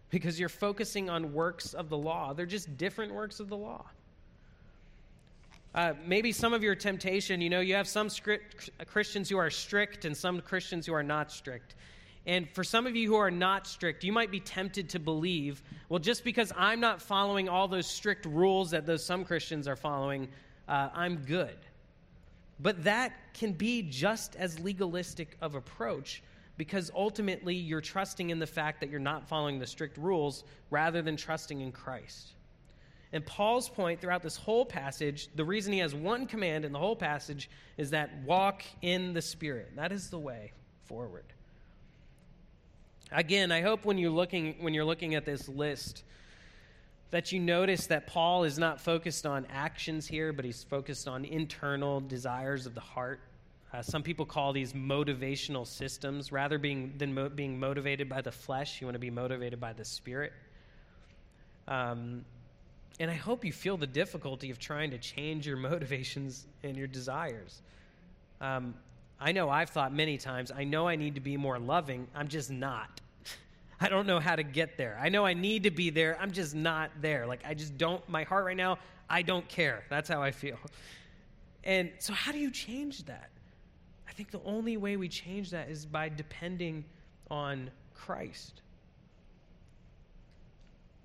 because 0.08 0.40
you're 0.40 0.48
focusing 0.48 1.10
on 1.10 1.34
works 1.34 1.74
of 1.74 1.90
the 1.90 1.98
law. 1.98 2.32
They're 2.32 2.46
just 2.46 2.78
different 2.78 3.12
works 3.12 3.40
of 3.40 3.48
the 3.48 3.56
law. 3.56 3.84
Uh, 5.74 5.92
maybe 6.06 6.30
some 6.30 6.54
of 6.54 6.62
your 6.62 6.76
temptation, 6.76 7.40
you 7.40 7.50
know, 7.50 7.58
you 7.58 7.74
have 7.74 7.88
some 7.88 8.08
script, 8.08 8.70
Christians 8.86 9.28
who 9.28 9.36
are 9.36 9.50
strict 9.50 10.04
and 10.04 10.16
some 10.16 10.40
Christians 10.40 10.86
who 10.86 10.94
are 10.94 11.02
not 11.02 11.32
strict. 11.32 11.74
And 12.26 12.48
for 12.50 12.64
some 12.64 12.86
of 12.86 12.96
you 12.96 13.08
who 13.08 13.16
are 13.16 13.30
not 13.30 13.66
strict, 13.66 14.02
you 14.02 14.12
might 14.12 14.30
be 14.30 14.40
tempted 14.40 14.88
to 14.90 14.98
believe, 14.98 15.62
well, 15.88 15.98
just 15.98 16.24
because 16.24 16.52
I'm 16.56 16.80
not 16.80 17.02
following 17.02 17.48
all 17.48 17.68
those 17.68 17.86
strict 17.86 18.24
rules 18.24 18.70
that 18.70 18.86
those 18.86 19.04
some 19.04 19.24
Christians 19.24 19.68
are 19.68 19.76
following, 19.76 20.28
uh, 20.66 20.88
I'm 20.94 21.16
good. 21.16 21.58
But 22.60 22.84
that 22.84 23.12
can 23.34 23.52
be 23.52 23.82
just 23.82 24.36
as 24.36 24.58
legalistic 24.58 25.36
of 25.42 25.54
approach 25.54 26.22
because 26.56 26.90
ultimately 26.94 27.54
you're 27.54 27.80
trusting 27.80 28.30
in 28.30 28.38
the 28.38 28.46
fact 28.46 28.80
that 28.80 28.88
you're 28.88 29.00
not 29.00 29.28
following 29.28 29.58
the 29.58 29.66
strict 29.66 29.98
rules 29.98 30.44
rather 30.70 31.02
than 31.02 31.16
trusting 31.16 31.60
in 31.60 31.72
Christ. 31.72 32.34
And 33.12 33.24
Paul's 33.26 33.68
point 33.68 34.00
throughout 34.00 34.22
this 34.22 34.36
whole 34.36 34.64
passage, 34.64 35.28
the 35.34 35.44
reason 35.44 35.72
he 35.72 35.80
has 35.80 35.94
one 35.94 36.26
command 36.26 36.64
in 36.64 36.72
the 36.72 36.78
whole 36.78 36.96
passage 36.96 37.50
is 37.76 37.90
that 37.90 38.10
walk 38.24 38.62
in 38.82 39.12
the 39.12 39.22
Spirit. 39.22 39.76
That 39.76 39.92
is 39.92 40.10
the 40.10 40.18
way 40.18 40.52
forward. 40.84 41.33
Again, 43.14 43.52
I 43.52 43.60
hope 43.60 43.84
when 43.84 43.96
you're 43.96 44.10
looking 44.10 44.56
when 44.58 44.74
you're 44.74 44.84
looking 44.84 45.14
at 45.14 45.24
this 45.24 45.48
list 45.48 46.02
that 47.12 47.30
you 47.30 47.38
notice 47.38 47.86
that 47.86 48.08
Paul 48.08 48.42
is 48.42 48.58
not 48.58 48.80
focused 48.80 49.24
on 49.24 49.46
actions 49.54 50.04
here, 50.04 50.32
but 50.32 50.44
he's 50.44 50.64
focused 50.64 51.06
on 51.06 51.24
internal 51.24 52.00
desires 52.00 52.66
of 52.66 52.74
the 52.74 52.80
heart. 52.80 53.20
Uh, 53.72 53.82
some 53.82 54.02
people 54.02 54.26
call 54.26 54.52
these 54.52 54.72
motivational 54.72 55.64
systems. 55.64 56.32
Rather 56.32 56.58
being, 56.58 56.92
than 56.98 57.14
mo- 57.14 57.28
being 57.28 57.60
motivated 57.60 58.08
by 58.08 58.20
the 58.20 58.32
flesh, 58.32 58.80
you 58.80 58.88
want 58.88 58.96
to 58.96 59.00
be 59.00 59.10
motivated 59.10 59.60
by 59.60 59.72
the 59.72 59.84
spirit. 59.84 60.32
Um, 61.68 62.24
and 62.98 63.08
I 63.08 63.14
hope 63.14 63.44
you 63.44 63.52
feel 63.52 63.76
the 63.76 63.86
difficulty 63.86 64.50
of 64.50 64.58
trying 64.58 64.90
to 64.90 64.98
change 64.98 65.46
your 65.46 65.56
motivations 65.70 66.46
and 66.64 66.76
your 66.76 66.88
desires. 66.88 67.62
Um, 68.40 68.74
I 69.20 69.30
know 69.30 69.50
I've 69.50 69.70
thought 69.70 69.94
many 69.94 70.18
times, 70.18 70.50
I 70.50 70.64
know 70.64 70.88
I 70.88 70.96
need 70.96 71.14
to 71.14 71.20
be 71.20 71.36
more 71.36 71.60
loving. 71.60 72.08
I'm 72.12 72.26
just 72.26 72.50
not. 72.50 73.00
I 73.80 73.88
don't 73.88 74.06
know 74.06 74.20
how 74.20 74.36
to 74.36 74.42
get 74.42 74.76
there. 74.76 74.98
I 75.00 75.08
know 75.08 75.26
I 75.26 75.34
need 75.34 75.64
to 75.64 75.70
be 75.70 75.90
there. 75.90 76.16
I'm 76.20 76.30
just 76.30 76.54
not 76.54 76.90
there. 77.00 77.26
Like, 77.26 77.40
I 77.44 77.54
just 77.54 77.76
don't, 77.76 78.06
my 78.08 78.24
heart 78.24 78.44
right 78.44 78.56
now, 78.56 78.78
I 79.08 79.22
don't 79.22 79.48
care. 79.48 79.84
That's 79.90 80.08
how 80.08 80.22
I 80.22 80.30
feel. 80.30 80.58
And 81.64 81.90
so, 81.98 82.12
how 82.12 82.32
do 82.32 82.38
you 82.38 82.50
change 82.50 83.04
that? 83.04 83.30
I 84.08 84.12
think 84.12 84.30
the 84.30 84.42
only 84.44 84.76
way 84.76 84.96
we 84.96 85.08
change 85.08 85.50
that 85.50 85.68
is 85.68 85.86
by 85.86 86.08
depending 86.08 86.84
on 87.30 87.70
Christ. 87.94 88.60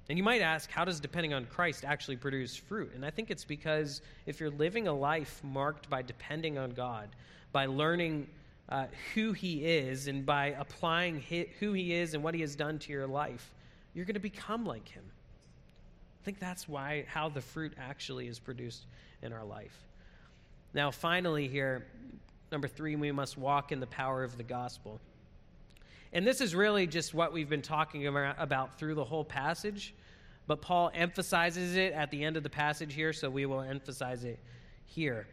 And 0.09 0.17
you 0.17 0.23
might 0.23 0.41
ask, 0.41 0.71
how 0.71 0.85
does 0.85 0.99
depending 0.99 1.33
on 1.33 1.45
Christ 1.45 1.85
actually 1.85 2.17
produce 2.17 2.55
fruit? 2.55 2.93
And 2.95 3.05
I 3.05 3.11
think 3.11 3.29
it's 3.29 3.45
because 3.45 4.01
if 4.25 4.39
you're 4.39 4.49
living 4.49 4.87
a 4.87 4.93
life 4.93 5.39
marked 5.43 5.87
by 5.89 6.01
depending 6.01 6.57
on 6.57 6.71
God, 6.71 7.09
by 7.51 7.67
learning 7.67 8.27
uh, 8.69 8.85
who 9.13 9.33
He 9.33 9.65
is, 9.65 10.07
and 10.07 10.25
by 10.25 10.55
applying 10.59 11.23
who 11.59 11.73
He 11.73 11.93
is 11.93 12.13
and 12.13 12.23
what 12.23 12.33
He 12.33 12.41
has 12.41 12.55
done 12.55 12.79
to 12.79 12.91
your 12.91 13.07
life, 13.07 13.53
you're 13.93 14.05
going 14.05 14.13
to 14.13 14.19
become 14.19 14.65
like 14.65 14.87
Him. 14.87 15.03
I 16.21 16.25
think 16.25 16.39
that's 16.39 16.67
why 16.67 17.05
how 17.07 17.29
the 17.29 17.41
fruit 17.41 17.73
actually 17.77 18.27
is 18.27 18.39
produced 18.39 18.85
in 19.21 19.33
our 19.33 19.43
life. 19.43 19.77
Now, 20.73 20.91
finally, 20.91 21.47
here, 21.47 21.85
Number 22.51 22.67
three, 22.67 22.95
we 22.95 23.11
must 23.11 23.37
walk 23.37 23.71
in 23.71 23.79
the 23.79 23.87
power 23.87 24.23
of 24.23 24.35
the 24.37 24.43
gospel. 24.43 24.99
And 26.13 26.25
this 26.25 26.41
is 26.41 26.55
really 26.55 26.87
just 26.87 27.13
what 27.13 27.31
we've 27.31 27.49
been 27.49 27.61
talking 27.61 28.07
about 28.07 28.79
through 28.79 28.95
the 28.95 29.03
whole 29.03 29.23
passage, 29.23 29.93
but 30.47 30.59
Paul 30.61 30.89
emphasizes 30.95 31.75
it 31.75 31.93
at 31.93 32.09
the 32.09 32.23
end 32.23 32.37
of 32.37 32.43
the 32.43 32.49
passage 32.49 32.93
here, 32.95 33.13
so 33.13 33.29
we 33.29 33.45
will 33.45 33.61
emphasize 33.61 34.23
it 34.23 34.39
here. 34.85 35.27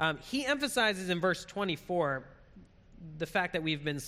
Um, 0.00 0.18
he 0.30 0.46
emphasizes 0.46 1.10
in 1.10 1.20
verse 1.20 1.44
24 1.44 2.24
the 3.18 3.26
fact 3.26 3.52
that 3.52 3.62
we've 3.62 3.84
been 3.84 4.00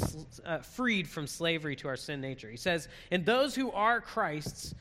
uh, 0.44 0.58
freed 0.58 1.06
from 1.06 1.26
slavery 1.26 1.76
to 1.76 1.88
our 1.88 1.96
sin 1.96 2.20
nature. 2.20 2.50
He 2.50 2.56
says, 2.56 2.88
And 3.10 3.26
those 3.26 3.54
who 3.54 3.70
are 3.72 4.00
Christ's 4.00 4.74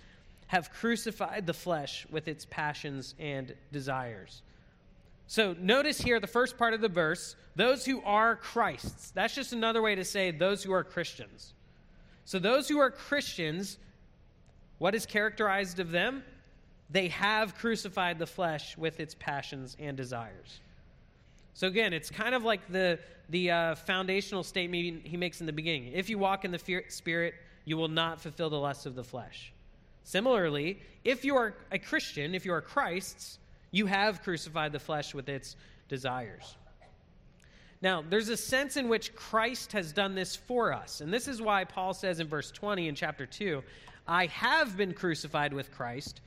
have 0.48 0.72
crucified 0.72 1.46
the 1.46 1.54
flesh 1.54 2.08
with 2.10 2.30
its 2.30 2.46
passions 2.46 3.14
and 3.20 3.54
desires. 3.74 4.42
So 5.28 5.56
notice 5.60 6.00
here 6.00 6.20
the 6.20 6.28
first 6.28 6.58
part 6.58 6.74
of 6.74 6.82
the 6.82 6.90
verse 6.90 7.36
those 7.56 7.86
who 7.86 8.02
are 8.04 8.38
Christ's. 8.38 9.12
That's 9.12 9.36
just 9.36 9.52
another 9.52 9.82
way 9.82 9.96
to 9.96 10.06
say 10.06 10.32
those 10.32 10.64
who 10.64 10.72
are 10.72 10.84
Christians. 10.84 11.54
So 12.24 12.40
those 12.40 12.70
who 12.70 12.80
are 12.80 12.90
Christians, 12.90 13.78
what 14.78 14.96
is 14.96 15.06
characterized 15.06 15.80
of 15.82 15.92
them? 15.92 16.24
They 16.90 17.10
have 17.10 17.56
crucified 17.56 18.20
the 18.20 18.28
flesh 18.28 18.78
with 18.78 19.02
its 19.02 19.16
passions 19.16 19.76
and 19.80 19.98
desires. 19.98 20.62
So 21.54 21.68
again, 21.68 21.94
it's 21.94 22.10
kind 22.10 22.36
of 22.36 22.44
like 22.44 22.68
the 22.72 23.00
the 23.30 23.50
uh, 23.50 23.76
foundational 23.76 24.44
statement 24.44 25.06
he 25.06 25.16
makes 25.16 25.40
in 25.40 25.46
the 25.46 25.54
beginning. 25.54 25.92
If 25.94 26.10
you 26.10 26.18
walk 26.18 26.44
in 26.44 26.52
the 26.52 26.60
fear, 26.60 26.84
Spirit, 26.90 27.34
you 27.64 27.78
will 27.78 27.88
not 27.88 28.20
fulfill 28.20 28.50
the 28.50 28.60
lusts 28.60 28.86
of 28.86 28.96
the 28.96 29.04
flesh. 29.04 29.54
Similarly, 30.04 30.80
if 31.04 31.24
you 31.24 31.38
are 31.38 31.54
a 31.72 31.80
Christian, 31.80 32.36
if 32.36 32.46
you 32.46 32.52
are 32.52 32.62
Christ's, 32.62 33.40
you 33.72 33.86
have 33.86 34.22
crucified 34.22 34.74
the 34.74 34.80
flesh 34.80 35.14
with 35.14 35.30
its 35.30 35.56
desires. 35.88 36.56
Now, 37.82 38.04
there's 38.08 38.30
a 38.30 38.38
sense 38.38 38.78
in 38.78 38.90
which 38.90 39.16
Christ 39.16 39.72
has 39.72 39.92
done 39.92 40.14
this 40.14 40.36
for 40.36 40.74
us. 40.74 41.02
And 41.02 41.12
this 41.12 41.28
is 41.28 41.42
why 41.42 41.64
Paul 41.64 41.94
says 41.94 42.20
in 42.20 42.28
verse 42.28 42.52
20 42.52 42.88
in 42.88 42.96
chapter 42.96 43.26
2 43.26 43.64
I 44.08 44.26
have 44.28 44.76
been 44.76 44.94
crucified 44.94 45.54
with 45.54 45.72
Christ. 45.72 46.22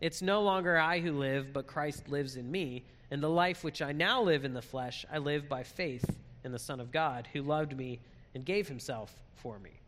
It's 0.00 0.20
no 0.20 0.42
longer 0.42 0.76
I 0.76 1.00
who 1.00 1.12
live, 1.12 1.52
but 1.52 1.66
Christ 1.66 2.08
lives 2.08 2.36
in 2.36 2.50
me. 2.50 2.84
And 3.10 3.22
the 3.22 3.30
life 3.30 3.64
which 3.64 3.82
I 3.82 3.92
now 3.92 4.22
live 4.22 4.44
in 4.44 4.54
the 4.54 4.62
flesh, 4.62 5.04
I 5.12 5.18
live 5.18 5.48
by 5.48 5.62
faith 5.62 6.04
in 6.44 6.52
the 6.52 6.58
Son 6.58 6.80
of 6.80 6.92
God, 6.92 7.28
who 7.32 7.42
loved 7.42 7.76
me 7.76 8.00
and 8.34 8.44
gave 8.44 8.68
himself 8.68 9.12
for 9.34 9.58
me. 9.58 9.80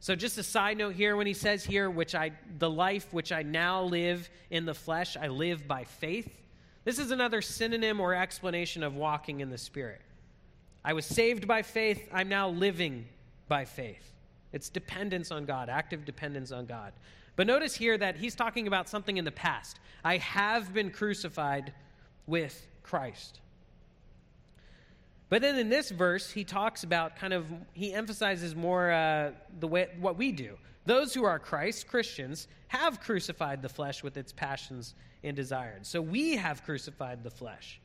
So 0.00 0.16
just 0.16 0.36
a 0.38 0.42
side 0.42 0.78
note 0.78 0.94
here 0.94 1.16
when 1.16 1.28
he 1.28 1.32
says 1.32 1.64
here 1.64 1.88
which 1.88 2.14
I 2.14 2.32
the 2.58 2.68
life 2.68 3.12
which 3.12 3.30
I 3.30 3.42
now 3.42 3.84
live 3.84 4.28
in 4.50 4.64
the 4.64 4.74
flesh 4.74 5.16
I 5.16 5.28
live 5.28 5.68
by 5.68 5.84
faith. 5.84 6.28
This 6.84 6.98
is 6.98 7.12
another 7.12 7.40
synonym 7.40 8.00
or 8.00 8.12
explanation 8.12 8.82
of 8.82 8.96
walking 8.96 9.40
in 9.40 9.50
the 9.50 9.58
spirit. 9.58 10.00
I 10.84 10.94
was 10.94 11.06
saved 11.06 11.46
by 11.46 11.62
faith, 11.62 12.08
I'm 12.12 12.28
now 12.28 12.48
living 12.48 13.06
by 13.46 13.64
faith. 13.64 14.12
It's 14.52 14.68
dependence 14.68 15.30
on 15.30 15.44
God, 15.44 15.68
active 15.68 16.04
dependence 16.04 16.50
on 16.50 16.66
God. 16.66 16.92
But 17.36 17.46
notice 17.46 17.76
here 17.76 17.96
that 17.96 18.16
he's 18.16 18.34
talking 18.34 18.66
about 18.66 18.88
something 18.88 19.16
in 19.16 19.24
the 19.24 19.30
past. 19.30 19.78
I 20.04 20.16
have 20.16 20.74
been 20.74 20.90
crucified 20.90 21.72
with 22.26 22.66
Christ. 22.82 23.40
But 25.28 25.40
then 25.40 25.58
in 25.58 25.70
this 25.70 25.90
verse, 25.90 26.30
he 26.30 26.44
talks 26.44 26.84
about 26.84 27.16
kind 27.16 27.32
of, 27.32 27.46
he 27.72 27.94
emphasizes 27.94 28.54
more 28.54 28.90
uh, 28.90 29.30
the 29.60 29.66
way, 29.66 29.88
what 29.98 30.18
we 30.18 30.30
do. 30.30 30.58
Those 30.84 31.14
who 31.14 31.24
are 31.24 31.38
Christ, 31.38 31.86
Christians, 31.86 32.48
have 32.68 33.00
crucified 33.00 33.62
the 33.62 33.68
flesh 33.68 34.02
with 34.02 34.16
its 34.16 34.32
passions 34.32 34.94
and 35.24 35.34
desires. 35.34 35.88
So 35.88 36.02
we 36.02 36.36
have 36.36 36.64
crucified 36.64 37.22
the 37.22 37.30
flesh. 37.30 37.80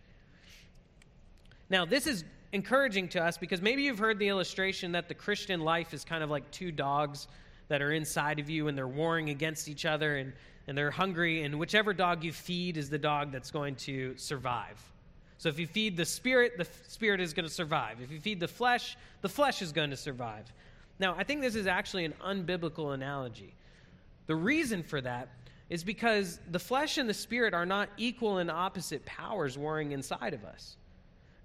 Now, 1.69 1.85
this 1.85 2.07
is 2.07 2.25
encouraging 2.51 3.09
to 3.09 3.23
us 3.23 3.37
because 3.37 3.61
maybe 3.61 3.83
you've 3.83 3.99
heard 3.99 4.19
the 4.19 4.27
illustration 4.27 4.91
that 4.93 5.07
the 5.07 5.13
Christian 5.13 5.61
life 5.61 5.93
is 5.93 6.03
kind 6.03 6.23
of 6.23 6.29
like 6.29 6.49
two 6.51 6.71
dogs 6.71 7.27
that 7.67 7.81
are 7.81 7.91
inside 7.91 8.39
of 8.39 8.49
you 8.49 8.67
and 8.67 8.77
they're 8.77 8.87
warring 8.87 9.29
against 9.29 9.69
each 9.69 9.85
other 9.85 10.17
and, 10.17 10.33
and 10.67 10.77
they're 10.77 10.91
hungry, 10.91 11.43
and 11.43 11.57
whichever 11.57 11.93
dog 11.93 12.23
you 12.23 12.33
feed 12.33 12.77
is 12.77 12.89
the 12.89 12.97
dog 12.97 13.31
that's 13.31 13.51
going 13.51 13.75
to 13.75 14.15
survive. 14.17 14.81
So 15.37 15.49
if 15.49 15.59
you 15.59 15.67
feed 15.67 15.95
the 15.95 16.05
spirit, 16.05 16.57
the 16.57 16.67
spirit 16.87 17.21
is 17.21 17.33
going 17.33 17.47
to 17.47 17.53
survive. 17.53 18.01
If 18.01 18.11
you 18.11 18.19
feed 18.19 18.39
the 18.39 18.47
flesh, 18.47 18.97
the 19.21 19.29
flesh 19.29 19.61
is 19.61 19.71
going 19.71 19.91
to 19.91 19.97
survive. 19.97 20.51
Now, 20.99 21.15
I 21.17 21.23
think 21.23 21.41
this 21.41 21.55
is 21.55 21.67
actually 21.67 22.05
an 22.05 22.13
unbiblical 22.25 22.93
analogy. 22.93 23.53
The 24.25 24.35
reason 24.35 24.83
for 24.83 24.99
that 25.01 25.29
is 25.69 25.83
because 25.83 26.39
the 26.51 26.59
flesh 26.59 26.97
and 26.97 27.07
the 27.07 27.13
spirit 27.13 27.53
are 27.53 27.65
not 27.65 27.89
equal 27.97 28.39
and 28.39 28.49
opposite 28.49 29.05
powers 29.05 29.57
warring 29.57 29.91
inside 29.91 30.33
of 30.33 30.43
us. 30.43 30.77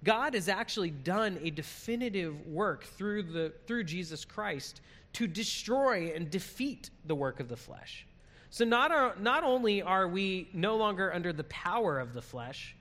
God 0.03 0.33
has 0.33 0.49
actually 0.49 0.89
done 0.89 1.39
a 1.41 1.49
definitive 1.49 2.45
work 2.47 2.83
through, 2.83 3.23
the, 3.23 3.53
through 3.67 3.85
Jesus 3.85 4.25
Christ 4.25 4.81
to 5.13 5.27
destroy 5.27 6.11
and 6.15 6.29
defeat 6.29 6.89
the 7.05 7.15
work 7.15 7.39
of 7.39 7.47
the 7.47 7.55
flesh. 7.55 8.05
So, 8.53 8.65
not, 8.65 8.91
our, 8.91 9.15
not 9.19 9.43
only 9.43 9.81
are 9.81 10.07
we 10.07 10.47
no 10.53 10.75
longer 10.75 11.11
under 11.11 11.33
the 11.33 11.45
power 11.45 11.99
of 11.99 12.13
the 12.13 12.21
flesh, 12.21 12.75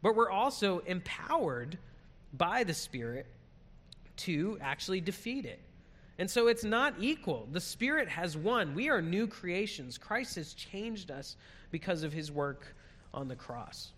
but 0.00 0.16
we're 0.16 0.30
also 0.30 0.78
empowered 0.86 1.76
by 2.32 2.64
the 2.64 2.72
Spirit 2.72 3.26
to 4.16 4.56
actually 4.62 5.02
defeat 5.02 5.44
it. 5.44 5.60
And 6.18 6.30
so 6.30 6.46
it's 6.46 6.64
not 6.64 6.94
equal. 6.98 7.46
The 7.52 7.60
Spirit 7.60 8.08
has 8.08 8.34
won. 8.34 8.74
We 8.74 8.88
are 8.88 9.02
new 9.02 9.26
creations. 9.26 9.98
Christ 9.98 10.36
has 10.36 10.54
changed 10.54 11.10
us 11.10 11.36
because 11.70 12.02
of 12.02 12.14
his 12.14 12.32
work 12.32 12.74
on 13.12 13.28
the 13.28 13.36
cross. 13.36 13.92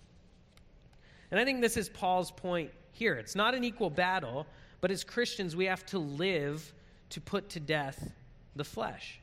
And 1.30 1.38
I 1.38 1.44
think 1.44 1.60
this 1.60 1.76
is 1.76 1.88
Paul's 1.88 2.32
point 2.32 2.72
here. 2.90 3.14
It's 3.14 3.36
not 3.36 3.54
an 3.54 3.62
equal 3.62 3.90
battle, 3.90 4.44
but 4.80 4.90
as 4.90 5.04
Christians, 5.04 5.54
we 5.54 5.66
have 5.66 5.86
to 5.86 6.00
live 6.00 6.74
to 7.10 7.20
put 7.20 7.48
to 7.50 7.60
death 7.60 8.10
the 8.56 8.64
flesh. 8.64 9.20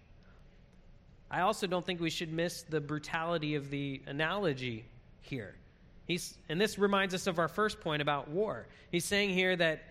I 1.31 1.41
also 1.41 1.67
don't 1.67 1.85
think 1.85 1.99
we 2.01 2.09
should 2.09 2.33
miss 2.33 2.63
the 2.63 2.81
brutality 2.81 3.55
of 3.55 3.69
the 3.69 4.01
analogy 4.07 4.85
here. 5.21 5.55
He's, 6.05 6.37
and 6.49 6.59
this 6.59 6.79
reminds 6.79 7.13
us 7.13 7.27
of 7.27 7.37
our 7.37 7.47
first 7.47 7.79
point 7.81 8.01
about 8.01 8.29
war. 8.29 8.67
He's 8.91 9.05
saying 9.05 9.29
here 9.29 9.55
that 9.55 9.83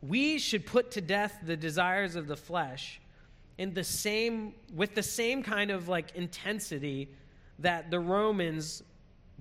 we 0.00 0.38
should 0.38 0.64
put 0.64 0.92
to 0.92 1.02
death 1.02 1.38
the 1.44 1.56
desires 1.56 2.16
of 2.16 2.26
the 2.26 2.36
flesh 2.36 3.00
in 3.58 3.74
the 3.74 3.84
same 3.84 4.54
with 4.74 4.94
the 4.94 5.02
same 5.02 5.42
kind 5.42 5.70
of 5.70 5.88
like 5.88 6.16
intensity 6.16 7.10
that 7.58 7.90
the 7.90 8.00
Romans 8.00 8.82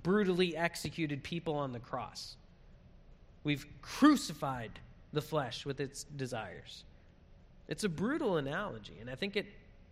brutally 0.03 0.57
executed 0.57 1.23
people 1.23 1.55
on 1.55 1.71
the 1.71 1.79
cross. 1.79 2.35
We've 3.45 3.65
crucified 3.81 4.71
the 5.13 5.21
flesh 5.21 5.65
with 5.65 5.79
its 5.79 6.03
desires. 6.03 6.83
It's 7.69 7.85
a 7.85 7.89
brutal 7.89 8.35
analogy, 8.35 8.97
and 8.99 9.09
I 9.09 9.15
think 9.15 9.37
it 9.37 9.45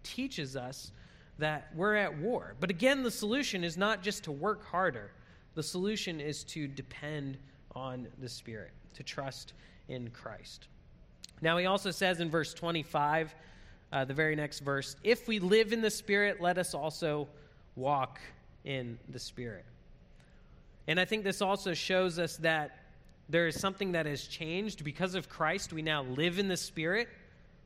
teaches 0.07 0.55
us 0.55 0.91
that 1.37 1.69
we're 1.75 1.95
at 1.95 2.17
war. 2.17 2.55
But 2.59 2.69
again, 2.69 3.03
the 3.03 3.11
solution 3.11 3.63
is 3.63 3.77
not 3.77 4.01
just 4.01 4.23
to 4.25 4.31
work 4.31 4.65
harder, 4.65 5.11
the 5.55 5.63
solution 5.63 6.19
is 6.19 6.43
to 6.45 6.67
depend 6.67 7.37
on 7.75 8.07
the 8.19 8.29
Spirit, 8.29 8.71
to 8.93 9.03
trust 9.03 9.53
in 9.87 10.09
Christ. 10.09 10.67
Now, 11.41 11.57
he 11.57 11.65
also 11.65 11.91
says 11.91 12.19
in 12.19 12.29
verse 12.29 12.53
25, 12.53 13.35
uh, 13.91 14.05
the 14.05 14.13
very 14.13 14.35
next 14.35 14.59
verse, 14.59 14.95
if 15.03 15.27
we 15.27 15.39
live 15.39 15.73
in 15.73 15.81
the 15.81 15.89
Spirit, 15.89 16.41
let 16.41 16.57
us 16.57 16.73
also 16.73 17.27
walk 17.75 18.19
in 18.65 18.97
the 19.09 19.19
Spirit. 19.19 19.65
And 20.87 20.99
I 20.99 21.05
think 21.05 21.23
this 21.23 21.41
also 21.41 21.73
shows 21.73 22.17
us 22.17 22.37
that 22.37 22.83
there 23.29 23.47
is 23.47 23.59
something 23.59 23.91
that 23.91 24.05
has 24.05 24.23
changed. 24.23 24.83
Because 24.83 25.15
of 25.15 25.29
Christ, 25.29 25.73
we 25.73 25.81
now 25.81 26.03
live 26.03 26.39
in 26.39 26.47
the 26.47 26.57
Spirit. 26.57 27.09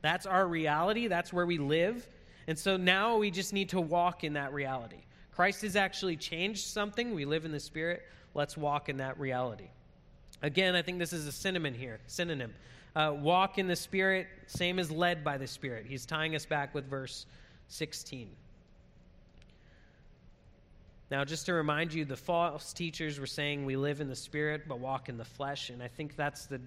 That's 0.02 0.26
our 0.26 0.46
reality, 0.46 1.06
that's 1.06 1.32
where 1.32 1.46
we 1.46 1.58
live. 1.58 2.08
And 2.46 2.58
so 2.58 2.76
now 2.76 3.16
we 3.16 3.30
just 3.30 3.52
need 3.52 3.68
to 3.70 3.80
walk 3.80 4.24
in 4.24 4.32
that 4.34 4.52
reality. 4.52 5.04
Christ 5.32 5.62
has 5.62 5.76
actually 5.76 6.16
changed 6.16 6.66
something. 6.66 7.14
We 7.14 7.24
live 7.24 7.44
in 7.44 7.52
the 7.52 7.60
Spirit. 7.60 8.02
Let's 8.34 8.56
walk 8.56 8.88
in 8.88 8.98
that 8.98 9.18
reality. 9.18 9.68
Again, 10.42 10.74
I 10.74 10.82
think 10.82 10.98
this 10.98 11.12
is 11.12 11.26
a 11.26 11.32
synonym 11.32 11.74
here. 11.74 12.00
Synonym. 12.06 12.52
Uh, 12.94 13.14
walk 13.18 13.58
in 13.58 13.68
the 13.68 13.76
Spirit, 13.76 14.26
same 14.46 14.78
as 14.78 14.90
led 14.90 15.24
by 15.24 15.38
the 15.38 15.46
Spirit. 15.46 15.86
He's 15.86 16.04
tying 16.04 16.34
us 16.34 16.44
back 16.44 16.74
with 16.74 16.88
verse 16.90 17.26
16. 17.68 18.28
Now, 21.10 21.24
just 21.24 21.46
to 21.46 21.52
remind 21.52 21.92
you, 21.92 22.04
the 22.04 22.16
false 22.16 22.72
teachers 22.72 23.20
were 23.20 23.26
saying 23.26 23.66
we 23.66 23.76
live 23.76 24.00
in 24.00 24.08
the 24.08 24.16
Spirit 24.16 24.62
but 24.66 24.78
walk 24.78 25.08
in 25.08 25.18
the 25.18 25.24
flesh, 25.24 25.70
and 25.70 25.82
I 25.82 25.88
think 25.88 26.16
that's 26.16 26.46
the 26.46 26.60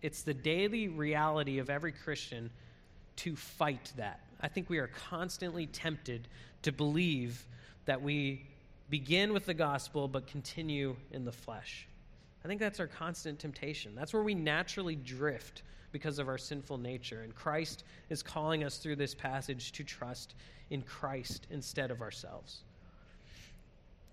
it's 0.00 0.22
the 0.22 0.34
daily 0.34 0.88
reality 0.88 1.58
of 1.58 1.70
every 1.70 1.92
Christian 1.92 2.50
to 3.16 3.36
fight 3.36 3.90
that. 3.96 4.20
I 4.40 4.48
think 4.48 4.68
we 4.70 4.78
are 4.78 4.90
constantly 5.08 5.66
tempted 5.66 6.28
to 6.62 6.72
believe 6.72 7.46
that 7.86 8.00
we 8.00 8.46
begin 8.90 9.32
with 9.32 9.46
the 9.46 9.54
gospel 9.54 10.08
but 10.08 10.26
continue 10.26 10.96
in 11.10 11.24
the 11.24 11.32
flesh. 11.32 11.86
I 12.44 12.48
think 12.48 12.60
that's 12.60 12.80
our 12.80 12.86
constant 12.86 13.38
temptation. 13.38 13.94
That's 13.94 14.12
where 14.12 14.22
we 14.22 14.34
naturally 14.34 14.96
drift 14.96 15.62
because 15.92 16.18
of 16.18 16.28
our 16.28 16.36
sinful 16.36 16.78
nature. 16.78 17.22
And 17.22 17.34
Christ 17.34 17.84
is 18.10 18.22
calling 18.22 18.64
us 18.64 18.78
through 18.78 18.96
this 18.96 19.14
passage 19.14 19.72
to 19.72 19.84
trust 19.84 20.34
in 20.70 20.82
Christ 20.82 21.46
instead 21.50 21.90
of 21.90 22.02
ourselves. 22.02 22.62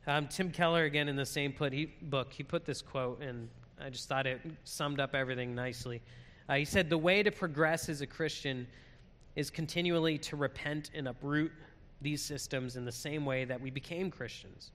Um, 0.07 0.28
Tim 0.28 0.51
Keller, 0.51 0.86
again, 0.86 1.09
in 1.09 1.15
the 1.15 1.26
same 1.26 1.53
put, 1.53 1.74
he, 1.74 1.86
book, 2.03 2.32
he 2.32 2.43
put 2.43 2.65
this 2.65 2.82
quote, 2.82 3.22
and 3.22 3.49
I 3.80 3.89
just 3.89 4.07
thought 4.07 4.26
it 4.26 4.41
summed 4.63 4.99
up 4.99 5.13
everything 5.13 5.53
nicely. 5.53 6.01
Uh, 6.47 6.55
he 6.55 6.65
said, 6.65 6.89
The 6.89 6.97
way 6.97 7.24
to 7.24 7.32
progress 7.32 7.89
as 7.89 8.01
a 8.01 8.07
Christian 8.07 8.67
is 9.36 9.49
continually 9.49 10.17
to 10.17 10.36
repent 10.36 10.91
and 10.93 11.07
uproot 11.07 11.51
these 12.01 12.21
systems 12.21 12.75
in 12.75 12.86
the 12.86 12.91
same 12.91 13.25
way 13.25 13.45
that 13.45 13.61
we 13.61 13.69
became 13.69 14.09
Christians 14.09 14.71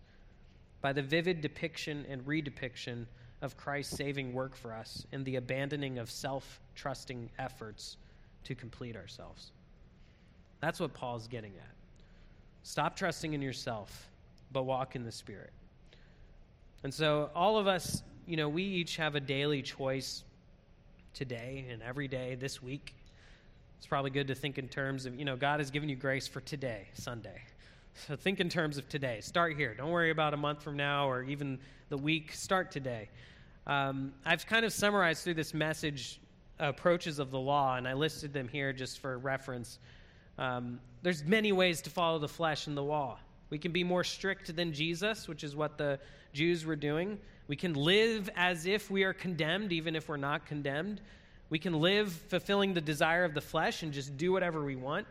by 0.81 0.93
the 0.93 1.03
vivid 1.03 1.41
depiction 1.41 2.07
and 2.09 2.25
redepiction 2.27 3.07
of 3.43 3.57
Christ's 3.57 3.97
saving 3.97 4.33
work 4.33 4.57
for 4.57 4.73
us 4.73 5.07
and 5.13 5.25
the 5.25 5.37
abandoning 5.37 5.99
of 5.99 6.11
self 6.11 6.61
trusting 6.75 7.31
efforts 7.39 7.97
to 8.45 8.55
complete 8.55 8.97
ourselves. 8.97 9.51
That's 10.61 10.81
what 10.81 10.95
Paul's 10.95 11.27
getting 11.27 11.53
at. 11.59 11.75
Stop 12.63 12.97
trusting 12.97 13.35
in 13.35 13.43
yourself, 13.43 14.09
but 14.53 14.65
walk 14.65 14.97
in 14.97 15.05
the 15.05 15.13
Spirit. 15.13 15.53
And 16.83 16.93
so, 16.93 17.31
all 17.35 17.59
of 17.59 17.67
us, 17.67 18.03
you 18.27 18.37
know, 18.37 18.49
we 18.49 18.63
each 18.63 18.97
have 18.97 19.15
a 19.15 19.21
daily 19.21 19.63
choice 19.63 20.25
today 21.13 21.67
and 21.71 21.83
every 21.83 22.09
day 22.09 22.37
this 22.37 22.63
week 22.63 22.95
it's 23.79 23.87
probably 23.87 24.11
good 24.11 24.29
to 24.29 24.35
think 24.35 24.59
in 24.59 24.69
terms 24.69 25.07
of, 25.07 25.19
you 25.19 25.25
know, 25.25 25.37
God 25.37 25.61
has 25.61 25.71
given 25.71 25.89
you 25.89 25.97
grace 25.97 26.27
for 26.27 26.41
today, 26.41 26.89
Sunday. 26.95 27.43
So 28.07 28.17
think 28.17 28.41
in 28.41 28.49
terms 28.49 28.79
of 28.79 28.89
today. 28.89 29.21
Start 29.21 29.57
here. 29.57 29.75
Don't 29.75 29.91
worry 29.91 30.11
about 30.11 30.35
a 30.35 30.37
month 30.37 30.63
from 30.63 30.77
now 30.77 31.09
or 31.09 31.23
even 31.23 31.59
the 31.89 31.97
week. 31.97 32.33
Start 32.33 32.71
today. 32.71 33.09
Um, 33.67 34.13
I've 34.25 34.47
kind 34.47 34.65
of 34.65 34.73
summarized 34.73 35.25
through 35.25 35.35
this 35.35 35.55
message 35.55 36.21
approaches 36.59 37.19
of 37.19 37.31
the 37.31 37.39
law, 37.39 37.77
and 37.77 37.87
I 37.89 37.95
listed 37.95 38.33
them 38.33 38.49
here 38.49 38.73
just 38.73 38.99
for 38.99 39.19
reference. 39.19 39.79
Um, 40.39 40.81
there's 41.03 41.25
many 41.25 41.53
ways 41.53 41.81
to 41.83 41.91
follow 41.91 42.19
the 42.19 42.29
flesh 42.29 42.67
and 42.67 42.77
the 42.77 42.83
law. 42.83 43.19
We 43.51 43.59
can 43.59 43.73
be 43.73 43.85
more 43.85 44.05
strict 44.05 44.55
than 44.55 44.73
Jesus, 44.73 45.29
which 45.29 45.45
is 45.45 45.55
what 45.55 45.79
the 45.79 45.99
Jews 46.33 46.65
were 46.65 46.77
doing. 46.77 47.19
We 47.49 47.57
can 47.57 47.75
live 47.75 48.29
as 48.37 48.67
if 48.67 48.91
we 48.91 49.05
are 49.05 49.13
condemned, 49.13 49.73
even 49.73 49.95
if 49.95 50.09
we're 50.09 50.17
not 50.17 50.47
condemned. 50.47 51.01
We 51.49 51.59
can 51.59 51.81
live 51.81 52.13
fulfilling 52.13 52.75
the 52.75 52.81
desire 52.81 53.25
of 53.25 53.35
the 53.35 53.41
flesh 53.41 53.83
and 53.83 53.93
just 53.93 54.17
do 54.17 54.33
whatever 54.33 54.65
we 54.65 54.77
want. 54.77 55.07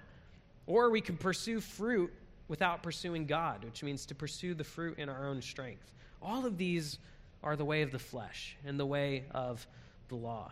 Or 0.67 0.89
we 0.89 1.01
can 1.01 1.15
pursue 1.15 1.61
fruit 1.61 2.11
without 2.47 2.83
pursuing 2.83 3.25
God, 3.25 3.63
which 3.63 3.83
means 3.83 4.05
to 4.07 4.15
pursue 4.15 4.53
the 4.53 4.63
fruit 4.63 4.97
in 4.99 5.09
our 5.09 5.27
own 5.27 5.41
strength. 5.41 5.91
All 6.21 6.45
of 6.45 6.57
these 6.57 6.99
are 7.43 7.55
the 7.55 7.65
way 7.65 7.81
of 7.81 7.91
the 7.91 7.99
flesh 7.99 8.57
and 8.65 8.79
the 8.79 8.85
way 8.85 9.23
of 9.31 9.65
the 10.09 10.15
law. 10.15 10.51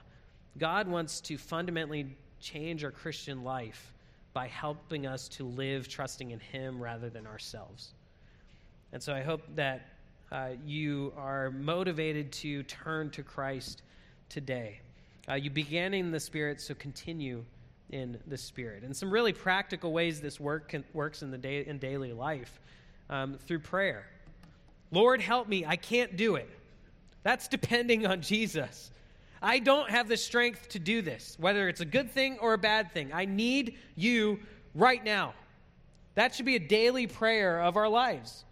God 0.58 0.88
wants 0.88 1.20
to 1.22 1.38
fundamentally 1.38 2.16
change 2.40 2.84
our 2.84 2.92
Christian 2.92 3.44
life 3.44 3.94
by 4.34 4.48
helping 4.48 5.06
us 5.06 5.28
to 5.30 5.44
live 5.46 5.88
trusting 5.88 6.32
in 6.32 6.40
Him 6.40 6.82
rather 6.82 7.10
than 7.10 7.26
ourselves. 7.28 7.94
And 8.92 9.02
so 9.02 9.14
I 9.14 9.22
hope 9.22 9.42
that 9.56 9.88
uh, 10.32 10.50
you 10.66 11.14
are 11.18 11.52
motivated 11.52 12.32
to 12.32 12.64
turn 12.64 13.10
to 13.12 13.24
Christ 13.24 13.82
today. 14.30 14.80
Uh, 15.30 15.36
you 15.36 15.50
began 15.50 15.94
in 15.94 16.12
the 16.12 16.20
Spirit, 16.20 16.60
so 16.60 16.74
continue 16.74 17.44
in 17.90 18.18
the 18.28 18.38
Spirit. 18.38 18.84
And 18.84 18.96
some 18.96 19.10
really 19.10 19.34
practical 19.34 19.94
ways 19.94 20.20
this 20.20 20.40
work 20.40 20.70
can, 20.70 20.84
works 20.94 21.22
in, 21.22 21.32
the 21.32 21.38
day, 21.38 21.66
in 21.66 21.78
daily 21.78 22.12
life 22.12 22.60
um, 23.10 23.38
through 23.48 23.60
prayer. 23.60 24.06
Lord, 24.92 25.22
help 25.22 25.48
me. 25.48 25.66
I 25.66 25.76
can't 25.76 26.18
do 26.18 26.36
it. 26.36 26.50
That's 27.24 27.48
depending 27.48 28.06
on 28.06 28.22
Jesus. 28.22 28.92
I 29.42 29.60
don't 29.60 29.90
have 29.90 30.08
the 30.08 30.18
strength 30.18 30.70
to 30.70 30.80
do 30.80 31.02
this, 31.02 31.36
whether 31.40 31.68
it's 31.68 31.82
a 31.82 31.86
good 31.86 32.12
thing 32.12 32.38
or 32.40 32.54
a 32.54 32.58
bad 32.58 32.92
thing. 32.94 33.12
I 33.14 33.26
need 33.26 33.78
you 33.96 34.40
right 34.76 35.04
now. 35.04 35.34
That 36.16 36.36
should 36.36 36.46
be 36.46 36.56
a 36.56 36.60
daily 36.60 37.08
prayer 37.08 37.62
of 37.62 37.76
our 37.76 37.90
lives. 37.90 38.46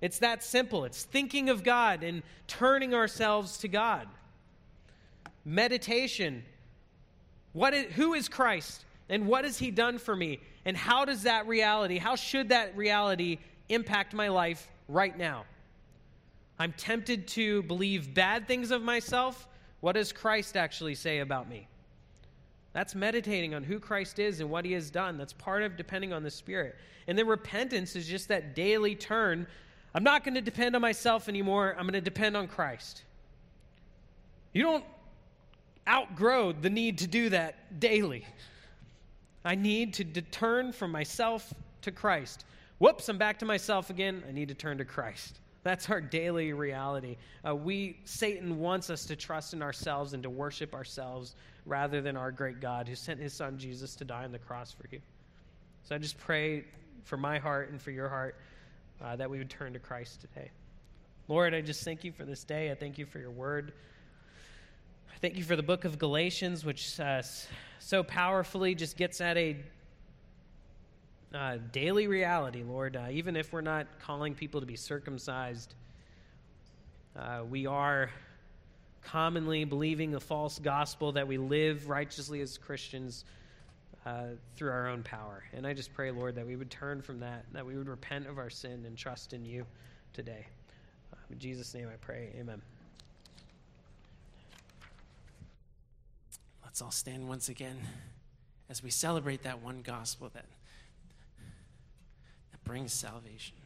It's 0.00 0.18
that 0.20 0.42
simple. 0.42 0.84
It's 0.84 1.04
thinking 1.04 1.50
of 1.50 1.62
God 1.62 2.02
and 2.02 2.22
turning 2.46 2.94
ourselves 2.94 3.58
to 3.58 3.68
God. 3.68 4.06
Meditation. 5.50 6.44
What 7.54 7.74
is, 7.74 7.92
who 7.94 8.14
is 8.14 8.28
Christ 8.28 8.84
and 9.08 9.26
what 9.26 9.44
has 9.44 9.58
he 9.58 9.72
done 9.72 9.98
for 9.98 10.14
me? 10.14 10.38
And 10.64 10.76
how 10.76 11.04
does 11.04 11.24
that 11.24 11.48
reality, 11.48 11.98
how 11.98 12.14
should 12.14 12.50
that 12.50 12.76
reality 12.76 13.38
impact 13.68 14.14
my 14.14 14.28
life 14.28 14.70
right 14.86 15.16
now? 15.18 15.44
I'm 16.56 16.72
tempted 16.72 17.26
to 17.28 17.64
believe 17.64 18.14
bad 18.14 18.46
things 18.46 18.70
of 18.70 18.82
myself. 18.82 19.48
What 19.80 19.94
does 19.94 20.12
Christ 20.12 20.56
actually 20.56 20.94
say 20.94 21.18
about 21.18 21.48
me? 21.48 21.66
That's 22.72 22.94
meditating 22.94 23.52
on 23.52 23.64
who 23.64 23.80
Christ 23.80 24.20
is 24.20 24.38
and 24.38 24.50
what 24.50 24.64
he 24.64 24.70
has 24.74 24.88
done. 24.88 25.18
That's 25.18 25.32
part 25.32 25.64
of 25.64 25.76
depending 25.76 26.12
on 26.12 26.22
the 26.22 26.30
Spirit. 26.30 26.76
And 27.08 27.18
then 27.18 27.26
repentance 27.26 27.96
is 27.96 28.06
just 28.06 28.28
that 28.28 28.54
daily 28.54 28.94
turn. 28.94 29.48
I'm 29.96 30.04
not 30.04 30.22
going 30.22 30.34
to 30.34 30.40
depend 30.40 30.76
on 30.76 30.82
myself 30.82 31.28
anymore. 31.28 31.74
I'm 31.76 31.82
going 31.82 31.94
to 31.94 32.00
depend 32.00 32.36
on 32.36 32.46
Christ. 32.46 33.02
You 34.52 34.62
don't 34.62 34.84
outgrow 35.90 36.52
the 36.52 36.70
need 36.70 36.98
to 36.98 37.06
do 37.06 37.30
that 37.30 37.80
daily. 37.80 38.24
I 39.44 39.54
need 39.54 39.94
to 39.94 40.04
turn 40.04 40.72
from 40.72 40.92
myself 40.92 41.52
to 41.82 41.90
Christ. 41.90 42.44
Whoops, 42.78 43.08
I'm 43.08 43.18
back 43.18 43.38
to 43.40 43.44
myself 43.44 43.90
again. 43.90 44.22
I 44.28 44.32
need 44.32 44.48
to 44.48 44.54
turn 44.54 44.78
to 44.78 44.84
Christ. 44.84 45.40
That's 45.62 45.90
our 45.90 46.00
daily 46.00 46.52
reality. 46.52 47.16
Uh, 47.46 47.54
we 47.54 47.98
Satan 48.04 48.58
wants 48.58 48.88
us 48.88 49.04
to 49.06 49.16
trust 49.16 49.52
in 49.52 49.60
ourselves 49.62 50.14
and 50.14 50.22
to 50.22 50.30
worship 50.30 50.74
ourselves 50.74 51.34
rather 51.66 52.00
than 52.00 52.16
our 52.16 52.30
great 52.30 52.60
God 52.60 52.88
who 52.88 52.94
sent 52.94 53.20
his 53.20 53.34
son 53.34 53.58
Jesus 53.58 53.94
to 53.96 54.04
die 54.04 54.24
on 54.24 54.32
the 54.32 54.38
cross 54.38 54.72
for 54.72 54.88
you. 54.90 55.00
So 55.82 55.94
I 55.94 55.98
just 55.98 56.16
pray 56.16 56.64
for 57.04 57.16
my 57.16 57.38
heart 57.38 57.70
and 57.70 57.80
for 57.80 57.90
your 57.90 58.08
heart 58.08 58.36
uh, 59.02 59.16
that 59.16 59.28
we 59.28 59.38
would 59.38 59.50
turn 59.50 59.72
to 59.74 59.78
Christ 59.78 60.22
today. 60.22 60.50
Lord, 61.28 61.54
I 61.54 61.60
just 61.60 61.84
thank 61.84 62.04
you 62.04 62.12
for 62.12 62.24
this 62.24 62.44
day. 62.44 62.70
I 62.70 62.74
thank 62.74 62.98
you 62.98 63.06
for 63.06 63.18
your 63.18 63.30
word. 63.30 63.72
Thank 65.20 65.36
you 65.36 65.44
for 65.44 65.54
the 65.54 65.62
book 65.62 65.84
of 65.84 65.98
Galatians, 65.98 66.64
which 66.64 66.98
uh, 66.98 67.20
so 67.78 68.02
powerfully 68.02 68.74
just 68.74 68.96
gets 68.96 69.20
at 69.20 69.36
a 69.36 69.54
uh, 71.34 71.58
daily 71.72 72.06
reality, 72.06 72.62
Lord. 72.62 72.96
Uh, 72.96 73.08
even 73.10 73.36
if 73.36 73.52
we're 73.52 73.60
not 73.60 73.86
calling 74.00 74.34
people 74.34 74.60
to 74.60 74.66
be 74.66 74.76
circumcised, 74.76 75.74
uh, 77.18 77.42
we 77.46 77.66
are 77.66 78.10
commonly 79.02 79.64
believing 79.64 80.14
a 80.14 80.20
false 80.20 80.58
gospel 80.58 81.12
that 81.12 81.28
we 81.28 81.36
live 81.36 81.90
righteously 81.90 82.40
as 82.40 82.56
Christians 82.56 83.26
uh, 84.06 84.22
through 84.56 84.70
our 84.70 84.88
own 84.88 85.02
power. 85.02 85.44
And 85.52 85.66
I 85.66 85.74
just 85.74 85.92
pray, 85.92 86.10
Lord, 86.10 86.34
that 86.36 86.46
we 86.46 86.56
would 86.56 86.70
turn 86.70 87.02
from 87.02 87.20
that, 87.20 87.44
that 87.52 87.66
we 87.66 87.76
would 87.76 87.90
repent 87.90 88.26
of 88.26 88.38
our 88.38 88.48
sin 88.48 88.84
and 88.86 88.96
trust 88.96 89.34
in 89.34 89.44
you 89.44 89.66
today. 90.14 90.46
Uh, 91.12 91.16
in 91.28 91.38
Jesus' 91.38 91.74
name 91.74 91.88
I 91.92 91.96
pray. 91.96 92.30
Amen. 92.38 92.62
Let's 96.70 96.82
all 96.82 96.92
stand 96.92 97.28
once 97.28 97.48
again 97.48 97.80
as 98.68 98.80
we 98.80 98.90
celebrate 98.90 99.42
that 99.42 99.60
one 99.60 99.82
gospel 99.82 100.30
that 100.34 100.44
that 102.52 102.62
brings 102.62 102.92
salvation. 102.92 103.56